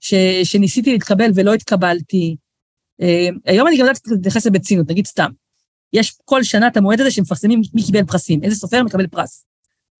ש, 0.00 0.14
שניסיתי 0.44 0.92
להתקבל 0.92 1.30
ולא 1.34 1.54
התקבלתי. 1.54 2.36
אה, 3.02 3.28
היום 3.46 3.68
אני 3.68 3.76
גם 3.76 3.86
יודעת 3.86 4.00
להתייחס 4.06 4.36
לזה 4.36 4.50
בציניות, 4.50 4.90
נגיד 4.90 5.06
סתם. 5.06 5.30
יש 5.92 6.18
כל 6.24 6.42
שנה 6.42 6.68
את 6.68 6.76
המועד 6.76 7.00
הזה 7.00 7.10
שמפרסמים 7.10 7.60
מי 7.74 7.82
קיבל 7.86 8.04
פרסים, 8.04 8.42
איזה 8.42 8.56
סופר 8.56 8.82
מקבל 8.82 9.06
פרס. 9.06 9.44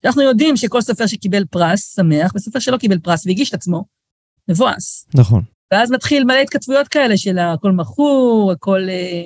אנחנו 0.05 0.23
יודעים 0.23 0.57
שכל 0.57 0.81
סופר 0.81 1.07
שקיבל 1.07 1.45
פרס, 1.45 1.95
שמח, 1.97 2.33
וסופר 2.35 2.59
שלא 2.59 2.77
קיבל 2.77 2.99
פרס 2.99 3.27
והגיש 3.27 3.49
את 3.49 3.55
עצמו, 3.55 3.85
מבואס. 4.49 5.07
נכון. 5.15 5.43
ואז 5.73 5.91
מתחיל 5.91 6.25
מלא 6.25 6.39
התכתבויות 6.39 6.89
כאלה 6.89 7.17
של 7.17 7.39
הכל 7.39 7.73
מכור, 7.73 8.53
הכל... 8.53 8.81
אה, 8.89 9.25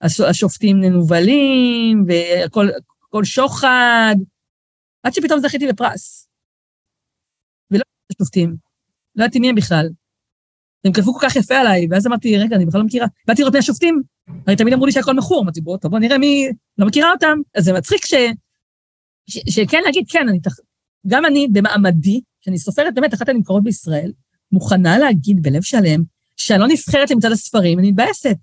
הש- 0.00 0.20
השופטים 0.20 0.80
מנוולים, 0.80 2.04
והכל 2.08 2.68
הכל 3.08 3.24
שוחד, 3.24 4.14
עד 5.02 5.12
שפתאום 5.14 5.40
זכיתי 5.40 5.66
בפרס. 5.66 6.28
ולא 7.70 7.82
השופטים, 8.12 8.56
לא 9.16 9.24
ידעתי 9.24 9.38
מי 9.40 9.48
הם 9.48 9.54
בכלל. 9.54 9.88
הם 10.84 10.92
כתבו 10.92 11.14
כל 11.14 11.26
כך 11.28 11.36
יפה 11.36 11.58
עליי, 11.58 11.86
ואז 11.90 12.06
אמרתי, 12.06 12.38
רגע, 12.38 12.56
אני 12.56 12.66
בכלל 12.66 12.80
לא 12.80 12.86
מכירה. 12.86 13.06
באתי 13.26 13.42
לראות 13.42 13.54
מי 13.54 13.58
השופטים, 13.58 14.02
הרי 14.46 14.56
תמיד 14.56 14.74
אמרו 14.74 14.86
לי 14.86 14.92
שהכל 14.92 15.14
מכור, 15.14 15.42
אמרתי, 15.42 15.60
בוא, 15.60 15.76
טוב, 15.76 15.90
בוא 15.90 15.98
נראה 15.98 16.18
מי, 16.18 16.48
לא 16.78 16.86
מכירה 16.86 17.10
אותם. 17.12 17.38
אז 17.54 17.64
זה 17.64 17.72
מצחיק 17.72 18.06
ש... 18.06 18.14
ש... 19.26 19.38
שכן 19.48 19.82
להגיד, 19.84 20.04
כן, 20.08 20.28
אני 20.28 20.40
תח... 20.40 20.52
גם 21.06 21.26
אני 21.26 21.48
במעמדי, 21.52 22.20
שאני 22.40 22.58
סופרת 22.58 22.94
באמת 22.94 23.14
אחת 23.14 23.28
הנמכרות 23.28 23.64
בישראל, 23.64 24.12
מוכנה 24.52 24.98
להגיד 24.98 25.42
בלב 25.42 25.62
שלם, 25.62 26.02
שאני 26.36 26.60
לא 26.60 26.68
נבחרת 26.68 27.10
למצעד 27.10 27.32
הספרים, 27.32 27.78
אני 27.78 27.90
מתבאסת. 27.90 28.36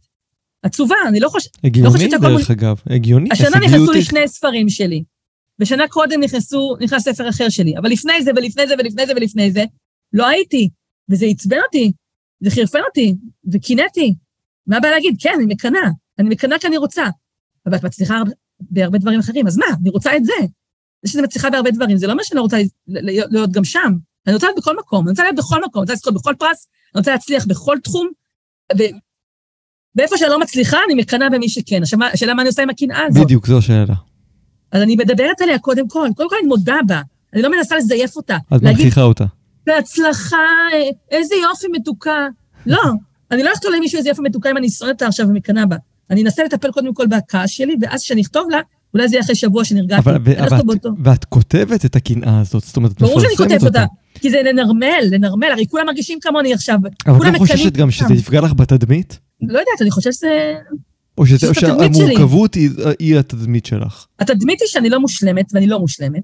עצובה, 0.63 0.95
אני 1.07 1.19
לא 1.19 1.29
חושבת... 1.29 1.51
הגיוני 1.63 1.89
חושבת 1.89 2.11
שהכל 2.11 2.37
דרך 2.37 2.51
אגב, 2.51 2.81
הגיוני. 2.89 3.29
השנה 3.31 3.59
נכנסו 3.65 3.91
לי 3.91 4.01
שני 4.01 4.27
ספרים 4.27 4.69
שלי. 4.69 5.03
בשנה 5.59 5.87
קודם 5.87 6.19
נכנסו, 6.23 6.75
נכנס 6.81 7.03
ספר 7.03 7.29
אחר 7.29 7.49
שלי, 7.49 7.77
אבל 7.77 7.89
לפני 7.89 8.23
זה 8.23 8.31
ולפני 8.35 8.67
זה 8.67 8.73
ולפני 8.79 9.05
זה 9.05 9.13
ולפני 9.15 9.51
זה, 9.51 9.63
לא 10.13 10.27
הייתי, 10.27 10.69
וזה 11.09 11.25
עצבן 11.25 11.57
אותי, 11.65 11.91
זה 12.39 12.49
חירפן 12.49 12.79
אותי, 12.87 13.15
וקינאתי. 13.51 14.15
מה 14.67 14.77
הבעיה 14.77 14.93
להגיד? 14.93 15.15
כן, 15.19 15.33
אני 15.37 15.45
מקנאה, 15.45 15.89
אני 16.19 16.29
מקנאה 16.29 16.59
כי 16.59 16.67
אני 16.67 16.77
רוצה. 16.77 17.03
אבל 17.65 17.75
את 17.75 17.83
מצליחה 17.83 18.17
הרבה- 18.17 18.31
בהרבה 18.59 18.97
דברים 18.97 19.19
אחרים, 19.19 19.47
אז 19.47 19.57
מה? 19.57 19.65
אני 19.81 19.89
רוצה 19.89 20.17
את 20.17 20.25
זה. 20.25 20.33
זה 21.03 21.11
שאני 21.11 21.23
מצליחה 21.23 21.49
בהרבה 21.49 21.71
דברים, 21.71 21.97
זה 21.97 22.07
לא 22.07 22.11
אומר 22.11 22.23
שאני 22.23 22.37
לא 22.37 22.41
רוצה 22.41 22.57
להיות, 22.87 23.51
גם 23.51 23.63
שם. 23.63 23.93
אני 24.27 24.33
רוצה 24.33 24.47
להיות 24.47 24.57
בכל 24.57 24.77
מקום, 24.77 25.01
אני 25.05 25.09
רוצה 25.09 25.23
להיות 25.23 25.35
בכל 25.35 25.55
מקום, 25.65 25.81
אני 25.81 25.83
רוצה 25.83 25.93
לזכות 25.93 26.13
בכל 26.13 26.33
פרס, 26.39 26.67
אני 26.95 26.99
רוצה 26.99 27.11
להצליח 27.11 27.45
בכל 27.45 27.77
תחום, 27.83 28.07
ו... 28.79 28.83
ואיפה 29.95 30.17
שאני 30.17 30.29
לא 30.29 30.39
מצליחה, 30.39 30.77
אני 30.85 31.01
מקנאה 31.01 31.29
במי 31.29 31.49
שכן. 31.49 31.81
עכשיו, 31.81 31.99
השאלה 32.13 32.33
מה 32.33 32.41
אני 32.41 32.49
עושה 32.49 32.63
עם 32.63 32.69
הקנאה 32.69 33.01
הזאת. 33.07 33.23
בדיוק, 33.23 33.47
זו 33.47 33.57
השאלה. 33.57 33.93
אז 34.71 34.81
אני 34.81 34.95
מדברת 34.95 35.41
עליה 35.41 35.59
קודם 35.59 35.87
כל, 35.87 36.07
קודם 36.15 36.29
כל 36.29 36.35
אני 36.39 36.47
מודה 36.47 36.75
בה, 36.87 37.01
אני 37.33 37.41
לא 37.41 37.51
מנסה 37.51 37.77
לזייף 37.77 38.15
אותה. 38.15 38.37
את 38.37 38.63
להגיד, 38.63 38.77
מנכיחה 38.85 39.01
אותה. 39.01 39.25
בהצלחה, 39.67 40.37
איזה 41.11 41.35
יופי 41.35 41.67
מתוקה. 41.71 42.27
לא, 42.65 42.81
אני 43.31 43.43
לא 43.43 43.49
הולכת 43.49 43.65
למישהו 43.77 43.97
איזה 43.97 44.09
יופי 44.09 44.21
מתוקה 44.21 44.51
אם 44.51 44.57
אני 44.57 44.69
שונאת 44.69 44.93
אותה 44.93 45.07
עכשיו 45.07 45.27
ומקנאה 45.29 45.65
בה. 45.65 45.75
אני 46.11 46.23
אנסה 46.23 46.43
לטפל 46.43 46.71
קודם 46.71 46.93
כל 46.93 47.07
בכעס 47.07 47.49
שלי, 47.49 47.75
ואז 47.81 48.01
כשאני 48.03 48.21
אכתוב 48.21 48.49
לה, 48.49 48.59
אולי 48.93 49.07
זה 49.07 49.15
יהיה 49.15 49.23
אחרי 49.23 49.35
שבוע 49.35 49.65
שנרגעתי. 49.65 50.01
אבל 50.01 50.15
אבל 50.15 50.55
אכתוב 50.57 50.71
את-. 50.71 50.85
ואת 51.03 51.25
כותבת 51.25 51.85
את 51.85 51.95
הקנאה 51.95 52.39
הזאת, 52.41 52.63
זאת 52.63 52.77
אומרת, 52.77 52.91
את 52.91 53.01
ברור 53.01 53.19
שאני 53.19 53.33
מפרסמת 53.33 53.51
כותבת 53.51 53.67
אותה. 53.67 53.81
אותה, 53.83 53.93
כי 54.19 54.29
זה 54.29 54.41
לנרמל, 54.45 55.03
לנרמל, 55.11 55.47
הרי 55.51 55.65
כולם 55.67 55.85
מרגישים 55.85 56.19
כמוני 56.21 56.53
עכשיו. 56.53 56.75
אבל 57.07 57.27
את 57.29 57.33
לא 57.33 57.37
חוששת 57.37 57.73
גם 57.73 57.91
שזה. 57.91 58.13
יפגע 58.13 58.41
לך 58.41 58.53
בתדמית? 58.53 59.19
לא 59.41 59.59
יודעת, 59.59 59.81
אני 59.81 59.91
חושבת 59.91 60.13
שזה... 60.13 60.53
או. 61.17 61.25
שהמורכבות 61.25 62.53
היא- 62.55 62.69
היא 62.99 63.17
התדמית 63.19 63.65
שלך? 63.65 64.05
התדמית 64.19 64.61
היא 64.61 64.67
שאני 64.67 64.89
לא 64.89 64.99
מושלמת, 64.99 65.45
ואני 65.53 65.67
לא 65.67 65.79
מושלמת. 65.79 66.21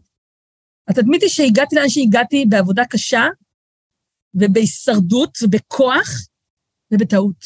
התדמית 0.92 1.22
היא 1.22 1.30
שהגעתי 1.30 1.76
לאן 1.76 1.90
שהגעתי 1.90 2.46
בעבודה 2.50 2.86
קשה, 2.86 3.28
ובהישרדות, 4.34 5.38
ובכוח, 5.42 6.10
ובטעות. 6.92 7.46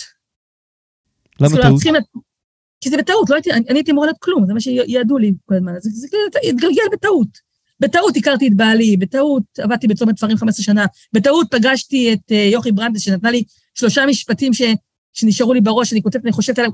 למה 1.39 1.61
טעות? 1.61 1.75
צריכים 1.75 1.95
כי 2.81 2.89
זה 2.89 2.97
בטעות, 2.97 3.29
לא 3.29 3.35
הייתי, 3.35 3.51
אני, 3.51 3.65
אני 3.69 3.79
הייתי 3.79 3.91
אמורה 3.91 4.07
להיות 4.07 4.17
כלום, 4.19 4.45
זה 4.45 4.53
מה 4.53 4.59
שיעדו 4.59 5.17
לי 5.17 5.33
כל 5.45 5.55
הזמן. 5.55 5.73
זה, 5.79 5.89
זה 5.89 6.07
התגלגל 6.49 6.83
בטעות. 6.91 7.27
בטעות 7.79 8.17
הכרתי 8.17 8.47
את 8.47 8.53
בעלי, 8.55 8.97
בטעות 8.97 9.43
עבדתי 9.57 9.87
בצומת 9.87 10.15
דברים 10.15 10.37
15 10.37 10.63
שנה, 10.63 10.85
בטעות 11.13 11.47
פגשתי 11.51 12.13
את 12.13 12.31
uh, 12.31 12.33
יוכי 12.33 12.71
ברנדס, 12.71 13.01
שנתנה 13.01 13.31
לי 13.31 13.43
שלושה 13.73 14.05
משפטים 14.05 14.53
ש, 14.53 14.61
שנשארו 15.13 15.53
לי 15.53 15.61
בראש, 15.61 15.89
שאני 15.89 16.01
כותבת, 16.01 16.23
אני 16.23 16.31
חושבת 16.31 16.57
עליהם, 16.59 16.71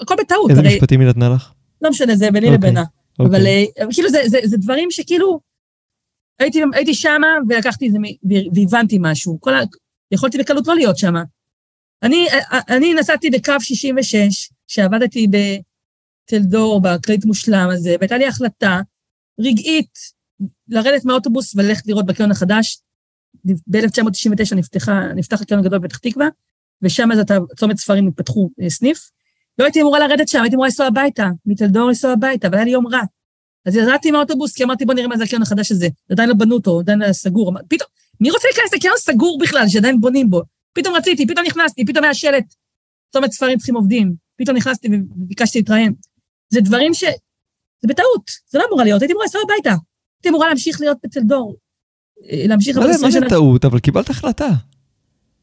הכל- 0.00 0.14
בטעות, 0.20 0.50
איזה 0.50 0.60
הרי 0.60 0.74
משפטים 0.74 1.00
היא 1.00 1.08
נתנה 1.08 1.28
לך? 1.28 1.52
לא 1.82 1.90
משנה, 1.90 2.16
זה 2.16 2.30
ביני 2.30 2.46
אוקיי, 2.46 2.58
לבינה. 2.58 2.84
אבל 3.20 3.26
אוקיי. 3.26 3.66
אה, 3.78 3.86
כאילו 3.92 4.10
זה, 4.10 4.22
זה, 4.26 4.38
זה 4.44 4.56
דברים 4.56 4.90
שכאילו, 4.90 5.40
הייתי, 6.38 6.62
הייתי 6.72 6.94
שמה 6.94 7.26
ולקחתי 7.48 7.88
את 7.88 7.92
זה 7.92 7.98
והבנתי 8.54 8.98
משהו. 9.00 9.40
כל 9.40 9.54
ה... 9.54 9.60
יכולתי 10.10 10.38
בקלות 10.38 10.66
לא 10.66 10.74
להיות 10.74 10.98
שמה. 10.98 11.22
אני, 12.02 12.26
אני 12.68 12.94
נסעתי 12.94 13.30
בקו 13.30 13.52
66, 13.60 14.50
שעבדתי 14.66 15.26
בתלדור, 16.26 16.80
בכללית 16.80 17.24
מושלם 17.24 17.68
הזה, 17.72 17.96
והייתה 17.98 18.18
לי 18.18 18.26
החלטה 18.26 18.80
רגעית 19.40 19.98
לרדת 20.68 21.04
מהאוטובוס 21.04 21.54
וללכת 21.54 21.86
לראות 21.86 22.06
בקניון 22.06 22.30
החדש. 22.30 22.80
ב-1999 23.44 24.90
נפתח 25.14 25.42
הקניון 25.42 25.64
הגדול 25.64 25.78
בפתח 25.78 25.98
תקווה, 25.98 26.28
ושם 26.82 27.12
אז 27.12 27.18
צומת 27.56 27.76
ספרים 27.76 28.08
התפתחו 28.08 28.50
אה, 28.62 28.70
סניף. 28.70 29.10
לא 29.58 29.64
הייתי 29.64 29.82
אמורה 29.82 29.98
לרדת 29.98 30.28
שם, 30.28 30.42
הייתי 30.42 30.54
אמורה 30.54 30.68
לנסוע 30.68 30.86
הביתה, 30.86 31.28
מתלדור 31.46 31.88
לנסוע 31.88 32.12
הביתה, 32.12 32.48
אבל 32.48 32.56
היה 32.56 32.64
לי 32.64 32.70
יום 32.70 32.86
רע. 32.86 33.00
אז 33.68 33.76
ירדתי 33.76 34.10
מהאוטובוס, 34.10 34.54
כי 34.54 34.64
אמרתי, 34.64 34.84
בוא 34.84 34.94
נראה 34.94 35.08
מה 35.08 35.16
זה 35.16 35.24
הקניון 35.24 35.42
החדש 35.42 35.72
הזה. 35.72 35.88
עדיין 36.10 36.28
לא 36.28 36.34
בנו 36.34 36.54
אותו, 36.54 36.80
עדיין 36.80 37.02
היה 37.02 37.12
סגור. 37.12 37.52
פתאום, 37.68 37.88
מי 38.20 38.30
רוצה 38.30 38.48
להיכנס 38.52 38.74
לקניון 38.74 38.96
סגור 38.98 39.38
בכלל, 39.42 39.68
שעדיין 39.68 40.00
בונים 40.00 40.30
בו? 40.30 40.42
פתאום 40.72 40.94
רציתי, 40.94 41.26
פתאום 41.26 41.46
נכנסתי, 41.46 41.84
פתאום 41.84 42.04
היה 42.04 42.14
שלט, 42.14 42.54
צומת 43.12 43.32
ספרים 43.32 43.58
צריכים 43.58 43.74
עובדים. 43.76 44.14
פתאום 44.38 44.56
נכנסתי 44.56 44.88
וביקשתי 45.16 45.58
להתראיין. 45.58 45.92
זה 46.48 46.60
דברים 46.60 46.94
ש... 46.94 47.04
זה 47.82 47.88
בטעות, 47.88 48.30
זה 48.50 48.58
לא 48.58 48.64
אמורה 48.68 48.84
להיות, 48.84 49.02
הייתי 49.02 49.12
אמורה 49.12 49.24
לנסוע 49.26 49.40
הביתה. 49.44 49.70
הייתי 50.18 50.28
אמורה 50.28 50.48
להמשיך 50.48 50.80
להיות 50.80 50.98
בתלדור. 51.04 51.56
אה, 52.30 52.44
להמשיך 52.46 52.76
לא 52.76 52.82
יודע 52.82 52.92
מה 53.02 53.08
20 53.08 53.22
זה. 53.24 53.28
טעות, 53.30 53.64
אבל 53.64 53.78
קיבלת 53.78 54.10
החלטה. 54.10 54.48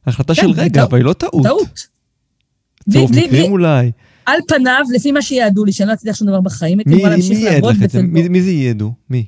החלטה 0.07 0.33
כן, 0.35 0.41
של 0.41 0.51
רגע. 0.61 0.83
אבל 0.83 0.97
היא 0.97 1.05
לא 1.05 1.13
טעות. 1.13 1.43
טעות. 1.43 1.88
צירוף 2.91 3.11
בלי- 3.11 3.19
בלי- 3.21 3.27
מקרים 3.27 3.51
אולי. 3.51 3.91
על 4.25 4.39
פניו, 4.47 4.85
לפי 4.95 5.11
מה 5.11 5.21
שיעדו 5.21 5.65
לי, 5.65 5.71
שאני 5.71 5.89
לא 5.89 5.93
אצליח 5.93 6.15
שום 6.15 6.27
דבר 6.27 6.41
בחיים, 6.41 6.79
הייתי 6.79 6.95
מי 6.95 7.03
להמשיך 7.03 7.39
לעבוד? 7.43 7.75
בתלדור. 7.75 8.09
מי 8.11 8.27
מי 8.27 8.41
זה 8.41 8.51
ייעדו? 8.51 8.93
מי? 9.09 9.25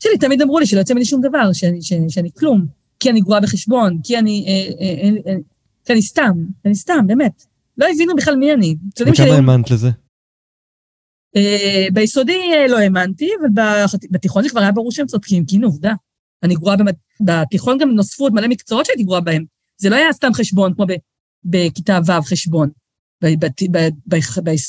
שלי 0.00 0.18
תמיד 0.18 0.42
אמרו 0.42 0.58
לי 0.58 0.66
שלא 0.66 0.78
יוצא 0.78 0.94
ממני 0.94 1.04
שום 1.04 1.20
דבר, 1.20 1.52
שאני, 1.52 1.82
שאני, 1.82 2.10
שאני 2.10 2.30
כלום, 2.38 2.66
כי 3.00 3.10
אני 3.10 3.20
גרועה 3.20 3.40
בחשבון, 3.40 3.98
כי 4.04 4.18
אני, 4.18 4.44
אה, 4.48 4.86
אה, 4.86 4.94
אה, 5.02 5.32
אה, 5.32 5.38
כי 5.84 5.92
אני 5.92 6.02
סתם, 6.02 6.32
אני 6.64 6.74
סתם, 6.74 7.06
באמת. 7.06 7.44
לא 7.78 7.86
הבינו 7.94 8.16
בכלל 8.16 8.36
מי 8.36 8.52
אני. 8.52 8.76
וכמה 9.00 9.34
האמנת 9.34 9.70
לזה? 9.70 9.90
אה, 11.36 11.86
ביסודי 11.92 12.40
אה, 12.54 12.66
לא 12.68 12.78
האמנתי, 12.78 13.30
אבל 13.40 13.48
בתיכון 14.10 14.42
זה 14.42 14.48
כבר 14.48 14.60
היה 14.60 14.72
ברור 14.72 14.92
שהם 14.92 15.06
צודקים, 15.06 15.44
כי 15.44 15.56
הנה 15.56 15.66
עובדה. 15.66 15.92
אני 16.42 16.54
גרועה 16.54 16.76
במד... 16.76 16.94
בתיכון 17.20 17.78
גם 17.78 17.90
נוספו 17.90 18.24
עוד 18.24 18.34
מלא 18.34 18.48
מקצועות 18.48 18.86
שהייתי 18.86 19.02
גרועה 19.04 19.20
בהם. 19.20 19.44
זה 19.76 19.90
לא 19.90 19.96
היה 19.96 20.12
סתם 20.12 20.32
חשבון, 20.34 20.74
כמו. 20.74 20.84
בכיתה 21.44 21.98
ו' 22.06 22.22
חשבון. 22.22 22.68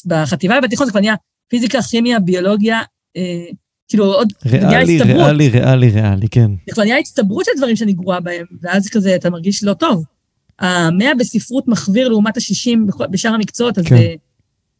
בחטיבה 0.07 0.55
ובתיכון 0.59 0.85
זה 0.85 0.91
כבר 0.91 0.99
נהיה 0.99 1.15
פיזיקה, 1.47 1.81
כימיה, 1.81 2.19
ביולוגיה, 2.19 2.81
אה, 3.17 3.45
כאילו 3.87 4.05
עוד... 4.05 4.33
ריאלי. 4.45 5.01
ריאלי, 5.01 5.49
ריאלי, 5.49 5.89
ריאלי, 5.89 6.27
כן. 6.29 6.51
זה 6.67 6.73
כבר 6.73 6.83
נהיה 6.83 6.97
הצטברות 6.97 7.45
של 7.45 7.51
דברים 7.57 7.75
שאני 7.75 7.93
גרועה 7.93 8.19
בהם, 8.19 8.45
ואז 8.61 8.89
כזה 8.89 9.15
אתה 9.15 9.29
מרגיש 9.29 9.63
לא 9.63 9.73
טוב. 9.73 10.03
המאה 10.59 11.15
בספרות 11.19 11.67
מחוויר 11.67 12.09
לעומת 12.09 12.37
השישים 12.37 12.87
בשאר 13.11 13.33
המקצועות, 13.33 13.77
אז, 13.77 13.85
כן. 13.85 13.97
זה, 13.97 14.13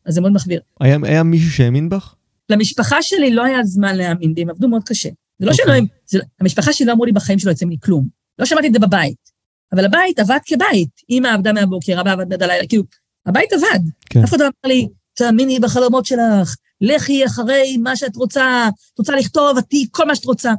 אז 0.05 0.13
זה 0.13 0.21
מאוד 0.21 0.31
מחוויר. 0.31 0.61
היה 0.79 0.97
היה 1.03 1.23
מישהו 1.23 1.51
שהאמין 1.51 1.89
בך? 1.89 2.15
למשפחה 2.49 3.01
שלי 3.01 3.31
לא 3.31 3.43
היה 3.43 3.63
זמן 3.63 3.95
להאמין 3.95 4.33
בי, 4.33 4.41
הם 4.41 4.49
עבדו 4.49 4.67
מאוד 4.67 4.83
קשה. 4.83 5.09
זה 5.39 5.45
לא 5.45 5.51
אוקיי. 5.51 5.65
שלא 5.65 5.73
הם, 5.73 5.85
זה, 6.05 6.19
המשפחה 6.41 6.73
שלי 6.73 6.85
לא 6.85 6.91
אמרו 6.91 7.05
לי 7.05 7.11
בחיים 7.11 7.39
שלא 7.39 7.51
יוצא 7.51 7.65
ממני 7.65 7.77
כלום. 7.79 8.07
לא 8.39 8.45
שמעתי 8.45 8.67
את 8.67 8.73
זה 8.73 8.79
בבית. 8.79 9.37
אבל 9.73 9.85
הבית 9.85 10.19
עבד 10.19 10.37
כבית. 10.45 10.89
אמא 11.09 11.27
עבדה 11.27 11.53
מהבוקר, 11.53 12.01
אבא 12.01 12.11
עבד 12.11 12.33
עד 12.33 12.43
הלילה, 12.43 12.67
כאילו, 12.67 12.83
הבית 13.27 13.53
עבד. 13.53 13.79
כן. 14.09 14.23
אף 14.23 14.29
אחד 14.29 14.39
לא 14.39 14.45
אמר 14.45 14.73
לי, 14.73 14.87
תאמיני 15.13 15.59
בחלומות 15.59 16.05
שלך, 16.05 16.55
לכי 16.81 17.25
אחרי 17.25 17.77
מה 17.77 17.95
שאת 17.95 18.15
רוצה, 18.15 18.69
את 18.93 18.99
רוצה 18.99 19.15
לכתוב, 19.15 19.57
את 19.57 19.63
תהיי 19.69 19.85
כל 19.91 20.05
מה 20.07 20.15
שאת 20.15 20.25
רוצה. 20.25 20.53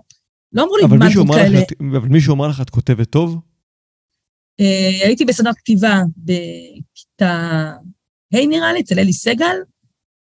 לא 0.53 0.63
אמרו 0.63 0.77
לי 0.77 0.83
אמר 0.85 1.07
לך, 1.07 1.43
כאלה. 1.43 1.59
את- 1.63 1.73
אבל 1.99 2.09
מישהו 2.09 2.35
אמר 2.35 2.49
לך, 2.49 2.61
את 2.61 2.71
כותבת 2.71 3.11
טוב? 3.11 3.41
אה, 4.61 5.07
הייתי 5.07 5.25
בסדנת 5.25 5.57
כתיבה 5.57 6.03
בכיתה 6.17 7.73
ה' 8.35 8.47
נראה 8.49 8.73
לי, 8.73 8.81
אצל 8.81 8.99
אלי 8.99 9.13
סגל, 9.13 9.57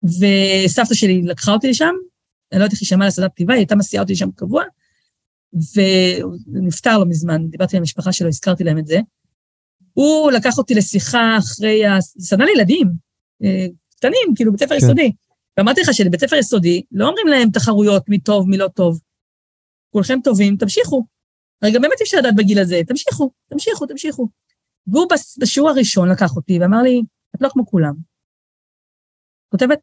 וסבתא 0.04 0.94
שלי 0.94 1.22
לקחה 1.22 1.52
אותי 1.52 1.68
לשם, 1.70 1.84
אני 2.52 2.58
לא 2.60 2.64
יודעת 2.64 2.72
איך 2.72 2.80
היא 2.82 2.86
שמעה 2.86 3.08
לסדנת 3.08 3.30
כתיבה, 3.32 3.52
היא 3.54 3.58
הייתה 3.60 3.76
מסיעה 3.76 4.02
אותי 4.02 4.12
לשם 4.12 4.30
קבוע, 4.36 4.64
ונפטר 6.52 6.98
לא 6.98 7.04
מזמן, 7.06 7.50
דיברתי 7.50 7.76
עם 7.76 7.80
המשפחה 7.82 8.12
שלו, 8.12 8.28
הזכרתי 8.28 8.64
להם 8.64 8.78
את 8.78 8.86
זה. 8.86 8.98
הוא 9.94 10.32
לקח 10.32 10.58
אותי 10.58 10.74
לשיחה 10.74 11.38
אחרי, 11.38 11.86
ה- 11.86 12.00
סדנה 12.00 12.44
לילדים, 12.44 12.88
אה, 13.44 13.66
קטנים, 13.96 14.34
כאילו 14.36 14.52
בית 14.52 14.60
ספר 14.60 14.80
כן. 14.80 14.84
יסודי. 14.86 15.12
ואמרתי 15.56 15.80
לך 15.80 15.94
שבבית 15.94 16.20
ספר 16.20 16.36
יסודי 16.36 16.82
לא 16.92 17.08
אומרים 17.08 17.26
להם 17.26 17.50
תחרויות 17.50 18.08
מי 18.08 18.20
טוב, 18.20 18.48
מי 18.48 18.56
לא 18.56 18.68
טוב. 18.68 19.00
כולכם 19.90 20.18
טובים, 20.24 20.56
תמשיכו. 20.56 21.04
הרי 21.62 21.72
גם 21.72 21.82
באמת 21.82 22.00
אי 22.00 22.04
אפשר 22.04 22.18
לדעת 22.18 22.34
בגיל 22.36 22.58
הזה, 22.58 22.80
תמשיכו, 22.86 23.30
תמשיכו, 23.48 23.86
תמשיכו. 23.86 24.28
והוא 24.86 25.06
בשיעור 25.40 25.70
הראשון 25.70 26.08
לקח 26.08 26.36
אותי 26.36 26.58
ואמר 26.60 26.82
לי, 26.82 27.02
את 27.36 27.42
לא 27.42 27.48
כמו 27.48 27.66
כולם. 27.66 27.94
כותבת 29.48 29.80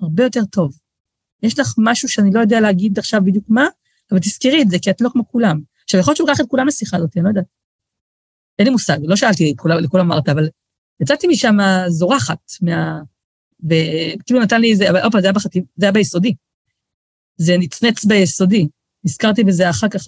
הרבה 0.00 0.22
יותר 0.22 0.44
טוב. 0.44 0.78
יש 1.42 1.58
לך 1.58 1.74
משהו 1.78 2.08
שאני 2.08 2.30
לא 2.34 2.40
יודע 2.40 2.60
להגיד 2.60 2.98
עכשיו 2.98 3.20
בדיוק 3.24 3.44
מה, 3.48 3.66
אבל 4.12 4.20
תזכרי 4.20 4.62
את 4.62 4.70
זה, 4.70 4.76
כי 4.82 4.90
את 4.90 5.00
לא 5.00 5.08
כמו 5.12 5.28
כולם. 5.28 5.60
עכשיו, 5.84 6.00
יכול 6.00 6.10
להיות 6.10 6.16
שהוא 6.16 6.28
לקח 6.30 6.40
את 6.40 6.46
כולם 6.48 6.66
לשיחה 6.66 6.96
הזאת, 6.96 7.16
אני 7.16 7.24
לא 7.24 7.28
יודעת. 7.28 7.44
אין 8.58 8.66
לי 8.66 8.72
מושג, 8.72 8.98
לא 9.02 9.16
שאלתי 9.16 9.54
לכולם 9.82 10.12
אמרת, 10.12 10.28
אבל 10.28 10.48
יצאתי 11.00 11.26
משם 11.26 11.56
זורחת, 11.88 12.38
מה... 12.62 13.00
וכאילו 13.64 14.40
נתן 14.42 14.60
לי 14.60 14.70
איזה, 14.70 14.90
אבל 14.90 15.00
פעם, 15.10 15.20
זה 15.20 15.26
היה 15.26 15.32
בחטיב, 15.32 15.64
זה 15.76 15.86
היה 15.86 15.92
ביסודי. 15.92 16.34
זה 17.36 17.56
נצנץ 17.58 18.04
ביסודי, 18.04 18.66
נזכרתי 19.04 19.44
בזה 19.44 19.70
אחר 19.70 19.88
כך. 19.88 20.00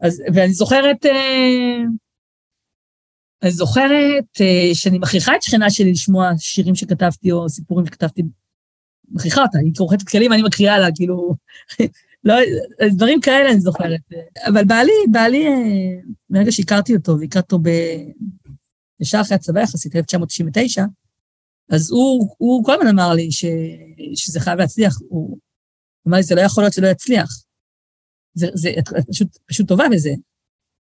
אז, 0.00 0.22
ואני 0.34 0.52
זוכרת, 0.52 1.06
אה, 1.06 1.82
אני 3.42 3.50
זוכרת 3.50 4.40
אה, 4.40 4.70
שאני 4.74 4.98
מכריחה 4.98 5.36
את 5.36 5.42
שכנה 5.42 5.70
שלי 5.70 5.90
לשמוע 5.90 6.30
שירים 6.38 6.74
שכתבתי 6.74 7.32
או 7.32 7.48
סיפורים 7.48 7.86
שכתבתי, 7.86 8.22
מכריחה 9.08 9.42
אותה, 9.42 9.58
היא 9.58 9.72
כורחת 9.76 10.02
כלים, 10.02 10.32
אני 10.32 10.42
מקריאה 10.42 10.78
לה, 10.78 10.88
כאילו, 10.94 11.34
לא, 12.26 12.34
דברים 12.96 13.20
כאלה 13.20 13.50
אני 13.50 13.60
זוכרת. 13.60 14.00
אבל 14.46 14.64
בעלי, 14.64 14.92
בעלי, 15.10 15.46
אה, 15.46 15.52
מרגע 16.30 16.52
שהכרתי 16.52 16.96
אותו, 16.96 17.20
והכרתי 17.20 17.54
אותו 17.54 17.58
ב... 17.58 17.68
אחרי 19.20 19.34
הצבא 19.34 19.60
יחסית, 19.60 19.96
1999, 19.96 20.84
אז 21.70 21.90
הוא, 21.90 22.34
הוא 22.38 22.64
כל 22.64 22.74
הזמן 22.74 22.86
אמר 22.86 23.12
לי 23.12 23.32
ש, 23.32 23.44
שזה 24.14 24.40
חייב 24.40 24.58
להצליח. 24.58 24.98
הוא 25.08 25.38
אמר 26.08 26.16
לי, 26.16 26.22
זה 26.22 26.34
לא 26.34 26.40
יכול 26.40 26.64
להיות 26.64 26.74
שלא 26.74 26.86
יצליח. 26.86 27.28
זה, 28.34 28.46
זה, 28.54 28.70
את, 28.78 28.88
פשוט, 29.08 29.38
פשוט 29.46 29.68
טובה 29.68 29.84
בזה. 29.92 30.10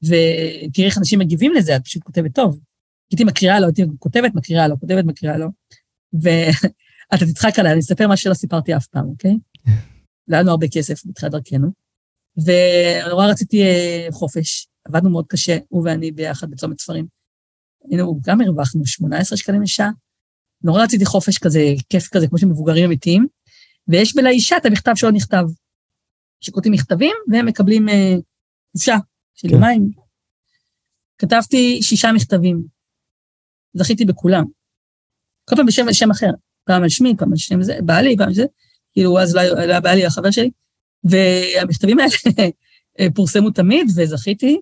ותראי 0.02 0.86
איך 0.86 0.98
אנשים 0.98 1.18
מגיבים 1.18 1.52
לזה, 1.54 1.76
את 1.76 1.84
פשוט 1.84 2.02
כותבת 2.02 2.34
טוב. 2.34 2.58
הייתי 3.10 3.24
מקריאה 3.24 3.60
לו, 3.60 3.66
הייתי 3.66 3.82
כותבת, 3.98 4.34
מקריאה 4.34 4.68
לו, 4.68 4.80
כותבת, 4.80 5.04
מקריאה 5.04 5.36
לו. 5.38 5.48
ואתה 6.12 7.26
תצחק 7.32 7.58
עליי, 7.58 7.72
אני 7.72 7.80
אספר 7.80 8.08
מה 8.08 8.16
שלא 8.16 8.34
סיפרתי 8.34 8.76
אף 8.76 8.86
פעם, 8.86 9.08
אוקיי? 9.08 9.36
לא 10.28 10.38
לנו 10.38 10.50
הרבה 10.50 10.66
כסף 10.68 11.06
בתחילת 11.06 11.32
דרכנו. 11.32 11.70
ונורא 12.36 13.26
רציתי 13.26 13.62
אה, 13.62 14.06
חופש, 14.10 14.68
עבדנו 14.84 15.10
מאוד 15.10 15.26
קשה, 15.28 15.58
הוא 15.68 15.84
ואני 15.84 16.12
ביחד 16.12 16.50
בצומת 16.50 16.80
ספרים. 16.80 17.06
היינו, 17.90 18.20
גם 18.24 18.40
הרווחנו 18.40 18.86
18 18.86 19.38
שקלים 19.38 19.62
לשעה. 19.62 19.90
נורא 20.62 20.82
רציתי 20.82 21.04
חופש 21.04 21.38
כזה, 21.38 21.60
כיף 21.88 22.08
כזה, 22.08 22.28
כמו 22.28 22.38
שמבוגרים 22.38 22.84
אמיתיים. 22.84 23.26
ויש 23.88 24.16
לאישה 24.16 24.56
את 24.56 24.66
המכתב 24.66 24.92
שלא 24.94 25.12
נכתב. 25.12 25.44
שכותבים 26.40 26.72
מכתבים 26.72 27.16
והם 27.32 27.46
מקבלים 27.46 27.88
אה, 27.88 28.14
חופשה 28.72 28.96
של 29.34 29.48
כן. 29.48 29.54
יומיים. 29.54 29.90
כתבתי 31.18 31.82
שישה 31.82 32.12
מכתבים. 32.12 32.64
זכיתי 33.74 34.04
בכולם. 34.04 34.44
כל 35.48 35.56
פעם 35.56 35.66
בשם, 35.66 35.92
שם 35.92 36.10
אחר. 36.10 36.30
פעם 36.64 36.82
על 36.82 36.88
שמי, 36.88 37.16
פעם 37.18 37.30
על 37.30 37.36
שם 37.36 37.62
זה, 37.62 37.78
בעלי, 37.84 38.16
פעם 38.16 38.32
זה. 38.32 38.44
כאילו, 38.98 39.18
אז 39.18 39.34
לא 39.34 39.40
היה 39.40 39.80
בעלי, 39.80 40.06
החבר 40.06 40.30
שלי. 40.30 40.50
והמכתבים 41.04 41.98
האלה 41.98 42.10
פורסמו 43.14 43.50
תמיד, 43.50 43.86
וזכיתי. 43.96 44.60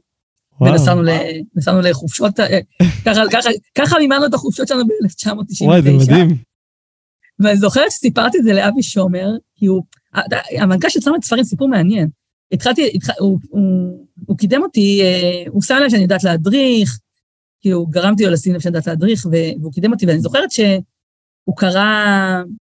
ונסענו 0.61 1.80
לחופשות, 1.82 2.41
ככה 3.74 3.99
מימנו 3.99 4.26
את 4.26 4.34
החופשות 4.34 4.68
שלנו 4.68 4.84
ב-1999. 4.87 5.64
וואי, 5.64 5.82
זה 5.82 5.93
מדהים. 5.93 6.37
ואני 7.39 7.57
זוכרת 7.57 7.91
שסיפרתי 7.91 8.39
את 8.39 8.45
זה 8.45 8.53
לאבי 8.53 8.82
שומר, 8.82 9.28
כי 9.55 9.66
הוא, 9.66 9.82
המנכ"ל 10.59 10.89
של 10.89 11.01
צומת 11.01 11.24
ספרים, 11.24 11.45
סיפור 11.45 11.68
מעניין. 11.68 12.09
התחלתי, 12.53 12.99
הוא, 13.18 13.39
הוא, 13.49 14.07
הוא 14.26 14.39
קידם 14.39 14.62
אותי, 14.62 15.03
אה, 15.03 15.43
הוא 15.49 15.62
שם 15.62 15.74
לב 15.84 15.91
שאני 15.91 16.03
יודעת 16.03 16.24
להדריך, 16.24 16.99
הוא 17.72 17.91
גרמתי 17.91 18.24
לו 18.24 18.30
לשים 18.30 18.55
לב 18.55 18.61
שאני 18.61 18.76
יודעת 18.76 18.87
להדריך, 18.87 19.26
והוא 19.61 19.72
קידם 19.72 19.93
אותי, 19.93 20.07
ואני 20.07 20.20
זוכרת 20.20 20.51
שהוא 20.51 21.57
קרא 21.57 21.84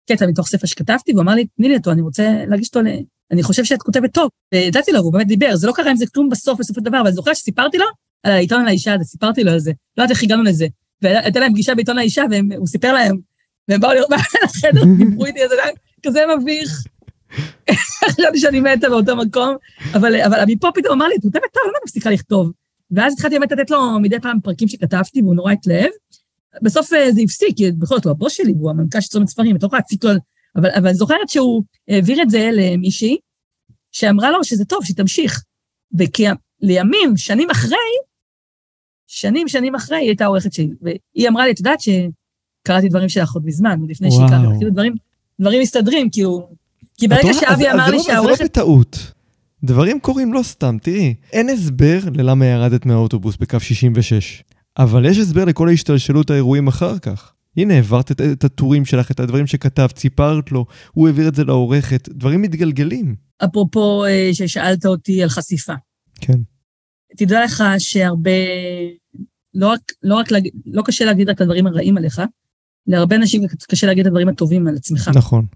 קטע 0.08 0.26
מתוך 0.26 0.46
ספר 0.48 0.66
שכתבתי, 0.66 1.12
והוא 1.12 1.22
אמר 1.22 1.34
לי, 1.34 1.46
תני 1.56 1.68
לי 1.68 1.76
אותו, 1.76 1.90
אני 1.90 2.00
רוצה 2.02 2.44
להגיש 2.48 2.68
אותו 2.68 2.82
ל... 2.82 2.88
אני 3.30 3.42
חושב 3.42 3.64
שאת 3.64 3.82
כותבת 3.82 4.14
טוב. 4.14 4.30
וידעתי 4.54 4.92
לו, 4.92 5.00
והוא 5.00 5.12
באמת 5.12 5.26
דיבר, 5.26 5.56
זה 5.56 5.66
לא 5.66 5.72
קרה 5.72 5.90
עם 5.90 5.96
זה 5.96 6.04
כלום 6.14 6.28
בסוף, 6.28 6.58
בסופו 6.58 6.80
של 6.80 6.84
דבר, 6.84 7.00
אבל 7.00 7.12
זוכרת 7.12 7.36
שסיפרתי 7.36 7.78
לו 7.78 7.86
על 8.22 8.32
העיתון 8.32 8.60
על 8.60 8.68
האישה 8.68 8.94
הזה, 8.94 9.04
סיפרתי 9.04 9.44
לו 9.44 9.52
על 9.52 9.58
זה. 9.58 9.72
לא 9.96 10.02
יודעת 10.02 10.16
איך 10.16 10.22
הגענו 10.22 10.42
לזה. 10.42 10.66
והייתה 11.02 11.40
להם 11.40 11.52
פגישה 11.52 11.74
בעיתון 11.74 11.98
האישה, 11.98 12.22
והוא 12.30 12.66
סיפר 12.66 12.92
להם, 12.92 13.16
והם 13.68 13.80
באו 13.80 13.92
לראות 13.92 14.10
לחדר, 14.44 14.82
דיברו 14.98 15.26
איתי, 15.26 15.40
זה 15.48 15.54
היה 15.64 15.72
כזה 16.06 16.20
מביך. 16.38 16.82
חשבתי 18.10 18.38
שאני 18.38 18.60
מתה 18.60 18.88
באותו 18.88 19.16
מקום, 19.16 19.56
אבל, 19.94 20.20
אבל 20.20 20.44
מפה 20.46 20.68
פתאום 20.74 20.92
אמר 20.92 21.08
לי, 21.08 21.14
את 21.16 21.22
כותבת 21.22 21.42
טוב, 21.52 21.62
למה 21.62 21.72
אני 21.72 21.84
מפסיקה 21.84 22.10
לכתוב? 22.10 22.52
ואז 22.90 23.12
התחלתי 23.12 23.34
באמת 23.38 23.52
לתת 23.52 23.70
לו 23.70 24.00
מדי 24.00 24.20
פעם 24.20 24.40
פרקים 24.40 24.68
שכתבתי, 24.68 25.22
והוא 25.22 25.34
נורא 25.34 25.52
התלהב. 25.52 25.90
בסוף 26.62 26.92
אה, 26.92 27.12
זה 27.12 27.20
הפסיק, 27.20 27.56
כי 27.56 27.72
בכל 27.72 27.94
זאת 27.94 28.04
הוא 28.04 28.10
הבוס 28.10 28.32
שלי, 28.32 28.52
והוא 28.52 28.70
המנכ"ל 28.70 29.00
של 29.00 29.08
צומת 29.08 29.28
ספרים, 29.28 29.56
את 29.56 29.62
לא 29.62 29.66
יכולה 29.66 29.80
להציק 29.80 30.04
לו, 30.04 30.10
אבל, 30.56 30.70
אבל 30.70 30.86
אני 30.86 30.94
זוכרת 30.94 31.28
שהוא 31.28 31.62
העביר 31.88 32.22
את 32.22 32.30
זה 32.30 32.50
למישהי, 32.52 33.16
שאמרה 33.92 34.30
לו 34.30 34.44
שזה 34.44 34.64
טוב, 34.64 34.84
שתמשיך. 34.84 35.42
ולימים, 35.92 37.16
שנים 37.16 37.50
אחרי, 37.50 37.76
שנים, 39.06 39.48
שנים 39.48 39.74
אחרי, 39.74 39.96
היא 39.96 40.08
הייתה 40.08 40.24
העורכת 40.24 40.52
שלי, 40.52 40.70
והיא 40.82 41.28
אמרה 41.28 41.46
לי, 41.46 41.52
את 41.52 41.58
יודעת 41.58 41.78
שקראתי 41.80 42.88
דברים 42.88 43.08
שלך 43.08 43.32
עוד 43.32 43.46
מזמן, 43.46 43.80
לפני 43.88 44.10
שהכרתי, 44.10 44.46
כאילו 44.58 44.70
דברים, 44.70 44.94
דברים 45.40 45.60
מסתדרים, 45.60 46.10
כאילו... 46.10 46.48
כי 46.96 47.08
ברגע 47.08 47.32
שאבי 47.32 47.70
אמר 47.70 47.90
לי 47.90 48.00
שהעורכת... 48.00 48.36
זה 48.36 48.42
לא 48.42 48.48
בטעות. 48.48 49.12
דברים 49.64 50.00
קורים 50.00 50.32
לא 50.32 50.42
סתם, 50.42 50.76
תראי, 50.82 51.14
אין 51.32 51.48
הסבר 51.48 51.98
ללמה 52.14 52.46
ירדת 52.46 52.86
מהאוטובוס 52.86 53.36
בקו 53.36 53.60
66, 53.60 54.42
אבל 54.78 55.04
יש 55.04 55.18
הסבר 55.18 55.44
לכל 55.44 55.68
ההשתלשלות 55.68 56.30
האירועים 56.30 56.68
אחר 56.68 56.98
כך. 56.98 57.32
הנה, 57.56 57.74
העברת 57.74 58.10
את, 58.10 58.20
את 58.20 58.44
הטורים 58.44 58.84
שלך, 58.84 59.10
את 59.10 59.20
הדברים 59.20 59.46
שכתבת, 59.46 59.98
סיפרת 59.98 60.52
לו, 60.52 60.66
הוא 60.92 61.08
העביר 61.08 61.28
את 61.28 61.34
זה 61.34 61.44
לעורכת, 61.44 62.08
דברים 62.08 62.42
מתגלגלים. 62.42 63.14
אפרופו 63.44 64.04
אה, 64.04 64.30
ששאלת 64.32 64.86
אותי 64.86 65.22
על 65.22 65.28
חשיפה. 65.28 65.72
כן. 66.20 66.38
תדע 67.16 67.44
לך 67.44 67.64
שהרבה, 67.78 68.30
לא 69.54 69.68
רק, 69.68 69.80
לא 70.02 70.14
רק 70.14 70.30
להגיד, 70.30 70.52
לא 70.66 70.82
קשה 70.82 71.04
להגיד 71.04 71.28
רק 71.28 71.36
את 71.36 71.40
הדברים 71.40 71.66
הרעים 71.66 71.96
עליך, 71.96 72.22
להרבה 72.86 73.16
אנשים 73.16 73.42
קשה 73.68 73.86
להגיד 73.86 74.00
את 74.00 74.06
הדברים 74.06 74.28
הטובים 74.28 74.68
על 74.68 74.76
עצמך. 74.76 75.10
נכון. 75.14 75.46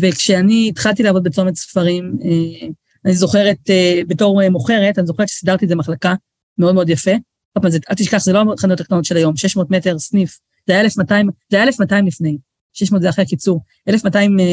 וכשאני 0.00 0.68
התחלתי 0.68 1.02
לעבוד 1.02 1.24
בצומת 1.24 1.56
ספרים, 1.56 2.18
אה, 2.24 2.68
אני 3.04 3.14
זוכרת, 3.14 3.70
אה, 3.70 4.00
בתור 4.08 4.48
מוכרת, 4.50 4.98
אני 4.98 5.06
זוכרת 5.06 5.28
שסידרתי 5.28 5.64
את 5.64 5.68
זה 5.68 5.76
מחלקה 5.76 6.14
מאוד 6.58 6.74
מאוד 6.74 6.88
יפה. 6.88 7.12
אל 7.56 7.94
תשכח, 7.96 8.18
זה 8.18 8.32
לא 8.32 8.44
החנויות 8.58 8.80
הקטנות 8.80 9.04
של 9.04 9.16
היום, 9.16 9.36
600 9.36 9.70
מטר 9.70 9.98
סניף, 9.98 10.38
זה 10.66 10.72
היה 10.72 10.82
1200, 10.82 11.30
זה 11.50 11.56
היה 11.56 11.66
1200 11.66 12.06
לפני, 12.06 12.38
600 12.72 13.02
זה 13.02 13.08
אחרי 13.08 13.24
הקיצור, 13.24 13.60
1200 13.88 14.40
אה, 14.40 14.44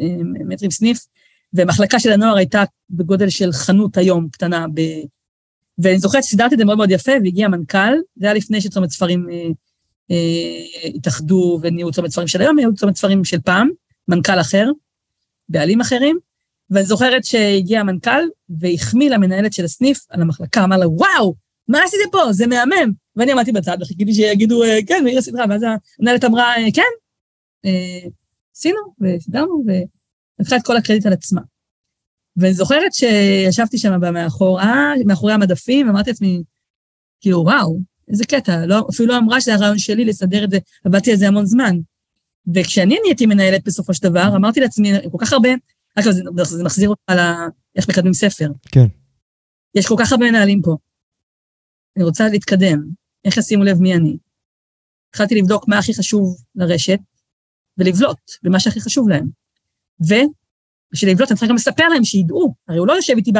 אה, 0.00 0.16
מטרים 0.48 0.70
סניף, 0.70 0.98
ומחלקה 1.54 1.98
של 1.98 2.12
הנוער 2.12 2.36
הייתה 2.36 2.64
בגודל 2.90 3.28
של 3.28 3.52
חנות 3.52 3.96
היום, 3.96 4.28
קטנה, 4.32 4.66
ב... 4.74 4.80
ואני 5.78 5.98
זוכרת 5.98 6.24
שסידרתי 6.24 6.54
את 6.54 6.58
זה 6.58 6.64
מאוד 6.64 6.76
מאוד 6.76 6.90
יפה, 6.90 7.12
והגיע 7.24 7.46
המנכ"ל, 7.46 7.94
זה 8.16 8.26
היה 8.26 8.34
לפני 8.34 8.60
שצומת 8.60 8.90
ספרים 8.90 9.26
אה, 9.30 9.48
אה, 10.10 10.88
התאחדו 10.94 11.58
ונהיו 11.62 11.92
צומת 11.92 12.10
ספרים 12.10 12.28
של 12.28 12.40
היום, 12.40 12.58
היו 12.58 12.74
צומת 12.74 12.96
ספרים 12.96 13.24
של 13.24 13.40
פעם, 13.40 13.68
מנכ"ל 14.08 14.40
אחר, 14.40 14.70
בעלים 15.48 15.80
אחרים, 15.80 16.18
ואני 16.70 16.86
זוכרת 16.86 17.24
שהגיע 17.24 17.80
המנכ"ל 17.80 18.22
והחמיא 18.60 19.10
למנהלת 19.10 19.52
של 19.52 19.64
הסניף 19.64 19.98
על 20.10 20.22
המחלקה, 20.22 20.64
אמר 20.64 20.76
לה, 20.76 20.88
וואו, 20.88 21.34
מה 21.68 21.78
עשיתם 21.84 22.10
פה? 22.12 22.32
זה 22.32 22.46
מהמם. 22.46 22.92
ואני 23.16 23.32
עמדתי 23.32 23.52
בצד 23.52 23.76
וחיכיתי 23.80 24.14
שיגידו, 24.14 24.62
אה, 24.62 24.78
כן, 24.86 25.04
מאיר 25.04 25.18
הסדרה, 25.18 25.44
ואז 25.50 25.62
המנהלת 25.98 26.24
אמרה, 26.24 26.56
אה, 26.56 26.72
כן, 26.74 26.82
אה, 27.64 28.08
עשינו, 28.56 28.78
וסידרנו, 29.00 29.64
ולקחה 29.66 30.56
את 30.56 30.62
כל 30.62 30.76
הקרדיט 30.76 31.06
על 31.06 31.12
עצמה. 31.12 31.40
ואני 32.36 32.54
זוכרת 32.54 32.92
שישבתי 32.94 33.78
שם 33.78 34.00
מאחורה, 34.12 34.92
מאחורי 35.06 35.32
המדפים, 35.32 35.86
ואמרתי 35.86 36.10
לעצמי, 36.10 36.42
כאילו, 37.20 37.38
וואו, 37.38 37.78
איזה 38.08 38.24
קטע, 38.24 38.66
לא, 38.66 38.86
אפילו 38.90 39.08
לא 39.08 39.18
אמרה 39.18 39.40
שזה 39.40 39.54
הרעיון 39.54 39.78
שלי 39.78 40.04
לסדר 40.04 40.44
את 40.44 40.50
זה, 40.50 40.58
עבדתי 40.84 41.10
על 41.10 41.16
זה 41.16 41.28
המון 41.28 41.46
זמן. 41.46 41.76
וכשאני 42.54 42.98
נהייתי 43.02 43.26
מנהלת 43.26 43.64
בסופו 43.64 43.94
של 43.94 44.02
דבר, 44.02 44.36
אמרתי 44.36 44.60
לעצמי, 44.60 44.92
כל 45.12 45.18
כך 45.20 45.32
הרבה, 45.32 45.48
אגב, 45.94 46.10
זה, 46.10 46.22
זה 46.44 46.64
מחזיר 46.64 46.88
אותך 46.88 47.02
על 47.06 47.18
איך 47.76 47.88
מקדמים 47.88 48.12
ספר. 48.12 48.48
כן. 48.64 48.86
יש 49.74 49.86
כל 49.86 49.94
כך 49.98 50.12
הרבה 50.12 50.30
מנהלים 50.30 50.62
פה. 50.62 50.76
אני 51.96 52.04
רוצה 52.04 52.28
להתקדם, 52.28 52.78
איך 53.24 53.36
ישימו 53.36 53.64
לב 53.64 53.80
מי 53.80 53.94
אני. 53.94 54.16
התחלתי 55.10 55.34
לבדוק 55.34 55.68
מה 55.68 55.78
הכי 55.78 55.94
חשוב 55.94 56.36
לרשת, 56.54 56.98
ולבלוט 57.78 58.18
במה 58.42 58.60
שהכי 58.60 58.80
חשוב 58.80 59.08
להם. 59.08 59.28
ובשביל 60.00 61.10
לבלוט 61.10 61.30
אני 61.30 61.36
צריכה 61.38 61.46
גם 61.46 61.54
לספר 61.54 61.88
להם 61.88 62.04
שידעו, 62.04 62.54
הרי 62.68 62.78
הוא 62.78 62.86
לא 62.86 62.92
יושב 62.92 63.14
איתי, 63.16 63.32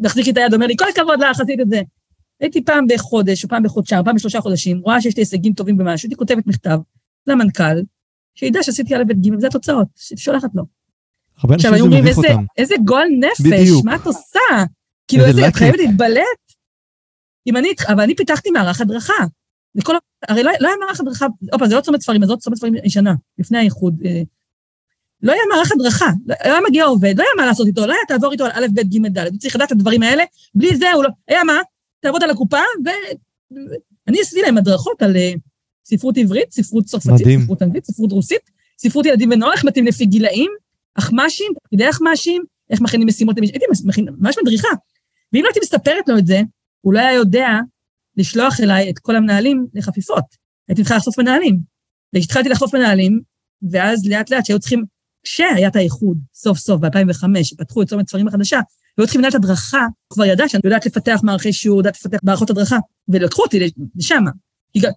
מחזיק 0.00 0.26
לי 0.26 0.32
את 0.32 0.36
היד, 0.36 0.54
אומר 0.54 0.66
לי, 0.66 0.74
כל 0.78 0.84
הכבוד 0.88 1.20
לך, 1.20 1.40
עשית 1.40 1.60
את 1.60 1.68
זה. 1.68 1.80
הייתי 2.40 2.64
פעם 2.64 2.86
בחודש, 2.88 3.44
או 3.44 3.48
פעם 3.48 3.62
בחודשיים, 3.62 4.04
פעם 4.04 4.14
בשלושה 4.14 4.40
חודשים, 4.40 4.78
רואה 4.78 5.00
שיש 5.00 5.16
לי 5.16 5.20
הישגים 5.20 5.52
טובים 5.52 5.76
במשהו, 5.76 6.06
הייתי 6.06 6.16
כותבת 6.16 6.46
מכתב 6.46 6.78
למנכ"ל, 7.26 7.82
שידע 8.34 8.62
שעשיתי 8.62 8.96
א' 8.96 9.04
ב' 9.06 9.12
ג', 9.12 9.34
וזה 9.36 9.46
התוצאות, 9.46 9.86
ששולחת 9.96 10.50
לו. 10.54 10.64
הרבה 11.38 11.54
אנשים 11.54 11.70
זה 11.76 12.00
מביך 12.00 12.16
אותם. 12.16 12.44
איזה 12.58 12.74
גול 12.84 13.06
נפש, 13.20 13.40
בדיוק. 13.40 13.84
מה 13.84 13.96
את 13.96 14.06
עושה? 14.06 14.38
כאילו, 15.08 15.24
איזה, 15.24 15.48
את 15.48 15.54
חייבת 15.54 15.78
להתבלט? 15.78 16.51
אם 17.46 17.56
אני, 17.56 17.68
אבל 17.88 18.00
אני 18.00 18.14
פיתחתי 18.14 18.50
מערך 18.50 18.80
הדרכה. 18.80 19.24
לכל, 19.74 19.94
הרי 20.28 20.42
לא, 20.42 20.50
לא 20.60 20.68
היה 20.68 20.76
מערך 20.86 21.00
הדרכה, 21.00 21.26
עוד 21.52 21.60
פעם, 21.60 21.68
זה 21.68 21.76
לא 21.76 21.80
צומת 21.80 22.00
ספרים, 22.00 22.26
זאת 22.26 22.38
צומת 22.38 22.56
ספרים 22.56 22.74
ישנה, 22.84 23.14
לפני 23.38 23.58
האיחוד. 23.58 24.00
אה, 24.04 24.22
לא 25.22 25.32
היה 25.32 25.42
מערך 25.54 25.72
הדרכה, 25.72 26.10
לא 26.26 26.34
היה 26.40 26.60
מגיע 26.68 26.84
עובד, 26.84 27.14
לא 27.18 27.22
היה 27.22 27.30
מה 27.36 27.46
לעשות 27.46 27.66
איתו, 27.66 27.86
לא 27.86 27.92
היה 27.92 28.02
תעבור 28.08 28.32
איתו 28.32 28.44
על 28.44 28.50
א', 28.54 28.66
ב', 28.74 28.80
ג', 28.80 29.06
ד', 29.06 29.18
הוא 29.18 29.38
צריך 29.38 29.56
לדעת 29.56 29.66
את 29.66 29.72
הדברים 29.72 30.02
האלה, 30.02 30.24
בלי 30.54 30.76
זה 30.76 30.92
הוא 30.92 31.04
לא, 31.04 31.08
היה 31.28 31.44
מה? 31.44 31.58
תעבוד 32.00 32.22
על 32.22 32.30
הקופה, 32.30 32.58
אני 34.08 34.20
עשיתי 34.20 34.42
להם 34.42 34.58
הדרכות 34.58 35.02
על 35.02 35.16
אה, 35.16 35.32
ספרות 35.84 36.16
עברית, 36.18 36.52
ספרות 36.52 36.84
צרפתית. 36.84 37.10
ספרות 37.42 37.62
אנגלית, 37.62 37.84
ספרות 37.84 38.12
רוסית, 38.12 38.50
ספרות 38.78 39.06
ילדים 39.06 39.30
ונוער, 39.32 39.52
איך 39.52 39.64
מתאים 39.64 39.86
לפי 39.86 40.06
גילאים, 40.06 40.50
אחמ"שים, 40.94 41.52
תפקידי 41.62 41.90
אחמ"שים, 41.90 42.44
איך 42.70 42.80
מכינים 42.80 43.06
משימות, 43.06 43.36
למש- 43.38 43.50
הייתי 43.50 43.64
ממש 44.20 44.36
מדריכה. 44.42 44.68
ואם 45.32 45.42
לא 45.42 45.48
הייתי 45.48 45.60
מספרת 45.62 46.08
לו 46.08 46.18
את 46.18 46.26
זה, 46.26 46.40
הוא 46.82 46.94
לא 46.94 46.98
היה 46.98 47.12
יודע 47.12 47.48
לשלוח 48.16 48.60
אליי 48.60 48.90
את 48.90 48.98
כל 48.98 49.16
המנהלים 49.16 49.66
לחפיפות. 49.74 50.24
הייתי 50.68 50.82
צריכה 50.82 50.96
לחשוף 50.96 51.18
מנהלים. 51.18 51.58
והתחלתי 52.12 52.48
לחשוף 52.48 52.74
מנהלים, 52.74 53.20
ואז 53.70 54.06
לאט 54.06 54.30
לאט 54.30 54.46
שהיו 54.46 54.58
צריכים, 54.58 54.84
כשהיה 55.24 55.68
את 55.68 55.76
האיחוד, 55.76 56.18
סוף 56.34 56.58
סוף, 56.58 56.80
ב-2005, 56.80 57.24
פתחו 57.58 57.82
את 57.82 57.88
צומת 57.88 58.08
ספרים 58.08 58.28
החדשה, 58.28 58.60
והיו 58.98 59.06
צריכים 59.06 59.20
מנהלת 59.20 59.34
הדרכה, 59.34 59.86
כבר 60.10 60.24
ידע 60.24 60.48
שאני 60.48 60.60
יודעת 60.64 60.86
לפתח 60.86 61.20
מערכי 61.22 61.52
שיעור, 61.52 61.78
יודעת 61.78 61.96
לפתח 61.96 62.18
מערכות 62.22 62.50
הדרכה, 62.50 62.76
ולקחו 63.08 63.42
אותי 63.42 63.70
לשם. 63.96 64.24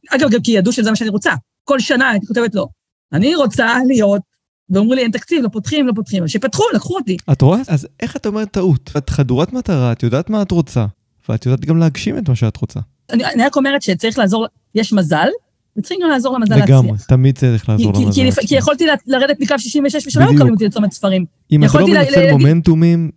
אגב, 0.09 0.29
גם 0.31 0.41
כי 0.43 0.51
ידעו 0.51 0.73
שזה 0.73 0.89
מה 0.89 0.95
שאני 0.95 1.09
רוצה. 1.09 1.33
כל 1.63 1.79
שנה 1.79 2.09
הייתי 2.09 2.27
כותבת 2.27 2.55
לו, 2.55 2.67
אני 3.13 3.35
רוצה 3.35 3.77
להיות, 3.87 4.21
ואומרים 4.69 4.97
לי, 4.97 5.03
אין 5.03 5.11
תקציב, 5.11 5.43
לא 5.43 5.49
פותחים, 5.49 5.87
לא 5.87 5.93
פותחים. 5.95 6.23
אז 6.23 6.29
שפתחו, 6.29 6.63
לקחו 6.73 6.97
אותי. 6.97 7.17
את 7.31 7.41
רואה? 7.41 7.59
אז 7.67 7.87
איך 7.99 8.15
את 8.15 8.25
אומרת 8.25 8.51
טעות? 8.51 8.91
את 8.97 9.09
חדורת 9.09 9.53
מטרה, 9.53 9.91
את 9.91 10.03
יודעת 10.03 10.29
מה 10.29 10.41
את 10.41 10.51
רוצה, 10.51 10.85
ואת 11.29 11.45
יודעת 11.45 11.65
גם 11.65 11.77
להגשים 11.77 12.17
את 12.17 12.29
מה 12.29 12.35
שאת 12.35 12.57
רוצה. 12.57 12.79
אני, 13.09 13.25
אני 13.25 13.43
רק 13.43 13.55
אומרת 13.55 13.81
שצריך 13.81 14.19
לעזור, 14.19 14.45
יש 14.75 14.93
מזל, 14.93 15.27
וצריכים 15.77 15.99
גם 16.03 16.09
לעזור 16.09 16.37
למזל 16.37 16.55
לגמרי, 16.55 16.91
להצליח. 16.91 17.07
תמיד 17.07 17.37
צריך 17.37 17.69
לעזור 17.69 17.93
כי, 17.93 17.99
למזל 18.03 18.21
כי, 18.21 18.25
להצליח. 18.25 18.49
כי 18.49 18.55
יכולתי 18.55 18.85
לרדת 19.05 19.39
מקו 19.39 19.59
66 19.59 20.07
ושלא. 20.07 20.25
מקבלים 20.33 20.53
אותי 20.53 20.65
לצומת 20.65 20.91
ספרים. 20.91 21.25
אם 21.51 21.63
את 21.63 21.69
לא 21.73 21.87
מנצל 21.87 22.31
מומנטומים, 22.31 23.11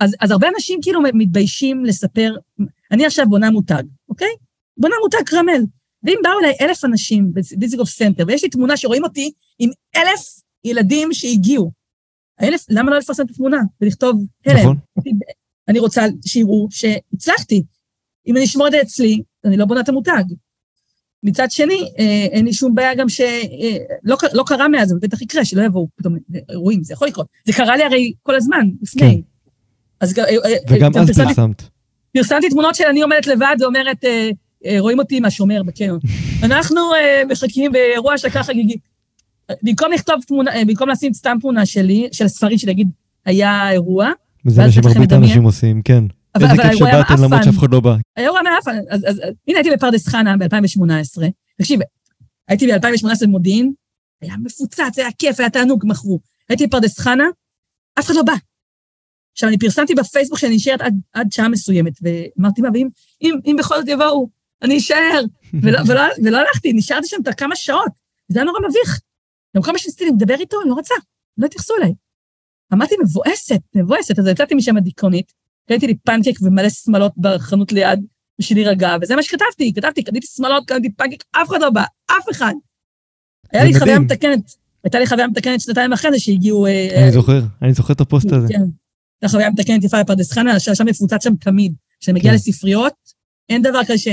אז, 0.00 0.16
אז 0.20 0.30
הרבה 0.30 0.48
אנשים 0.54 0.78
כאילו 0.82 1.00
מתביישים 1.14 1.84
לספר, 1.84 2.36
אני 2.92 3.06
עכשיו 3.06 3.26
בונה 3.28 3.50
מותג, 3.50 3.82
אוקיי? 4.08 4.28
בונה 4.76 4.94
מותג 5.02 5.26
קרמל. 5.26 5.64
ואם 6.02 6.18
באו 6.22 6.38
אליי 6.40 6.54
אלף 6.60 6.84
אנשים 6.84 7.32
בדיזנגוף 7.34 7.88
סנטר, 7.88 8.24
ויש 8.26 8.42
לי 8.42 8.50
תמונה 8.50 8.76
שרואים 8.76 9.04
אותי 9.04 9.32
עם 9.58 9.70
אלף 9.96 10.20
ילדים 10.64 11.12
שהגיעו, 11.12 11.72
האלף, 12.38 12.66
למה 12.68 12.90
לא 12.90 12.98
לפרסם 12.98 13.24
את 13.24 13.30
התמונה 13.30 13.58
ולכתוב 13.80 14.24
הלם? 14.46 14.58
נכון. 14.58 14.76
אני 15.68 15.78
רוצה 15.78 16.04
שיראו 16.26 16.68
שהצלחתי. 16.70 17.62
אם 18.26 18.36
אני 18.36 18.44
אשמור 18.44 18.66
את 18.66 18.72
זה 18.72 18.80
אצלי, 18.82 19.22
אני 19.44 19.56
לא 19.56 19.64
בונה 19.64 19.80
את 19.80 19.88
המותג. 19.88 20.24
מצד 21.22 21.50
שני, 21.50 21.88
אה, 21.98 22.26
אין 22.30 22.44
לי 22.44 22.52
שום 22.52 22.74
בעיה 22.74 22.94
גם 22.94 23.08
ש... 23.08 23.20
אה, 23.20 23.76
לא, 24.02 24.16
לא 24.32 24.44
קרה 24.46 24.68
מאז, 24.68 24.92
אבל 24.92 25.00
בטח 25.00 25.22
יקרה, 25.22 25.44
שלא 25.44 25.62
יבואו 25.62 25.88
פתאום 25.96 26.16
אירועים, 26.48 26.84
זה 26.84 26.92
יכול 26.92 27.08
לקרות. 27.08 27.26
זה 27.46 27.52
קרה 27.52 27.76
לי 27.76 27.82
הרי 27.84 28.12
כל 28.22 28.34
הזמן, 28.36 28.68
לפני. 28.82 29.00
כן. 29.00 29.20
אז 30.00 30.12
גם... 30.12 30.24
אה, 30.24 30.50
אה, 30.50 30.56
וגם 30.70 30.90
אה, 30.96 31.00
אז 31.02 31.06
פרסמתי- 31.08 31.34
פרסמת. 31.34 31.62
פרסמתי 32.16 32.48
תמונות 32.50 32.74
של 32.74 32.84
אני 32.84 33.02
עומדת 33.02 33.26
לבד 33.26 33.56
ואומרת, 33.60 34.04
אה, 34.04 34.30
אה, 34.66 34.76
רואים 34.80 34.98
אותי 34.98 35.20
מהשומר 35.20 35.62
בקניון. 35.62 35.98
אנחנו 36.46 36.94
אה, 36.94 37.22
מחכים 37.28 37.72
באירוע 37.72 38.14
השקה 38.14 38.42
חגיגי. 38.42 38.76
במקום 39.62 39.92
לכתוב 39.92 40.14
תמונה, 40.26 40.54
אה, 40.56 40.64
במקום 40.64 40.88
לשים 40.88 41.12
סתם 41.14 41.36
תמונה 41.40 41.66
שלי, 41.66 42.08
של 42.12 42.24
הספרים 42.24 42.58
שלי, 42.58 42.66
להגיד, 42.66 42.88
היה 43.26 43.70
אירוע, 43.70 44.10
ואז 44.44 44.58
מה 44.58 44.72
שמרבית. 44.72 45.12
האנשים 45.12 45.42
עושים, 45.42 45.82
כן. 45.82 46.04
אבל- 46.34 46.44
איזה 46.44 46.62
כיף 46.62 46.82
היה 46.82 47.02
שבאתם 47.04 47.22
למרות. 47.22 47.44
שאף 47.44 47.58
אחד 47.58 47.72
לא 47.72 47.80
בא. 47.80 47.96
האירוע 48.16 48.40
מאפן, 48.42 48.76
אז, 48.90 49.00
אז, 49.00 49.04
אז 49.06 49.18
הנה 49.48 49.58
הייתי 49.58 49.70
בפרדס 49.70 50.08
חנה 50.08 50.36
ב-2018, 50.36 51.22
תקשיב, 51.58 51.80
הייתי 52.48 52.66
ב-2018 52.66 53.08
במודיעין, 53.22 53.72
היה 54.22 54.34
מפוצץ, 54.42 54.98
היה 54.98 55.08
כיף, 55.18 55.40
היה 55.40 55.50
תענוג, 55.50 55.84
מכרו. 55.86 56.20
הייתי 56.48 56.66
בפרדס 56.66 56.98
חנה, 57.00 57.24
אף 57.98 58.06
אחד 58.06 58.14
לא 58.14 58.22
בא. 58.22 58.32
עכשיו, 59.32 59.48
אני 59.48 59.58
פרסמתי 59.58 59.94
בפייסבוק 59.94 60.38
שאני 60.38 60.56
נשארת 60.56 60.80
עד, 60.80 60.94
עד 61.12 61.32
שעה 61.32 61.48
מסוימת, 61.48 61.92
ואמרתי, 62.02 62.60
מה, 62.62 62.68
ואם 62.74 62.88
אם, 63.22 63.34
אם 63.46 63.56
בכל 63.58 63.76
זאת 63.80 63.88
יבואו, 63.88 64.28
אני 64.62 64.78
אשאר. 64.78 65.22
ולא, 65.62 65.78
ולא, 65.86 66.00
ולא 66.24 66.38
הלכתי, 66.38 66.72
נשארתי 66.72 67.06
שם 67.08 67.16
כמה 67.36 67.56
שעות. 67.56 67.90
זה 68.28 68.38
היה 68.38 68.44
נורא 68.44 68.58
מביך. 68.68 69.00
גם 69.56 69.62
כל 69.62 69.72
מה 69.72 69.78
שניסיתי 69.78 70.06
לדבר 70.10 70.34
איתו, 70.40 70.56
לא 70.66 70.74
רצה, 70.78 70.94
לא 71.38 71.46
התייחסו 71.46 71.74
אליי. 71.78 71.92
אמרתי, 72.74 72.94
מבואסת, 73.04 73.60
מבואסת, 73.74 74.18
אז 74.18 74.26
יצאתי 74.26 74.54
משם 74.54 74.78
דיכאונית, 74.78 75.32
קניתי 75.68 75.86
לי 75.86 75.94
פנקק 75.94 76.42
ומלא 76.42 76.68
שמלות 76.68 77.12
בחנות 77.16 77.72
ליד, 77.72 78.00
בשביל 78.38 78.58
להירגע, 78.58 78.96
וזה 79.02 79.16
מה 79.16 79.22
שכתבתי, 79.22 79.72
כתבתי, 79.74 80.02
קניתי 80.02 80.26
שמלות, 80.26 80.68
קניתי 80.68 80.90
פנקק, 80.92 81.24
אף 81.32 81.48
אחד 81.48 81.60
לא 81.60 81.70
בא, 81.70 81.84
אף 82.06 82.24
אחד. 82.30 82.54
היה 83.52 83.64
לי 83.64 83.78
חוויה. 83.78 83.98
מתקנת, 83.98 84.54
הייתה 84.84 84.98
לי 84.98 85.06
חוויה 85.06 85.26
מתקנת 85.26 85.60
שנתיים 85.60 85.92
אחרי 85.92 86.10
זה 86.10 86.18
שהגיעו... 86.18 86.66
אה, 86.66 87.02
אני 87.02 87.12
זוכר, 87.12 87.40
אני 87.62 87.72
זוכר 87.72 87.92
את 87.92 88.00
הפוסט 88.00 88.32
הזה. 88.32 88.48
כן. 88.48 88.60
הייתה 89.22 89.28
חוויה 89.28 89.50
מתקנת 89.50 89.84
יפה 89.84 90.02
בפרדס 90.02 90.32
חנה, 90.32 90.60
שם 90.60 90.86
מפוצץ 90.86 91.24
שם 91.24 91.34
תמיד. 91.34 91.74
כשאני 92.00 92.18
מגיע 92.18 92.30
כן. 92.30 92.34
לספריות, 92.34 92.94
אין 93.48 93.62
דבר 93.62 93.80
כזה 93.84 93.98
ש... 93.98 94.08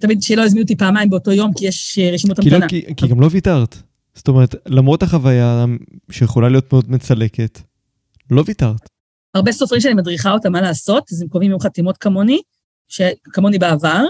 תמיד 0.00 0.22
שלא 0.22 0.44
הזמינו 0.44 0.62
אותי 0.62 0.76
פעמיים 0.76 1.10
באותו 1.10 1.32
יום, 1.32 1.52
כי 1.56 1.66
יש 1.66 1.98
אה, 1.98 2.10
רשימות 2.10 2.40
כי 2.40 2.50
לא- 2.50 2.56
המתנה. 2.56 2.94
כי 2.96 3.06
גם 3.08 3.20
לא 3.20 3.28
ויתרת. 3.30 3.76
זאת 4.14 4.28
אומרת, 4.28 4.54
למרות 4.66 5.02
החוויה 5.02 5.64
שיכולה 6.10 6.48
להיות 6.48 6.72
מאוד 6.72 6.90
מצלקת, 6.90 7.60
לא 8.30 8.44
ויתרת. 8.46 8.88
הרבה 9.34 9.52
סופרים 9.52 9.80
שאני 9.80 9.94
מדריכה 9.94 10.30
אותם 10.30 10.52
מה 10.52 10.60
לעשות, 10.60 11.12
אז 11.12 11.22
הם 11.22 11.28
קובעים 11.28 11.50
יום 11.50 11.60
חתימות 11.60 11.96
כמוני, 11.96 12.40
כמוני 13.24 13.58
בעבר, 13.58 14.04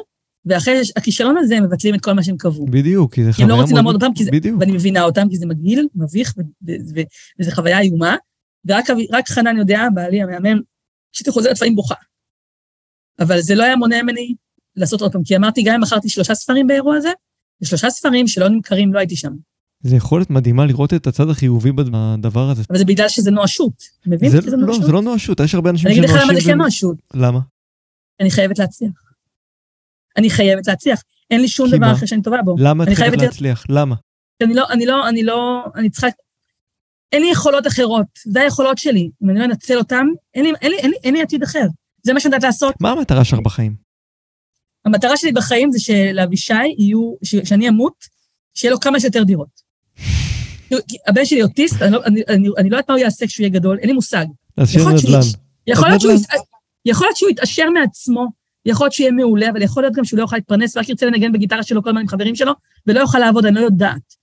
ואחרי 0.46 0.80
הכישלון 0.96 1.36
הזה 1.38 1.56
הם 1.56 1.64
מבטלים 1.64 1.94
את 1.94 2.00
כל 2.00 2.12
מה 2.12 2.22
שהם 2.22 2.36
קבעו. 2.36 2.66
בדיוק, 2.66 3.14
כי 3.14 3.24
זה 3.24 3.30
כי 3.30 3.34
חוויה 3.36 3.44
הם 3.44 3.50
לא 3.50 3.60
רוצים 3.62 3.74
מאוד- 3.74 3.84
לעמוד 3.84 4.02
אותם, 4.02 4.14
כי 4.14 4.24
זה, 4.24 4.30
בדיוק. 4.30 4.60
ואני 4.60 4.72
מבינה 4.72 5.02
אותם, 5.02 5.28
כי 5.30 5.36
זה 5.36 5.46
מגעיל, 5.46 5.88
מביך, 5.94 6.34
ו- 6.38 6.42
ו- 6.42 6.72
ו- 6.94 7.02
וזו 7.40 7.50
חוויה 7.50 7.80
איומה. 7.80 8.16
ורק 8.66 9.28
חנן 9.28 9.56
יודע, 9.58 9.82
בעלי 9.94 10.22
המהמם, 10.22 10.60
שהייתי 11.12 11.30
חוזרת 11.30 11.52
לפעמים 11.52 11.76
בוכה. 11.76 11.94
אבל 13.20 13.40
זה 13.40 13.54
לא 13.54 13.62
היה 13.62 13.76
מונע 13.76 14.02
ממני 14.02 14.34
לעשות 14.76 15.00
עוד 15.00 15.12
פעם, 15.12 15.24
כי 15.24 15.36
אמרתי, 15.36 15.62
גם 15.62 15.74
אם 15.74 15.80
מכרתי 15.80 16.08
שלושה 16.08 16.34
ספרים 16.34 16.66
באירוע 16.66 16.96
הזה, 16.96 17.08
ושלושה 17.62 17.90
ספרים 17.90 18.28
שלא 18.28 18.48
נמכרים, 18.48 18.94
לא 18.94 18.98
הייתי 18.98 19.16
שם. 19.16 19.32
זה 19.80 19.96
יכולת 19.96 20.30
מדהימה 20.30 20.66
לראות 20.66 20.94
את 20.94 21.06
הצד 21.06 21.30
החיובי 21.30 21.72
בדבר 21.72 22.50
הזה. 22.50 22.62
אבל 22.70 22.78
זה 22.78 22.84
בגלל 22.84 23.08
שזה 23.08 23.30
נואשות. 23.30 23.82
אתה 24.00 24.10
מבין? 24.10 24.30
זה 24.30 24.42
שזה 24.42 24.56
לא, 24.56 24.66
נואשות? 24.66 24.84
זה 24.84 24.92
לא 24.92 25.02
נואשות, 25.02 25.40
יש 25.40 25.54
הרבה 25.54 25.70
אנשים 25.70 25.86
אני 25.86 25.98
אגיד 25.98 26.10
לך 26.10 26.10
למה 26.10 26.20
זה 26.20 26.40
שנואשים 26.40 26.52
כן 26.52 26.58
נואשות. 26.58 26.96
למה? 27.14 27.40
אני 28.20 28.30
חייבת 28.30 28.58
להצליח. 28.58 28.92
אני 30.16 30.30
חייבת 30.30 30.66
להצליח. 30.66 31.02
אין 31.30 31.40
לי 31.40 31.48
שום 31.48 31.70
דבר? 31.70 31.92
אחר 31.92 32.06
שאני 32.06 32.22
טובה 32.22 32.42
בו. 32.42 32.54
למה 32.58 32.84
את 32.84 32.88
חייבת 32.94 33.18
להצליח? 33.22 33.64
למה? 33.68 33.94
אני 34.42 34.54
לא, 34.54 34.66
אני 34.70 34.86
לא, 34.86 35.08
אני 35.08 35.22
לא, 35.22 35.64
אני 35.74 35.90
צריכה... 35.90 36.06
אין 37.12 37.22
לי 37.22 37.30
יכולות 37.30 37.66
אחרות, 37.66 38.06
זה 38.26 38.40
היכולות 38.40 38.78
שלי. 38.78 39.10
אם 39.22 39.30
אני 39.30 39.38
לא 39.38 39.44
אנצל 39.44 39.78
אותן, 39.78 40.06
אין 40.34 40.44
לי, 40.44 40.52
אין 40.60 40.70
לי, 40.70 40.78
אין 40.78 40.90
לי, 40.90 40.96
אין 41.04 41.14
לי 41.14 41.22
עתיד 41.22 41.42
אחר. 41.42 41.66
זה 42.02 42.12
מה 42.12 42.20
שאני 42.20 42.34
יודעת 42.34 42.42
לעשות. 42.42 42.74
מה 42.80 42.90
המטרה 42.90 43.24
שלך 43.24 43.38
בחיים? 43.38 43.76
המטרה 44.84 45.16
שלי 45.16 45.32
בחיים 45.32 45.70
זה 45.72 45.78
שלאבישי 45.80 46.54
יהיו, 46.78 47.14
שאני 47.22 47.68
אמות, 47.68 48.04
שיהיה 48.54 48.72
לו 48.72 48.80
כמה 48.80 49.00
שיותר 49.00 49.22
דירות. 49.22 49.67
הבן 51.06 51.24
שלי 51.24 51.42
אוטיסט, 51.42 51.82
אני 51.82 51.92
לא, 51.92 52.04
אני, 52.04 52.22
אני, 52.28 52.48
אני 52.58 52.70
לא 52.70 52.76
יודעת 52.76 52.88
מה 52.88 52.94
הוא 52.94 53.02
יעשה 53.02 53.26
כשהוא 53.26 53.44
יהיה 53.44 53.50
גדול, 53.52 53.78
אין 53.78 53.88
לי 53.88 53.92
מושג. 53.92 54.24
להשאיר 54.58 54.80
יכול 54.80 54.92
להיות 54.92 55.00
שהוא- 55.02 55.10
נדל"ן. 55.16 55.28
יכול 55.66 55.84
אז 55.84 55.90
להיות, 55.90 56.00
שהוא, 56.00 56.12
נדל"ן. 56.12 56.38
יכול 56.86 57.06
להיות 57.06 57.16
שהוא 57.16 57.30
יתעשר 57.30 57.70
מעצמו, 57.70 58.26
יכול 58.66 58.84
להיות 58.84 58.92
שהוא 58.92 59.04
יהיה 59.04 59.12
מעולה, 59.12 59.50
אבל 59.50 59.62
יכול 59.62 59.82
להיות 59.82 59.94
גם 59.94 60.04
שהוא 60.04 60.18
לא 60.18 60.22
יוכל 60.22 60.36
להתפרנס, 60.36 60.76
ורק 60.76 60.88
ירצה 60.88 61.06
לנגן 61.06 61.32
בגיטרה 61.32 61.62
שלו 61.62 61.82
כל 61.82 61.88
הזמן 61.88 62.00
עם 62.00 62.08
חברים 62.08 62.34
שלו, 62.34 62.52
ולא 62.86 63.00
יוכל 63.00 63.18
לעבוד, 63.18 63.46
אני 63.46 63.54
לא 63.54 63.60
יודעת. 63.60 64.18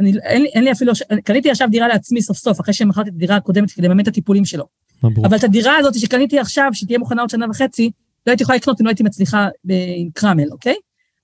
אני, 0.00 0.12
אין, 0.22 0.44
אין 0.44 0.64
לי 0.64 0.72
אפילו, 0.72 0.92
קניתי 1.24 1.50
עכשיו 1.50 1.68
דירה 1.70 1.88
לעצמי 1.88 2.22
סוף 2.22 2.36
סוף, 2.38 2.60
אחרי 2.60 2.74
שמכרתי 2.74 3.08
את 3.10 3.14
הדירה 3.14 3.36
הקודמת 3.36 3.70
כדי 3.70 3.88
לממן 3.88 4.02
את 4.02 4.08
הטיפולים 4.08 4.44
שלו. 4.44 4.64
מברוק. 5.02 5.26
אבל 5.26 5.36
את 5.36 5.44
הדירה 5.44 5.76
הזאת 5.76 5.98
שקניתי 5.98 6.38
עכשיו, 6.38 6.70
שתהיה 6.72 6.98
מוכנה 6.98 7.20
עוד 7.20 7.30
שנה 7.30 7.46
וחצי, 7.50 7.90
לא 8.26 8.30
הייתי 8.32 8.42
יכולה 8.42 8.56
לקנות 8.56 8.80
אם 8.80 8.86
לא 8.86 8.90
הייתי 8.90 9.02
מצליחה 9.02 9.48
עם 9.96 10.08
קרמל, 10.14 10.48
אוקיי? 10.50 10.74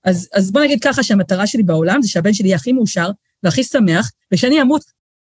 אז, 0.05 0.29
אז 0.33 0.51
בוא 0.51 0.61
נגיד 0.61 0.79
ככה 0.83 1.03
שהמטרה 1.03 1.47
שלי 1.47 1.63
בעולם 1.63 2.01
זה 2.01 2.09
שהבן 2.09 2.33
שלי 2.33 2.47
יהיה 2.47 2.55
הכי 2.55 2.71
מאושר 2.73 3.09
והכי 3.43 3.63
שמח, 3.63 4.11
ושאני 4.33 4.61
אמות, 4.61 4.81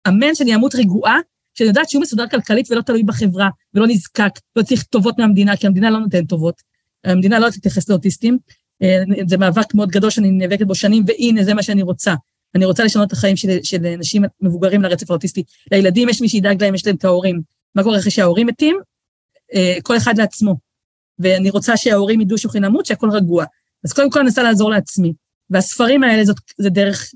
אמן 0.09 0.35
שאני 0.35 0.55
אמות 0.55 0.75
רגועה, 0.75 1.19
שאני 1.55 1.69
יודעת 1.69 1.91
שהוא 1.91 2.03
מסודר 2.03 2.29
כלכלית 2.29 2.71
ולא 2.71 2.81
תלוי 2.81 3.03
בחברה, 3.03 3.49
ולא 3.75 3.87
נזקק, 3.87 4.33
לא 4.57 4.63
צריך 4.63 4.83
טובות 4.83 5.19
מהמדינה, 5.19 5.57
כי 5.57 5.67
המדינה 5.67 5.91
לא 5.91 5.99
נותנת 5.99 6.29
טובות. 6.29 6.63
המדינה 7.05 7.39
לא 7.39 7.51
תתייחס 7.51 7.89
לאוטיסטים. 7.89 8.39
אה, 8.83 9.03
זה 9.27 9.37
מאבק 9.37 9.75
מאוד 9.75 9.89
גדול 9.89 10.11
שאני 10.11 10.31
נאבקת 10.31 10.67
בו 10.67 10.75
שנים, 10.75 11.05
והנה, 11.07 11.45
זה 11.45 11.55
מה 11.55 11.63
שאני 11.63 11.83
רוצה. 11.83 12.15
אני 12.55 12.65
רוצה 12.65 12.85
לשנות 12.85 13.07
את 13.07 13.13
החיים 13.13 13.37
של, 13.37 13.49
של 13.63 13.87
אנשים 13.87 14.23
מבוגרים 14.41 14.83
לרצף 14.83 15.11
האוטיסטי. 15.11 15.43
לילדים 15.73 16.09
יש 16.09 16.21
מי 16.21 16.29
שידאג 16.29 16.63
להם, 16.63 16.75
יש 16.75 16.87
להם 16.87 16.97
את 16.97 17.05
ההורים. 17.05 17.41
מה 17.75 17.83
קורה 17.83 17.99
אחרי 17.99 18.11
שההורים 18.11 18.47
מתים? 18.47 18.77
אה, 19.55 19.77
כל 19.83 19.97
אחד 19.97 20.19
לעצמו. 20.19 20.55
ואני 21.19 21.51
רוצה 21.51 21.77
שההורים 21.77 22.21
ידעו 22.21 22.39
שהולכים 22.39 22.63
למות, 22.63 22.87
שהכל 22.87 23.11
רגוע. 23.11 23.45
אז 23.85 23.93
קודם 23.93 24.11
כל 24.11 24.19
אני 24.19 24.27
מנסה 24.27 24.43
לעזור 24.43 24.71
לעצמי. 24.71 25.13
והספרים 25.51 26.03
האלה 26.03 26.25
זאת, 26.25 26.37
זה 26.59 26.71
דרך... 26.71 27.11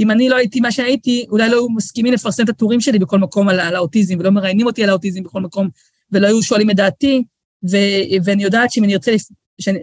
אם 0.00 0.10
אני 0.10 0.28
לא 0.28 0.36
הייתי 0.36 0.60
מה 0.60 0.72
שהייתי, 0.72 1.26
אולי 1.30 1.48
לא 1.48 1.56
היו 1.56 1.68
מסכימים 1.68 2.12
לפרסם 2.12 2.44
את 2.44 2.48
הטורים 2.48 2.80
שלי 2.80 2.98
בכל 2.98 3.18
מקום 3.18 3.48
על, 3.48 3.60
על 3.60 3.76
האוטיזם, 3.76 4.16
ולא 4.18 4.30
מראיינים 4.30 4.66
אותי 4.66 4.82
על 4.82 4.88
האוטיזם 4.88 5.22
בכל 5.22 5.40
מקום, 5.40 5.68
ולא 6.12 6.26
היו 6.26 6.42
שואלים 6.42 6.70
את 6.70 6.76
דעתי, 6.76 7.24
ו, 7.70 7.76
ואני 8.24 8.42
יודעת 8.42 8.72
שאם 8.72 8.84
אני 8.84 8.94
ארצה, 8.94 9.12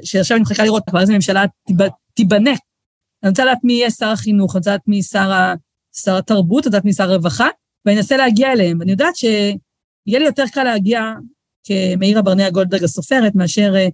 שעכשיו 0.03 0.37
אני 0.37 0.41
מחכה 0.41 0.63
לראות, 0.63 0.83
אבל 0.91 1.01
אז 1.01 1.09
הממשלה 1.09 1.45
תיב- 1.67 1.91
תיבנה. 2.13 2.53
אני 3.23 3.29
רוצה 3.29 3.45
לדעת 3.45 3.57
מי 3.63 3.73
יהיה 3.73 3.91
שר 3.91 4.07
החינוך, 4.07 4.55
אני 4.55 4.59
רוצה 4.59 4.71
לדעת 4.71 4.87
מי 4.87 5.03
שר, 5.03 5.31
ה, 5.31 5.53
שר 5.95 6.17
התרבות, 6.17 6.63
אני 6.63 6.69
יודעת 6.69 6.85
מי 6.85 6.93
שר 6.93 7.03
הרווחה, 7.03 7.47
ואני 7.85 7.97
אנסה 7.97 8.17
להגיע 8.17 8.51
אליהם. 8.51 8.79
ואני 8.79 8.91
יודעת 8.91 9.15
שיהיה 9.15 10.19
לי 10.19 10.25
יותר 10.25 10.43
קל 10.53 10.63
להגיע 10.63 11.01
כמאירה 11.63 12.21
ברנע 12.21 12.49
גולדברג 12.49 12.83
הסופרת, 12.83 13.35
מאשר 13.35 13.73
אה, 13.75 13.87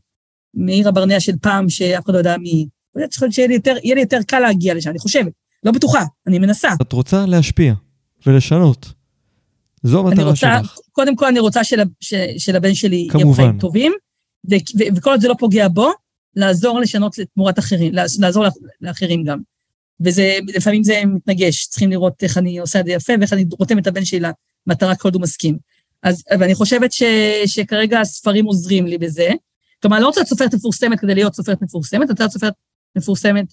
מעיר 0.54 0.88
הברנע 0.88 1.20
של 1.20 1.38
פעם, 1.42 1.70
שאף 1.70 2.06
אחד 2.06 2.14
לא 2.14 2.18
יודע 2.18 2.38
מי. 2.38 2.68
אני 2.98 3.08
חושבת 3.08 3.34
שיהיה 3.34 3.48
לי 3.96 4.02
יותר 4.02 4.18
קל 4.28 4.40
להגיע 4.40 4.74
לשם, 4.74 4.90
אני 4.90 5.00
חושבת. 5.00 5.43
לא 5.64 5.72
בטוחה, 5.72 6.04
אני 6.28 6.40
מנסה. 6.40 6.70
את 6.82 6.94
רוצה 6.94 7.26
להשפיע 7.26 7.74
ולשנות. 8.26 8.94
זו 9.84 10.00
המטרה 10.00 10.26
רוצה, 10.26 10.60
שלך. 10.62 10.78
קודם 10.92 11.16
כל, 11.16 11.26
אני 11.26 11.40
רוצה 11.40 11.64
של, 11.64 11.82
של, 12.00 12.26
שלבן 12.38 12.74
שלי 12.74 12.96
יהיו. 12.96 13.34
חיים 13.34 13.60
טובים, 13.60 13.94
ו, 14.52 14.56
ו, 14.56 14.84
וכל 14.96 15.10
עוד 15.10 15.22
זה 15.22 15.28
לא 15.28 15.36
פוגע 15.40 15.68
בו, 15.68 15.92
לעזור 16.36 16.80
לשנות 16.80 17.16
תמורת 17.34 17.60
אחרים, 17.60 17.94
לעזור 18.20 18.46
לאחרים 18.82 19.24
גם. 19.24 19.40
וזה, 20.02 20.38
לפעמים 20.48 20.84
זה 20.84 21.02
מתנגש, 21.06 21.68
צריכים 21.68 21.90
לראות 21.90 22.24
איך 22.24 22.38
אני 22.38 22.60
עושה 22.60 22.80
את 22.80 22.86
זה 22.86 22.92
יפה 22.92 23.14
ואיך 23.20 23.34
אני 23.34 23.46
רותם 23.60 23.78
את 23.78 23.88
הבן 23.88 24.06
שלי 24.06 24.20
למטרה 24.68 24.96
כל 24.96 25.08
עוד 25.08 25.16
הוא 25.16 25.22
מסכים. 25.22 25.58
אז, 26.04 26.24
ואני 26.40 26.56
חושבת 26.56 26.92
ש, 26.92 27.04
שכרגע 27.46 28.00
הספרים 28.00 28.46
עוזרים 28.46 28.88
לי 28.88 28.98
בזה. 28.98 29.30
כלומר, 29.82 29.98
אני 29.98 30.02
לא 30.02 30.08
רוצה 30.08 30.20
להיות 30.20 30.30
סופרת 30.30 30.54
מפורסמת 30.54 31.00
כדי 31.00 31.16
להיות 31.16 31.36
סופרת 31.36 31.62
מפורסמת, 31.62 32.02
אני 32.02 32.10
רוצה 32.10 32.24
להיות 32.24 32.34
סופרת 32.34 32.54
מפורסמת 32.96 33.46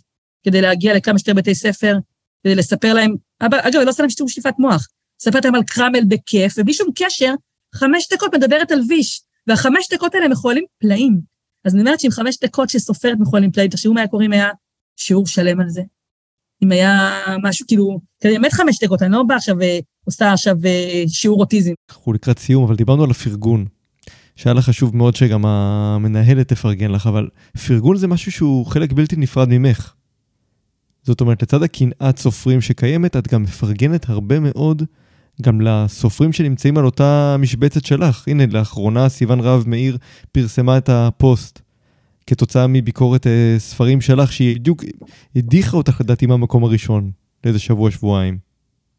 כדי 0.44 0.60
להגיע 0.60 0.94
לכמה 0.94 1.18
שיותר 1.18 1.34
בתי 1.34 1.54
ספר, 1.54 1.96
כדי 2.44 2.54
לספר 2.54 2.94
להם, 2.94 3.14
אגב, 3.40 3.80
לא 3.84 3.90
עושה 3.90 4.02
להם 4.02 4.10
שטיפת 4.10 4.54
מוח, 4.58 4.88
לספר 5.20 5.38
להם 5.44 5.54
על 5.54 5.62
קרמל 5.62 6.04
בכיף, 6.08 6.54
ובלי 6.58 6.74
שום 6.74 6.88
קשר, 6.94 7.34
חמש 7.74 8.08
דקות 8.12 8.34
מדברת 8.34 8.70
על 8.70 8.80
ויש, 8.88 9.22
והחמש 9.46 9.88
דקות 9.92 10.14
האלה 10.14 10.28
מחוללים 10.28 10.64
פלאים. 10.80 11.20
אז 11.64 11.74
אני 11.74 11.82
אומרת 11.82 12.00
שעם 12.00 12.10
חמש 12.10 12.38
דקות 12.42 12.70
שסופרת 12.70 13.18
מחוללים 13.20 13.52
פלאים, 13.52 13.70
תחשבו 13.70 13.94
מה 13.94 14.00
היה 14.00 14.08
קוראים 14.08 14.32
היה 14.32 14.48
שיעור 14.96 15.26
שלם 15.26 15.60
על 15.60 15.68
זה. 15.68 15.82
אם 16.62 16.72
היה 16.72 17.10
משהו, 17.42 17.66
כאילו, 17.66 18.00
באמת 18.24 18.52
חמש 18.52 18.78
דקות, 18.84 19.02
אני 19.02 19.12
לא 19.12 19.22
באה 19.22 19.36
עכשיו 19.36 19.56
ועושה 20.04 20.32
עכשיו 20.32 20.56
אה, 20.64 21.02
שיעור 21.08 21.40
אוטיזם. 21.40 21.72
אנחנו 21.90 22.12
לקראת 22.12 22.38
סיום, 22.38 22.64
אבל 22.64 22.76
דיברנו 22.76 23.04
על 23.04 23.10
הפרגון. 23.10 23.66
שהיה 24.36 24.54
לך 24.54 24.64
חשוב 24.64 24.96
מאוד 24.96 25.16
שגם 25.16 25.46
המנהלת 25.46 26.48
תפרגן 26.48 26.90
לך, 26.90 27.06
אבל 27.06 27.28
פרגון 27.66 27.96
זה 27.96 28.08
משהו 28.08 28.32
שהוא 28.32 28.66
חלק 28.66 28.92
בלתי 28.92 29.16
נפרד 29.16 29.48
ממך. 29.50 29.94
זאת 31.02 31.20
אומרת, 31.20 31.42
לצד 31.42 31.62
הקנאת 31.62 32.18
סופרים 32.18 32.60
שקיימת, 32.60 33.16
את 33.16 33.28
גם 33.28 33.42
מפרגנת 33.42 34.08
הרבה 34.08 34.40
מאוד 34.40 34.82
גם 35.42 35.60
לסופרים 35.60 36.32
שנמצאים 36.32 36.78
על 36.78 36.84
אותה 36.84 37.36
משבצת 37.38 37.84
שלך. 37.84 38.28
הנה, 38.28 38.44
לאחרונה 38.50 39.08
סיון 39.08 39.40
רהב 39.40 39.68
מאיר 39.68 39.98
פרסמה 40.32 40.78
את 40.78 40.88
הפוסט 40.88 41.60
כתוצאה 42.26 42.66
מביקורת 42.66 43.26
אה, 43.26 43.54
ספרים 43.58 44.00
שלך, 44.00 44.32
שהיא 44.32 44.56
בדיוק 44.56 44.84
הדיחה 45.36 45.76
אותך 45.76 46.00
לדעתי 46.00 46.26
מהמקום 46.26 46.64
הראשון, 46.64 47.10
לאיזה 47.44 47.58
שבוע-שבועיים. 47.58 48.38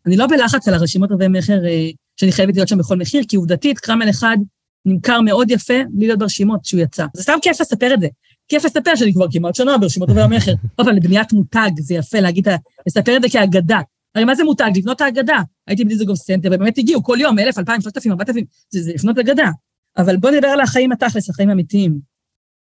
אני 0.06 0.18
לא 0.18 0.28
בלחץ 0.28 0.68
על 0.68 0.74
הרשימות 0.74 1.12
רבי 1.12 1.28
מכר 1.28 1.66
אה, 1.66 1.90
שאני 2.18 2.32
חייבת 2.32 2.56
להיות 2.56 2.68
שם 2.68 2.78
בכל 2.78 2.98
מחיר, 2.98 3.24
כי 3.28 3.36
עובדתית, 3.36 3.80
קרמל 3.80 4.10
אחד 4.10 4.38
נמכר 4.86 5.22
מאוד 5.22 5.52
יפה 5.52 5.74
בלי 5.90 6.08
להיות 6.08 6.20
ברשימות 6.20 6.66
שהוא 6.66 6.82
יצא. 6.82 7.06
זה 7.14 7.24
סתם 7.24 7.38
כיף 7.42 7.62
לספר 7.62 7.94
את 7.94 8.02
זה. 8.02 8.08
כיף 8.52 8.66
לספר 8.66 8.96
שאני 8.96 9.14
כבר 9.14 9.26
כמעט 9.32 9.56
שנה 9.56 9.78
ברשימות 9.78 10.10
רבי 10.10 10.22
המכר. 10.22 10.52
עוד 10.76 10.88
פעם, 10.88 10.96
לבניית 10.96 11.34
מותג, 11.34 11.70
זה 11.80 11.96
יפה 11.96 12.20
להגיד, 12.20 12.48
לספר 12.88 13.18
את 13.18 13.22
זה 13.22 13.30
כאגדה. 13.30 13.80
הרי 14.16 14.26
מה 14.26 14.36
זה 14.36 14.44
מותג? 14.44 14.72
לבנות 14.76 14.96
את 14.96 15.02
האגדה. 15.02 15.38
הייתי 15.68 15.86
בדיזנגוף 15.86 16.18
סנטר, 16.18 16.50
ובאמת 16.54 16.78
הגיעו 16.78 17.04
כל 17.04 17.18
יום, 17.22 17.40
אלף, 17.40 17.58
אלפיים, 17.58 17.82
שלושת 17.82 17.98
אלפים, 17.98 18.12
ארבעת 18.12 18.30
אלפים, 18.30 18.46
זה, 18.70 18.82
זה 18.82 18.92
לבנות 18.94 19.18
אגדה. 19.18 19.50
אבל 19.98 20.18
בוא 20.18 20.32
נדבר 20.32 20.48
על 20.48 20.62
החיים 20.62 20.92
התכלס, 20.92 21.30
החיים 21.30 21.50
האמיתיים. 21.50 22.00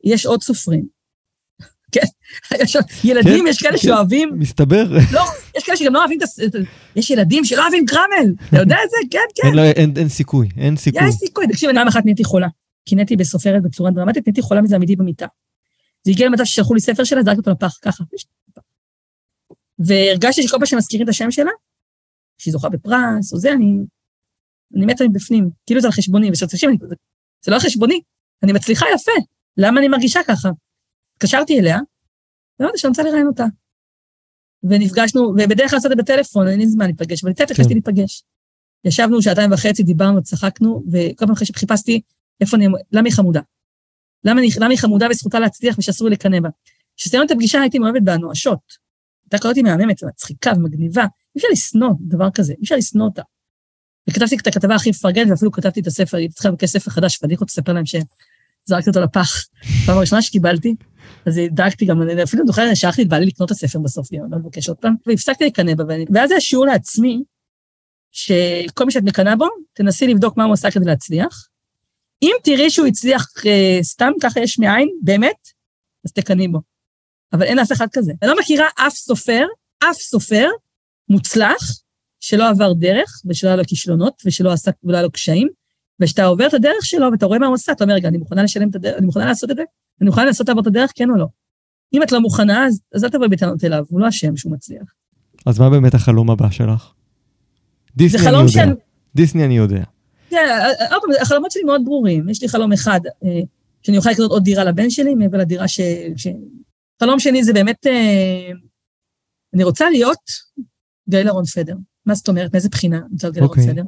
יש 0.03 0.25
עוד 0.25 0.43
סופרים. 0.43 0.85
כן, 1.93 2.05
יש 2.59 2.77
ילדים, 3.03 3.43
כן, 3.43 3.49
יש 3.49 3.61
כאלה 3.61 3.77
כן, 3.77 3.77
שאוהבים... 3.77 4.29
מסתבר. 4.37 4.83
לא, 5.11 5.21
יש 5.57 5.63
כאלה 5.63 5.77
שגם 5.77 5.93
לא 5.93 5.99
אוהבים 5.99 6.19
את 6.21 6.55
ה... 6.55 6.57
יש 6.95 7.09
ילדים 7.09 7.45
שלא 7.45 7.61
אוהבים 7.61 7.85
קרמל, 7.85 8.33
אתה 8.49 8.57
יודע 8.57 8.75
את 8.85 8.89
זה? 8.89 8.97
כן, 9.11 9.19
כן. 9.35 9.59
אין 9.95 10.09
סיכוי, 10.09 10.49
אין 10.57 10.75
סיכוי. 10.77 11.07
יש 11.07 11.15
סיכוי. 11.15 11.47
תקשיב, 11.47 11.69
פעם 11.73 11.87
אחת 11.87 12.05
נהייתי 12.05 12.23
חולה. 12.23 12.47
קינאתי 12.85 13.15
בסופרת 13.15 13.63
בצורה 13.63 13.91
דרמטית, 13.91 14.27
נהייתי 14.27 14.41
חולה 14.41 14.61
מזה 14.61 14.75
אמיתי 14.75 14.95
במיטה. 14.95 15.25
זה 16.03 16.11
הגיע 16.11 16.27
למצב 16.27 16.43
ששלחו 16.43 16.73
לי 16.73 16.79
ספר 16.79 17.03
שלה, 17.03 17.23
זרקתי 17.23 17.39
אותו 17.39 17.51
לפח, 17.51 17.77
ככה. 17.81 18.03
והרגשתי 19.79 20.43
שכל 20.43 20.57
פעם 20.57 20.65
שמזכירים 20.65 21.03
את 21.03 21.09
השם 21.09 21.31
שלה, 21.31 21.51
שהיא 22.37 22.51
זוכה 22.51 22.69
בפרס, 22.69 23.33
או 23.33 23.37
זה, 23.37 23.51
אני, 23.51 23.77
אני 24.75 24.85
מתה 24.85 25.03
מבפנים, 25.03 25.49
כאילו 25.65 25.81
זה 25.81 25.87
על 25.87 25.93
חשבוני, 25.93 26.31
ושתקשיב, 26.31 26.69
זה, 26.81 26.95
זה 27.41 27.51
לא 27.51 27.55
על 27.55 27.61
חשבוני, 27.61 28.01
אני 28.43 28.53
מצליחה 28.53 28.85
יפה, 28.95 29.11
למה 29.57 29.79
אני 29.79 29.87
מרגישה 29.87 30.19
ככה? 30.27 30.49
התקשרתי 31.15 31.59
אליה, 31.59 31.79
ואמרתי 32.59 32.77
שאני 32.77 32.89
רוצה 32.89 33.03
לראיין 33.03 33.27
אותה. 33.27 33.45
ונפגשנו, 34.63 35.21
ובדרך 35.21 35.69
כלל 35.69 35.79
עשיתי 35.79 35.95
בטלפון, 35.95 36.47
אין 36.47 36.59
לי 36.59 36.67
זמן 36.67 36.85
להיפגש, 36.85 37.23
אבל 37.23 37.29
איתה 37.31 37.45
ביקשתי 37.45 37.63
כן. 37.63 37.69
להיפגש. 37.69 38.23
ישבנו 38.85 39.21
שעתיים 39.21 39.51
וחצי, 39.51 39.83
דיברנו, 39.83 40.23
צחקנו, 40.23 40.83
וכל 40.91 41.25
פעם 41.25 41.31
אחרי 41.31 41.47
שחיפשתי 41.47 42.01
איפה 42.41 42.57
אני, 42.57 42.67
למה 42.91 43.07
היא 43.07 43.13
חמודה? 43.13 43.41
למה, 44.25 44.41
למה 44.59 44.69
היא 44.69 44.79
חמודה 44.79 45.07
וזכותה 45.11 45.39
להצליח 45.39 45.75
ושאסור 45.79 46.09
לי 46.09 46.13
לקנא 46.13 46.39
בה? 46.39 46.49
כשסיימנו 46.97 47.25
את 47.25 47.31
הפגישה 47.31 47.61
הייתי 47.61 47.79
מאוהבת 47.79 48.01
בה 48.01 48.17
נואשות. 48.17 48.83
הייתה 49.23 49.37
כזאת 49.37 49.57
מהממת 49.57 50.03
ומצחיקה 50.03 50.51
ומגניבה, 50.55 51.01
אי 51.01 51.37
אפשר 51.37 51.47
לשנוא 51.51 51.89
דבר 51.99 52.29
כזה, 52.33 52.53
אי 52.53 52.63
אפשר 52.63 52.75
לשנוא 52.75 53.05
אותה. 53.05 53.21
וכתבתי 54.09 54.35
את 54.35 54.47
הכתבה 54.47 54.75
הכי 54.75 54.89
מפרגנת, 54.89 55.29
ואפילו 55.29 55.51
כתבתי 55.51 55.79
את 55.79 55.87
הספר, 55.87 56.17
הייתי 56.17 56.33
צריכה 56.33 56.49
לבקש 56.49 56.69
ספר 56.69 56.91
חדש, 56.91 57.17
פדיחות 57.17 57.47
תספר 57.47 57.73
להם 57.73 57.85
שזרקתי 57.85 58.89
אותו 58.89 59.01
לפח. 59.01 59.45
פעם 59.85 59.97
הראשונה 59.97 60.21
שקיבלתי, 60.21 60.75
אז 61.25 61.41
דאגתי 61.51 61.85
גם, 61.85 62.01
אני 62.01 62.23
אפילו 62.23 62.47
זוכרת, 62.47 62.77
שלחתי 62.77 63.01
את 63.01 63.07
בעלי 63.07 63.25
לקנות 63.25 63.51
את 63.51 63.55
הספר 63.55 63.79
בסוף, 63.79 64.07
אני 64.11 64.19
לא 64.31 64.37
מבקש 64.37 64.69
עוד 64.69 64.77
פעם, 64.77 64.95
והפסקתי 65.07 65.45
לקנא 65.45 65.75
בה, 65.75 65.83
ואז 66.13 66.29
זה 66.29 66.35
השיעור 66.35 66.65
לעצמי, 66.65 67.23
שכל 68.11 68.85
מי 68.85 68.91
שאת 68.91 69.03
מקנאה 69.03 69.35
בו, 69.35 69.47
תנסי 69.73 70.07
לבדוק 70.07 70.37
מה 70.37 70.43
הוא 70.43 70.53
עושה 70.53 70.71
כדי 70.71 70.85
להצליח. 70.85 71.47
אם 72.23 72.35
תראי 72.43 72.69
שהוא 72.69 72.87
הצליח 72.87 73.27
אה, 73.45 73.79
סתם 73.81 74.11
ככה 74.21 74.39
יש 74.39 74.59
מאין, 74.59 74.89
באמת, 75.01 75.47
אז 76.05 76.11
תקנאי 76.11 76.47
בו. 76.47 76.59
אבל 77.33 77.43
אין 77.43 77.59
אף 77.59 77.71
אחד 77.71 77.87
כזה. 77.93 78.13
אני 78.21 78.29
לא 78.29 78.39
מכירה 78.39 78.65
אף 78.75 78.93
סופר, 78.93 79.45
אף 79.79 79.95
סופר 79.95 80.47
מוצלח, 81.09 81.79
שלא 82.19 82.49
עבר 82.49 82.73
דרך, 82.73 83.21
ושלא 83.25 83.49
היה 83.49 83.55
לו 83.55 83.63
כישלונות, 83.67 84.21
ושלא 84.25 84.51
עשה, 84.51 84.71
ולא 84.83 84.93
היה 84.93 85.03
לו 85.03 85.11
קשיים, 85.11 85.47
וכשאתה 86.01 86.25
עובר 86.25 86.47
את 86.47 86.53
הדרך 86.53 86.85
שלו 86.85 87.11
ואתה 87.11 87.25
רואה 87.25 87.39
מה 87.39 87.45
הוא 87.45 87.53
עושה, 87.53 87.71
אתה 87.71 87.83
אומר, 87.83 87.93
רגע, 87.93 88.07
אני 88.07 88.17
מוכנה 88.17 88.43
לשלם 88.43 88.69
את 88.69 88.75
הדרך, 88.75 88.97
אני 88.97 89.05
מוכנה 89.05 89.25
לעשות 89.25 89.51
את 89.51 89.55
זה? 89.55 89.63
אני 90.01 90.09
מוכנה 90.09 90.25
לעשות 90.25 90.47
לעבור 90.47 90.61
את 90.61 90.67
הדרך, 90.67 90.91
כן 90.95 91.09
או 91.09 91.15
לא? 91.15 91.25
אם 91.93 92.03
את 92.03 92.11
לא 92.11 92.21
מוכנה, 92.21 92.65
אז, 92.65 92.81
אז 92.95 93.03
אל 93.03 93.09
תבואי 93.09 93.29
בטענות 93.29 93.63
אליו, 93.63 93.85
הוא 93.89 93.99
לא 93.99 94.09
אשם 94.09 94.37
שהוא 94.37 94.53
מצליח. 94.53 94.83
אז 95.45 95.59
מה 95.59 95.69
באמת 95.69 95.93
החלום 95.93 96.31
הבא 96.31 96.49
שלך? 96.49 96.91
דיסני 97.95 98.27
אני 98.27 98.37
יודע. 98.37 98.51
שאני... 98.51 98.73
דיסני 99.15 99.45
אני 99.45 99.57
יודע. 99.57 99.83
כן, 100.33 100.47
עוד 100.91 101.01
פעם, 101.01 101.11
החלומות 101.21 101.51
שלי 101.51 101.63
מאוד 101.63 101.85
ברורים. 101.85 102.29
יש 102.29 102.41
לי 102.41 102.49
חלום 102.49 102.73
אחד, 102.73 102.99
אה, 103.23 103.39
שאני 103.81 103.97
אוכל 103.97 104.09
לקנות 104.09 104.31
עוד 104.31 104.43
דירה 104.43 104.63
לבן 104.63 104.89
שלי, 104.89 105.15
מעבר 105.15 105.37
לדירה 105.37 105.67
ש... 105.67 105.81
ש... 106.15 106.27
חלום 106.99 107.19
שני 107.19 107.43
זה 107.43 107.53
באמת, 107.53 107.87
אה, 107.87 108.51
אני 109.53 109.63
רוצה 109.63 109.89
להיות 109.89 110.19
גאל 111.09 111.27
אהרון 111.27 111.45
פדר. 111.45 111.75
מה 112.05 112.13
זאת 112.13 112.27
אומרת? 112.27 112.53
מאיזה 112.53 112.69
בחינה 112.69 112.97
אני 112.97 113.07
רוצה 113.11 113.27
להיות 113.27 113.35
גאל 113.35 113.43
אהרון 113.43 113.59
אוקיי. 113.59 113.73
פדר? 113.73 113.83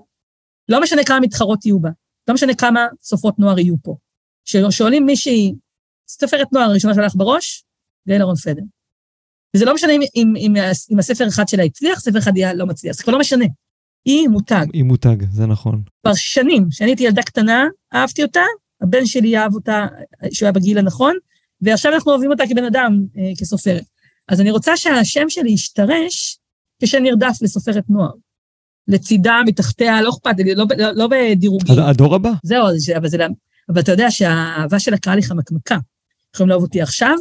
לא 0.70 0.82
משנה 0.82 1.04
כמה 1.04 1.20
מתחרות 1.20 1.66
יהיו 1.66 1.80
בה, 1.80 1.90
לא 2.28 2.34
משנה 2.34 2.56
כמה 2.56 2.88
סופרות 3.02 3.40
נוער 3.40 3.60
יהיו 3.60 3.76
פה. 3.84 3.96
כששואלים 4.46 5.06
מישהי, 5.06 5.56
סופרת 6.08 6.54
נוער 6.54 6.70
הראשונה 6.70 6.94
שלך 6.94 7.16
בראש, 7.16 7.66
גאל 8.08 8.20
אהרון 8.20 8.36
פדר. 8.36 8.64
וזה 9.56 9.66
לא 9.66 9.74
משנה 9.74 9.94
אם, 9.94 10.02
אם, 10.16 10.34
אם, 10.38 10.54
אם 10.92 11.00
הספר 11.00 11.28
אחד 11.28 11.48
שלה 11.48 11.64
הצליח, 11.64 12.00
ספר 12.00 12.18
אחד 12.18 12.32
היה 12.36 12.54
לא 12.54 12.66
מצליח, 12.66 12.96
זה 12.96 13.04
כבר 13.04 13.14
לא 13.14 13.20
משנה. 13.20 13.46
היא 14.06 14.28
מותג. 14.28 14.66
היא 14.74 14.84
מותג, 14.84 15.16
זה 15.32 15.46
נכון. 15.46 15.82
כבר 16.02 16.14
שנים, 16.16 16.70
כשאני 16.70 16.90
הייתי 16.90 17.04
ילדה 17.04 17.22
קטנה, 17.22 17.68
אהבתי 17.94 18.24
אותה, 18.24 18.42
הבן 18.82 19.06
שלי 19.06 19.38
אהב 19.38 19.54
אותה, 19.54 19.88
שהוא 20.32 20.46
היה 20.46 20.52
בגיל 20.52 20.78
הנכון, 20.78 21.16
ועכשיו 21.62 21.94
אנחנו 21.94 22.12
אוהבים 22.12 22.32
אותה 22.32 22.44
כבן 22.50 22.64
אדם, 22.64 23.06
אה, 23.18 23.32
כסופרת. 23.40 23.84
אז 24.28 24.42
אני 24.42 24.52
רוצה 24.52 24.78
שהשם 24.78 25.30
שלי 25.30 25.52
ישתרש 25.52 26.40
כשנרדף 26.82 27.38
לסופרת 27.42 27.84
נוער. 27.90 28.12
לצידה, 28.88 29.42
מתחתיה, 29.46 30.02
לא 30.02 30.10
אכפת, 30.10 30.36
לא, 30.56 30.66
לא, 30.78 30.92
לא 30.92 31.08
בדירוגים. 31.08 31.80
הדור 31.80 32.16
הבא. 32.16 32.32
זהו, 32.44 32.68
אבל, 32.98 33.08
זה, 33.08 33.26
אבל 33.70 33.80
אתה 33.80 33.92
יודע 33.92 34.12
שהאהבה 34.12 34.80
שלה 34.80 34.98
קראה 34.98 35.16
לי 35.16 35.24
חמקמקה. 35.24 35.78
יכולים 36.36 36.50
לאהוב 36.50 36.64
אותי 36.64 36.82
עכשיו, 36.82 37.16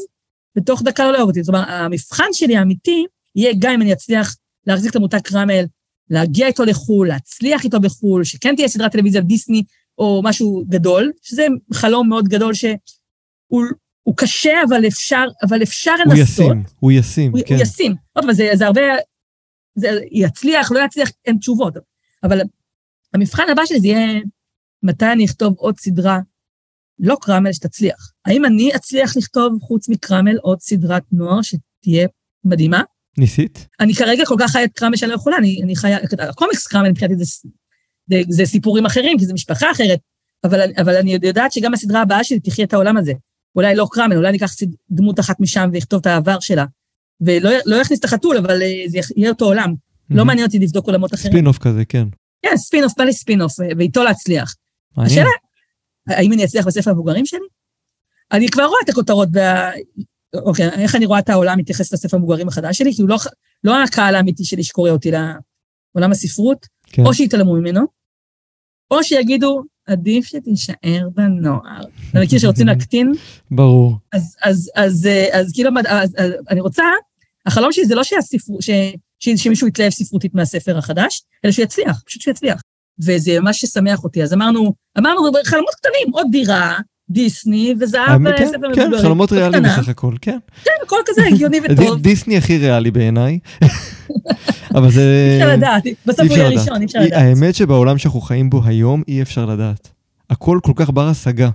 ותוך 0.57 0.83
דקה 0.83 1.05
לא 1.05 1.13
לאהוב 1.13 1.29
אותי. 1.29 1.43
זאת 1.43 1.55
אומרת, 1.55 1.69
המבחן 1.69 2.29
שלי 2.33 2.57
האמיתי 2.57 3.05
יהיה 3.37 3.53
גם 3.59 3.73
אם 3.73 3.83
אני 3.83 3.93
אצליח 3.93 4.37
להחזיק 4.67 4.91
את 4.91 4.97
המותג 4.97 5.19
קרמל, 5.19 5.65
להגיע 6.11 6.47
איתו 6.47 6.65
לחו"ל, 6.65 7.09
להצליח 7.09 7.65
איתו 7.65 7.81
בחו"ל, 7.81 8.25
שכן 8.25 8.57
תהיה 8.57 8.69
סדרת 8.69 8.93
טלוויזיה 8.93 9.21
דיסני 9.21 9.63
או 9.99 10.21
משהו 10.25 10.65
גדול, 10.69 11.13
שזה 11.23 11.47
חלום 11.73 12.09
מאוד 12.09 12.29
גדול 12.29 12.55
שהוא 12.55 13.65
הוא 14.03 14.17
קשה, 14.17 14.63
אבל 14.69 14.87
אפשר, 14.87 15.25
אבל 15.43 15.63
אפשר 15.63 15.95
לנסות. 16.07 16.47
הוא 16.47 16.53
ישים, 16.53 16.63
הוא 16.81 16.93
ישים, 16.93 17.33
הוא, 17.33 17.41
כן. 17.47 17.55
הוא 17.55 17.63
ישים. 17.63 17.95
עוד 18.13 18.25
פעם, 18.25 18.35
זה, 18.35 18.51
זה 18.55 18.67
הרבה, 18.67 18.81
זה 19.75 19.89
יצליח, 20.11 20.73
לא 20.73 20.81
יצליח, 20.85 21.11
אין 21.25 21.39
תשובות. 21.39 21.75
אבל 22.23 22.41
המבחן 23.15 23.43
הבא 23.53 23.63
שלי 23.67 23.81
זה 23.81 23.87
יהיה 23.87 24.21
מתי 24.83 25.13
אני 25.13 25.25
אכתוב 25.25 25.55
עוד 25.59 25.79
סדרה, 25.79 26.19
לא 26.99 27.17
קרמל, 27.21 27.53
שתצליח. 27.53 28.13
האם 28.27 28.45
אני 28.45 28.77
אצליח 28.77 29.17
לכתוב, 29.17 29.59
חוץ 29.63 29.89
מקרמל, 29.89 30.37
עוד 30.37 30.61
סדרת 30.61 31.03
נוער 31.13 31.41
שתהיה 31.43 32.09
מדהימה? 32.45 32.83
ניסית? 33.19 33.67
אני 33.81 33.95
כרגע 33.95 34.25
כל 34.27 34.37
כך 34.39 34.51
חיה 34.51 34.65
את 34.65 34.71
קרמל 34.73 34.97
שאני 34.97 35.11
לא 35.11 35.15
יכולה, 35.15 35.37
אני, 35.37 35.61
אני 35.63 35.77
חיה, 35.77 35.99
הקומיקס 36.19 36.67
קרמל 36.67 36.91
מבחינתי 36.91 37.17
זה, 37.17 37.25
זה, 38.11 38.23
זה 38.29 38.47
סיפורים 38.47 38.87
אחרים, 38.87 39.19
כי 39.19 39.25
זו 39.25 39.35
משפחה 39.35 39.71
אחרת, 39.71 39.99
אבל, 40.45 40.61
אבל 40.77 40.97
אני 40.97 41.19
יודעת 41.23 41.53
שגם 41.53 41.75
הסדרה 41.75 42.03
הבאה 42.03 42.25
שלי 42.25 42.41
תחיה 42.41 42.65
את 42.65 42.73
העולם 42.73 42.97
הזה. 42.97 43.13
אולי 43.57 43.75
לא 43.75 43.87
קרמל, 43.91 44.17
אולי 44.17 44.33
ניקח 44.33 44.51
דמות 44.91 45.21
אחת 45.21 45.41
משם 45.41 45.69
ויכתוב 45.73 46.01
את 46.01 46.07
העבר 46.07 46.41
שלה. 46.41 46.65
ולא 47.21 47.51
לא 47.67 47.77
יכניס 47.77 48.01
את 48.01 48.05
החתול, 48.05 48.37
אבל 48.37 48.63
אה, 48.63 48.85
זה 48.87 48.99
יהיה 49.17 49.31
אותו 49.31 49.45
עולם. 49.45 49.71
Mm-hmm. 49.71 50.17
לא 50.17 50.25
מעניין 50.25 50.47
אותי 50.47 50.59
לבדוק 50.59 50.87
עולמות 50.87 51.15
אחרים. 51.15 51.33
ספינוף 51.33 51.59
כזה, 51.59 51.85
כן. 51.85 52.09
כן, 52.43 52.57
ספינוף, 52.57 52.93
בא 52.99 53.05
לי 53.05 53.13
ספינוף, 53.13 53.53
ואיתו 53.79 54.05
להצליח. 54.05 54.55
מעניין. 54.97 55.19
השאלה, 55.19 55.31
האם 56.09 56.33
אני 56.33 56.45
אצליח 56.45 56.67
בספר 56.67 56.91
המבוגרים 56.91 57.27
שלי? 57.27 57.39
אני 58.33 58.49
כבר 58.49 58.65
רואה 58.65 58.79
את 58.85 58.89
הכותרות. 58.89 59.29
אוקיי, 60.35 60.69
איך 60.69 60.95
אני 60.95 61.07
רואה 61.07 61.19
את 61.19 61.29
העולם 61.29 61.59
מתייחס 61.59 61.93
לספר 61.93 62.17
המבוגרים 62.17 62.49
החדש 62.49 62.79
שלי, 62.79 62.95
כי 62.95 63.03
הוא 63.03 63.09
לא, 63.09 63.17
לא 63.65 63.83
הקהל 63.83 64.15
האמיתי 64.15 64.45
שלי 64.45 64.65
שקורא 64.65 64.91
אותי 64.91 65.11
לעולם 65.11 66.11
הספרות, 66.11 66.67
כן. 66.87 67.07
או 67.07 67.15
שיתעלמו 67.15 67.55
ממנו, 67.55 67.81
או 68.91 69.05
שיגידו, 69.05 69.63
עדיף 69.87 70.25
שתישאר 70.25 71.09
בנוער. 71.15 71.83
אתה 72.11 72.21
מכיר 72.21 72.39
שרוצים 72.39 72.67
להקטין? 72.67 73.13
ברור. 73.51 73.97
אז, 74.13 74.37
אז, 74.43 74.71
אז, 74.75 74.93
אז, 74.93 75.09
אז 75.33 75.53
כאילו, 75.53 75.71
אז, 75.89 76.15
אז, 76.19 76.33
אני 76.51 76.61
רוצה, 76.61 76.85
החלום 77.47 77.73
שלי 77.73 77.87
זה 77.87 77.95
לא 77.95 78.05
שהספר, 78.05 78.55
ש, 78.61 78.71
ש, 79.19 79.29
שמישהו 79.29 79.69
יתלהב 79.69 79.91
ספרותית 79.91 80.35
מהספר 80.35 80.79
החדש, 80.79 81.23
אלא 81.45 81.53
שיצליח, 81.53 82.03
פשוט 82.07 82.23
שיצליח. 82.23 82.61
וזה 83.05 83.41
ממש 83.41 83.61
ששמח 83.61 84.05
אותי. 84.05 84.23
אז 84.23 84.33
אמרנו, 84.33 84.75
אמרנו, 84.99 85.33
חלומות 85.45 85.75
קטנים, 85.75 86.13
עוד 86.13 86.27
דירה, 86.31 86.79
דיסני 87.11 87.75
וזהב 87.81 88.37
כן, 88.37 88.47
ספר 88.47 88.59
מבוגרים. 88.59 88.91
כן, 88.93 89.03
חלומות 89.03 89.33
ריאליים 89.33 89.63
בסך 89.63 89.89
הכל, 89.89 90.15
כן. 90.21 90.39
כן, 90.65 90.71
הכל 90.87 90.97
כזה 91.07 91.23
הגיוני 91.27 91.59
וטוב. 91.65 92.01
דיסני 92.01 92.37
הכי 92.37 92.59
ריאלי 92.59 92.91
בעיניי. 92.91 93.39
אבל 94.77 94.91
זה... 94.91 95.29
אי 95.31 95.43
אפשר 95.43 95.57
לדעת, 95.57 95.83
בסוף 96.07 96.29
הוא 96.29 96.37
יהיה 96.37 96.49
ראשון, 96.49 96.81
אי 96.81 96.85
אפשר 96.85 96.99
לדעת. 97.01 97.23
האמת 97.23 97.55
שבעולם 97.55 97.99
שאנחנו 97.99 98.21
חיים 98.21 98.51
בו 98.51 98.63
היום, 98.65 99.03
אי 99.09 99.23
אפשר 99.23 99.47
לדעת. 99.47 99.89
הכל 100.31 100.59
כל 100.63 100.73
כך 100.77 100.91
בר 100.91 101.09
השגה. 101.09 101.51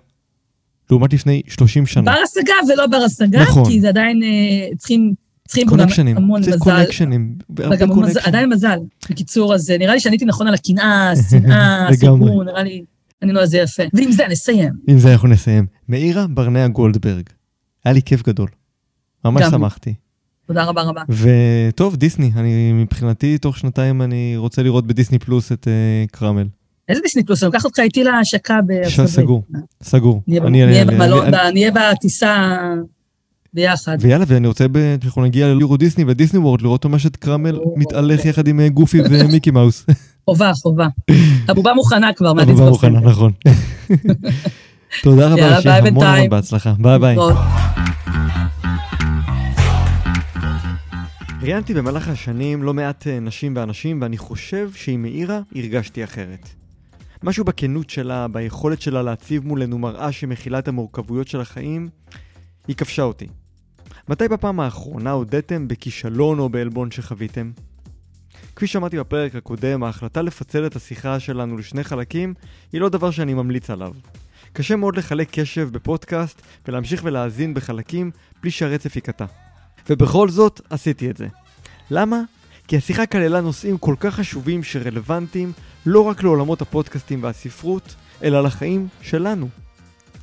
לעומת 0.92 1.14
לפני 1.14 1.42
30 1.48 1.86
שנה. 1.86 2.12
בר 2.12 2.18
השגה 2.24 2.54
ולא 2.74 2.88
בר 2.88 2.98
השגה, 2.98 3.42
נכון. 3.42 3.66
כי 3.66 3.82
זה 3.82 3.90
עדיין 3.90 4.24
אה, 4.24 4.78
צריכים... 4.78 5.14
צריכים 5.48 5.68
גם 5.68 5.80
המון 6.18 6.40
מזל. 6.40 6.58
קונקשנים, 6.58 7.36
קונקשנים. 7.56 8.24
עדיין 8.24 8.50
מזל. 8.50 8.80
בקיצור, 9.10 9.56
אז 9.56 9.72
אה, 9.72 9.78
נראה 9.78 9.94
לי 9.94 10.00
שעניתי 10.00 10.26
נכון 10.26 10.48
על 10.48 10.54
הקנאה, 10.54 11.12
השנאה, 11.12 11.88
הסיפור, 11.90 12.44
נראה 12.44 12.64
לי... 12.64 12.84
אני 13.22 13.34
לא, 13.34 13.46
זה 13.46 13.58
יפה. 13.58 13.84
ועם 13.94 14.12
זה 14.12 14.28
נסיים. 14.30 14.74
עם 14.88 15.00
זה 15.00 15.12
אנחנו 15.12 15.28
נסיים. 15.28 15.66
מאירה 15.90 16.28
ברנע 16.28 16.68
גולדברג. 16.68 17.24
היה 17.86 17.94
לי 17.94 18.02
כיף 18.02 18.24
גדול. 18.24 18.50
ממש 19.26 19.44
שמחתי. 19.52 19.94
תודה 20.48 20.64
רבה 20.64 20.82
רבה. 20.82 21.02
וטוב, 21.10 21.96
דיסני, 21.96 22.32
אני 22.36 22.74
מבחינתי, 22.74 23.38
תוך 23.38 23.58
שנתיים 23.58 24.02
אני 24.02 24.34
רוצה 24.38 24.64
לראות 24.64 24.88
בדיסני 24.88 25.20
פלוס 25.20 25.52
את 25.52 25.68
uh, 25.68 26.12
קרמל. 26.12 26.48
איזה 26.90 27.02
דיסני 27.02 27.24
פלוס? 27.24 27.44
אני 27.44 27.48
לוקח 27.48 27.66
אותך 27.66 27.80
איתי 27.80 28.04
להשקה 28.04 28.60
בארצות 28.66 29.00
הברית. 29.00 29.10
סגור, 29.10 29.44
סגור. 29.84 30.22
נהיה 31.54 31.72
בטיסה 31.72 32.58
ביחד. 33.54 33.98
ויאללה, 34.00 34.26
ואני 34.28 34.48
רוצה 34.48 34.66
שאנחנו 35.02 35.22
נגיע 35.22 35.54
ליורו 35.54 35.78
דיסני 35.78 36.04
ודיסני 36.08 36.40
וורד 36.40 36.62
לראות 36.62 36.86
ממש 36.86 37.06
את 37.06 37.16
קרמל 37.16 37.60
מתהלך 37.76 38.26
יחד 38.26 38.48
עם 38.48 38.60
אה, 38.60 38.70
גופי 38.70 39.02
ומיקי 39.10 39.52
מאוס. 39.52 39.86
חובה, 40.26 40.52
חובה. 40.54 40.88
הבובה 41.48 41.74
מוכנה 41.74 42.14
כבר 42.14 42.34
מהדיסקוסים. 42.34 42.68
הבובה 42.68 43.00
מוכנה, 43.00 43.10
נכון. 43.10 43.32
תודה 45.04 45.28
רבה, 45.28 45.62
שיהיה 45.62 45.78
המון 45.78 46.06
המון 46.06 46.30
בהצלחה. 46.30 46.74
ביי 46.80 47.00
ביי. 47.00 47.16
ראיינתי 51.42 51.74
במהלך 51.74 52.08
השנים 52.08 52.64
לא 52.64 52.74
מעט 52.74 53.08
אה, 53.08 53.20
נשים 53.20 53.54
ואנשים, 53.56 54.02
ואני 54.02 54.18
חושב 54.18 54.70
שעם 54.74 55.02
מאירה 55.02 55.40
הרגשתי 55.56 56.04
אחרת. 56.04 56.50
משהו 57.24 57.46
בכנות 57.46 57.90
שלה, 57.90 58.28
ביכולת 58.28 58.82
שלה 58.82 59.02
להציב 59.02 59.48
מולנו 59.48 59.78
מראה 59.78 60.12
שמכילה 60.12 60.60
את 60.60 60.68
המורכבויות 60.68 61.28
של 61.28 61.42
החיים, 61.42 61.90
היא 62.68 62.76
כבשה 62.76 63.04
אותי. 63.04 63.28
מתי 64.10 64.28
בפעם 64.28 64.60
האחרונה 64.60 65.12
הודיתם 65.12 65.68
בכישלון 65.68 66.40
או 66.40 66.50
בעלבון 66.50 66.92
שחוויתם? 66.92 67.52
כפי 68.56 68.68
שאמרתי 68.68 69.00
בפרק 69.00 69.36
הקודם, 69.36 69.84
ההחלטה 69.84 70.22
לפצל 70.22 70.66
את 70.66 70.76
השיחה 70.76 71.20
שלנו 71.20 71.58
לשני 71.58 71.84
חלקים 71.84 72.34
היא 72.72 72.82
לא 72.82 72.90
דבר 72.90 73.12
שאני 73.12 73.34
ממליץ 73.34 73.70
עליו. 73.70 73.94
קשה 74.54 74.76
מאוד 74.76 74.98
לחלק 74.98 75.28
קשב 75.32 75.70
בפודקאסט 75.72 76.42
ולהמשיך 76.68 77.02
ולהאזין 77.04 77.54
בחלקים 77.54 78.12
בלי 78.42 78.52
שהרצף 78.52 78.96
ייקטע. 78.96 79.26
ובכל 79.90 80.30
זאת, 80.30 80.62
עשיתי 80.70 81.10
את 81.10 81.18
זה. 81.18 81.28
למה? 81.92 82.22
כי 82.68 82.78
השיחה 82.78 83.06
כללה 83.06 83.42
נושאים 83.42 83.78
כל 83.78 83.96
כך 84.00 84.16
חשובים 84.16 84.64
שרלוונטיים 84.64 85.52
לא 85.86 86.02
רק 86.02 86.24
לעולמות 86.24 86.62
הפודקאסטים 86.62 87.24
והספרות, 87.24 87.96
אלא 88.24 88.44
לחיים 88.44 88.88
שלנו. 89.02 89.69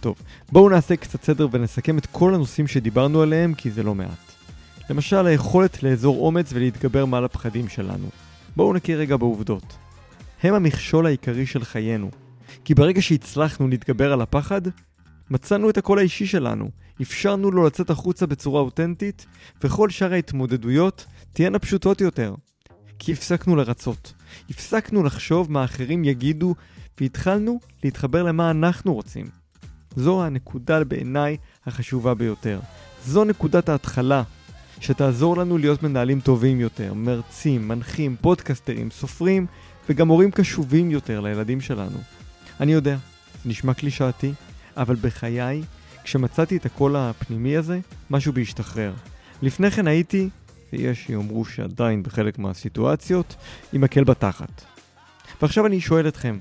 טוב, 0.07 0.23
בואו 0.53 0.69
נעשה 0.69 0.97
קצת 0.97 1.23
סדר 1.25 1.49
ונסכם 1.51 1.99
את 1.99 2.07
כל 2.07 2.35
הנושאים 2.35 2.67
שדיברנו 2.67 3.23
עליהם, 3.23 3.55
כי 3.55 3.71
זה 3.71 3.83
לא 3.83 3.95
מעט. 3.95 4.33
למשל, 4.91 5.27
היכולת 5.27 5.83
לאזור 5.83 6.27
אומץ 6.27 6.51
ולהתגבר 6.53 7.05
מעל 7.05 7.25
הפחדים 7.25 7.69
שלנו. 7.69 8.09
בואו 8.57 8.73
נכיר 8.73 8.99
רגע 8.99 9.17
בעובדות. 9.17 9.77
הם 10.43 10.55
המכשול 10.55 11.07
העיקרי 11.07 11.47
של 11.47 11.65
חיינו. 11.65 12.11
כי 12.65 12.75
ברגע 12.75 13.03
שהצלחנו 13.03 13.69
להתגבר 13.69 14.13
על 14.13 14.21
הפחד, 14.21 14.61
מצאנו 15.31 15.71
את 15.71 15.79
הקול 15.79 15.99
האישי 15.99 16.27
שלנו, 16.27 16.71
אפשרנו 17.03 17.51
לו 17.51 17.67
לצאת 17.67 17.91
החוצה 17.91 18.27
בצורה 18.27 18.61
אותנטית, 18.61 19.27
וכל 19.65 19.91
שאר 19.91 20.13
ההתמודדויות 20.13 21.07
תהיינה 21.33 21.59
פשוטות 21.59 22.01
יותר. 22.01 22.35
כי 22.99 23.13
הפסקנו 23.13 23.57
לרצות, 23.57 24.13
הפסקנו 24.51 25.03
לחשוב 25.03 25.53
מה 25.53 25.65
אחרים 25.65 26.05
יגידו, 26.05 26.55
והתחלנו 27.01 27.61
להתחבר 27.85 28.23
למה 28.23 28.51
אנחנו 28.51 28.95
רוצים. 28.95 29.46
זו 29.97 30.25
הנקודה 30.25 30.85
בעיניי 30.85 31.37
החשובה 31.67 32.15
ביותר. 32.15 32.61
זו 33.05 33.25
נקודת 33.25 33.69
ההתחלה 33.69 34.23
שתעזור 34.81 35.37
לנו 35.37 35.59
להיות 35.59 35.83
מנהלים 35.83 36.21
טובים 36.21 36.61
יותר, 36.61 36.95
מרצים, 36.95 37.69
מנחים, 37.69 38.17
פודקסטרים, 38.21 38.91
סופרים, 38.91 39.47
וגם 39.89 40.09
הורים 40.09 40.31
קשובים 40.31 40.91
יותר 40.91 41.21
לילדים 41.21 41.61
שלנו. 41.61 41.99
אני 42.61 42.73
יודע, 42.73 42.97
זה 43.43 43.51
נשמע 43.51 43.75
קלישאתי, 43.75 44.33
אבל 44.77 44.95
בחיי, 44.95 45.63
כשמצאתי 46.05 46.57
את 46.57 46.67
הקול 46.67 46.97
הפנימי 46.97 47.57
הזה, 47.57 47.81
משהו 48.11 48.33
בהשתחרר. 48.33 48.93
לפני 49.43 49.71
כן 49.71 49.87
הייתי, 49.87 50.29
ויש 50.73 51.05
שיאמרו 51.07 51.45
שעדיין 51.45 52.03
בחלק 52.03 52.39
מהסיטואציות, 52.39 53.37
עם 53.73 53.81
מקל 53.81 54.05
בתחת. 54.05 54.63
ועכשיו 55.43 55.67
אני 55.67 55.81
שואל 55.81 56.09
אתכם, 56.09 56.39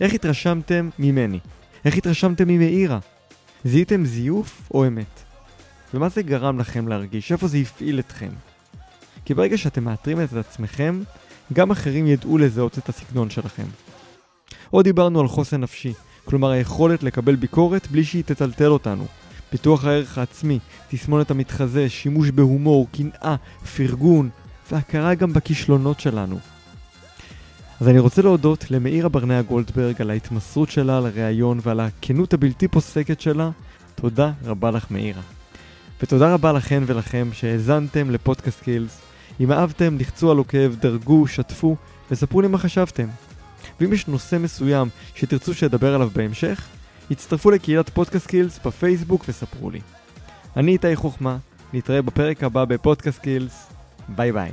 איך 0.00 0.14
התרשמתם 0.14 0.88
ממני? 0.98 1.38
איך 1.84 1.96
התרשמתם 1.96 2.48
ממאירה? 2.48 2.98
זיהיתם 3.64 4.04
זיוף 4.04 4.68
או 4.74 4.86
אמת? 4.86 5.22
ומה 5.94 6.08
זה 6.08 6.22
גרם 6.22 6.58
לכם 6.58 6.88
להרגיש? 6.88 7.32
איפה 7.32 7.48
זה 7.48 7.58
הפעיל 7.58 7.98
אתכם? 7.98 8.30
כי 9.24 9.34
ברגע 9.34 9.58
שאתם 9.58 9.84
מאתרים 9.84 10.20
את 10.20 10.32
עצמכם, 10.32 11.02
גם 11.52 11.70
אחרים 11.70 12.06
ידעו 12.06 12.38
לזהות 12.38 12.78
את 12.78 12.88
הסגנון 12.88 13.30
שלכם. 13.30 13.66
עוד 14.70 14.84
דיברנו 14.84 15.20
על 15.20 15.28
חוסן 15.28 15.60
נפשי, 15.60 15.92
כלומר 16.24 16.50
היכולת 16.50 17.02
לקבל 17.02 17.36
ביקורת 17.36 17.86
בלי 17.90 18.04
שהיא 18.04 18.24
תטלטל 18.24 18.70
אותנו. 18.70 19.06
פיתוח 19.50 19.84
הערך 19.84 20.18
העצמי, 20.18 20.58
תסמונת 20.88 21.30
המתחזה, 21.30 21.88
שימוש 21.88 22.30
בהומור, 22.30 22.88
קנאה, 22.92 23.36
פרגון, 23.76 24.30
והכרה 24.72 25.14
גם 25.14 25.32
בכישלונות 25.32 26.00
שלנו. 26.00 26.38
אז 27.80 27.88
אני 27.88 27.98
רוצה 27.98 28.22
להודות 28.22 28.70
למאירה 28.70 29.08
ברנע 29.08 29.42
גולדברג 29.42 30.00
על 30.00 30.10
ההתמסרות 30.10 30.70
שלה 30.70 31.00
לראיון 31.00 31.60
ועל 31.62 31.80
הכנות 31.80 32.34
הבלתי 32.34 32.68
פוסקת 32.68 33.20
שלה. 33.20 33.50
תודה 33.94 34.32
רבה 34.44 34.70
לך 34.70 34.90
מאירה. 34.90 35.22
ותודה 36.02 36.34
רבה 36.34 36.52
לכן 36.52 36.82
ולכם 36.86 37.28
שהאזנתם 37.32 38.10
לפודקאסט 38.10 38.62
קילס. 38.62 39.00
אם 39.40 39.52
אהבתם, 39.52 39.96
לחצו 39.98 40.30
על 40.30 40.36
עוקב, 40.36 40.74
דרגו, 40.80 41.26
שתפו, 41.26 41.76
וספרו 42.10 42.40
לי 42.40 42.48
מה 42.48 42.58
חשבתם. 42.58 43.06
ואם 43.80 43.92
יש 43.92 44.08
נושא 44.08 44.36
מסוים 44.36 44.88
שתרצו 45.14 45.54
שאדבר 45.54 45.94
עליו 45.94 46.10
בהמשך, 46.12 46.66
הצטרפו 47.10 47.50
לקהילת 47.50 47.90
פודקאסקילס 47.90 48.60
בפייסבוק 48.64 49.24
וספרו 49.28 49.70
לי. 49.70 49.80
אני 50.56 50.72
איתי 50.72 50.96
חוכמה, 50.96 51.36
נתראה 51.72 52.02
בפרק 52.02 52.42
הבא 52.44 52.64
בפודקאסקילס, 52.64 53.66
ביי 54.08 54.32
ביי. 54.32 54.52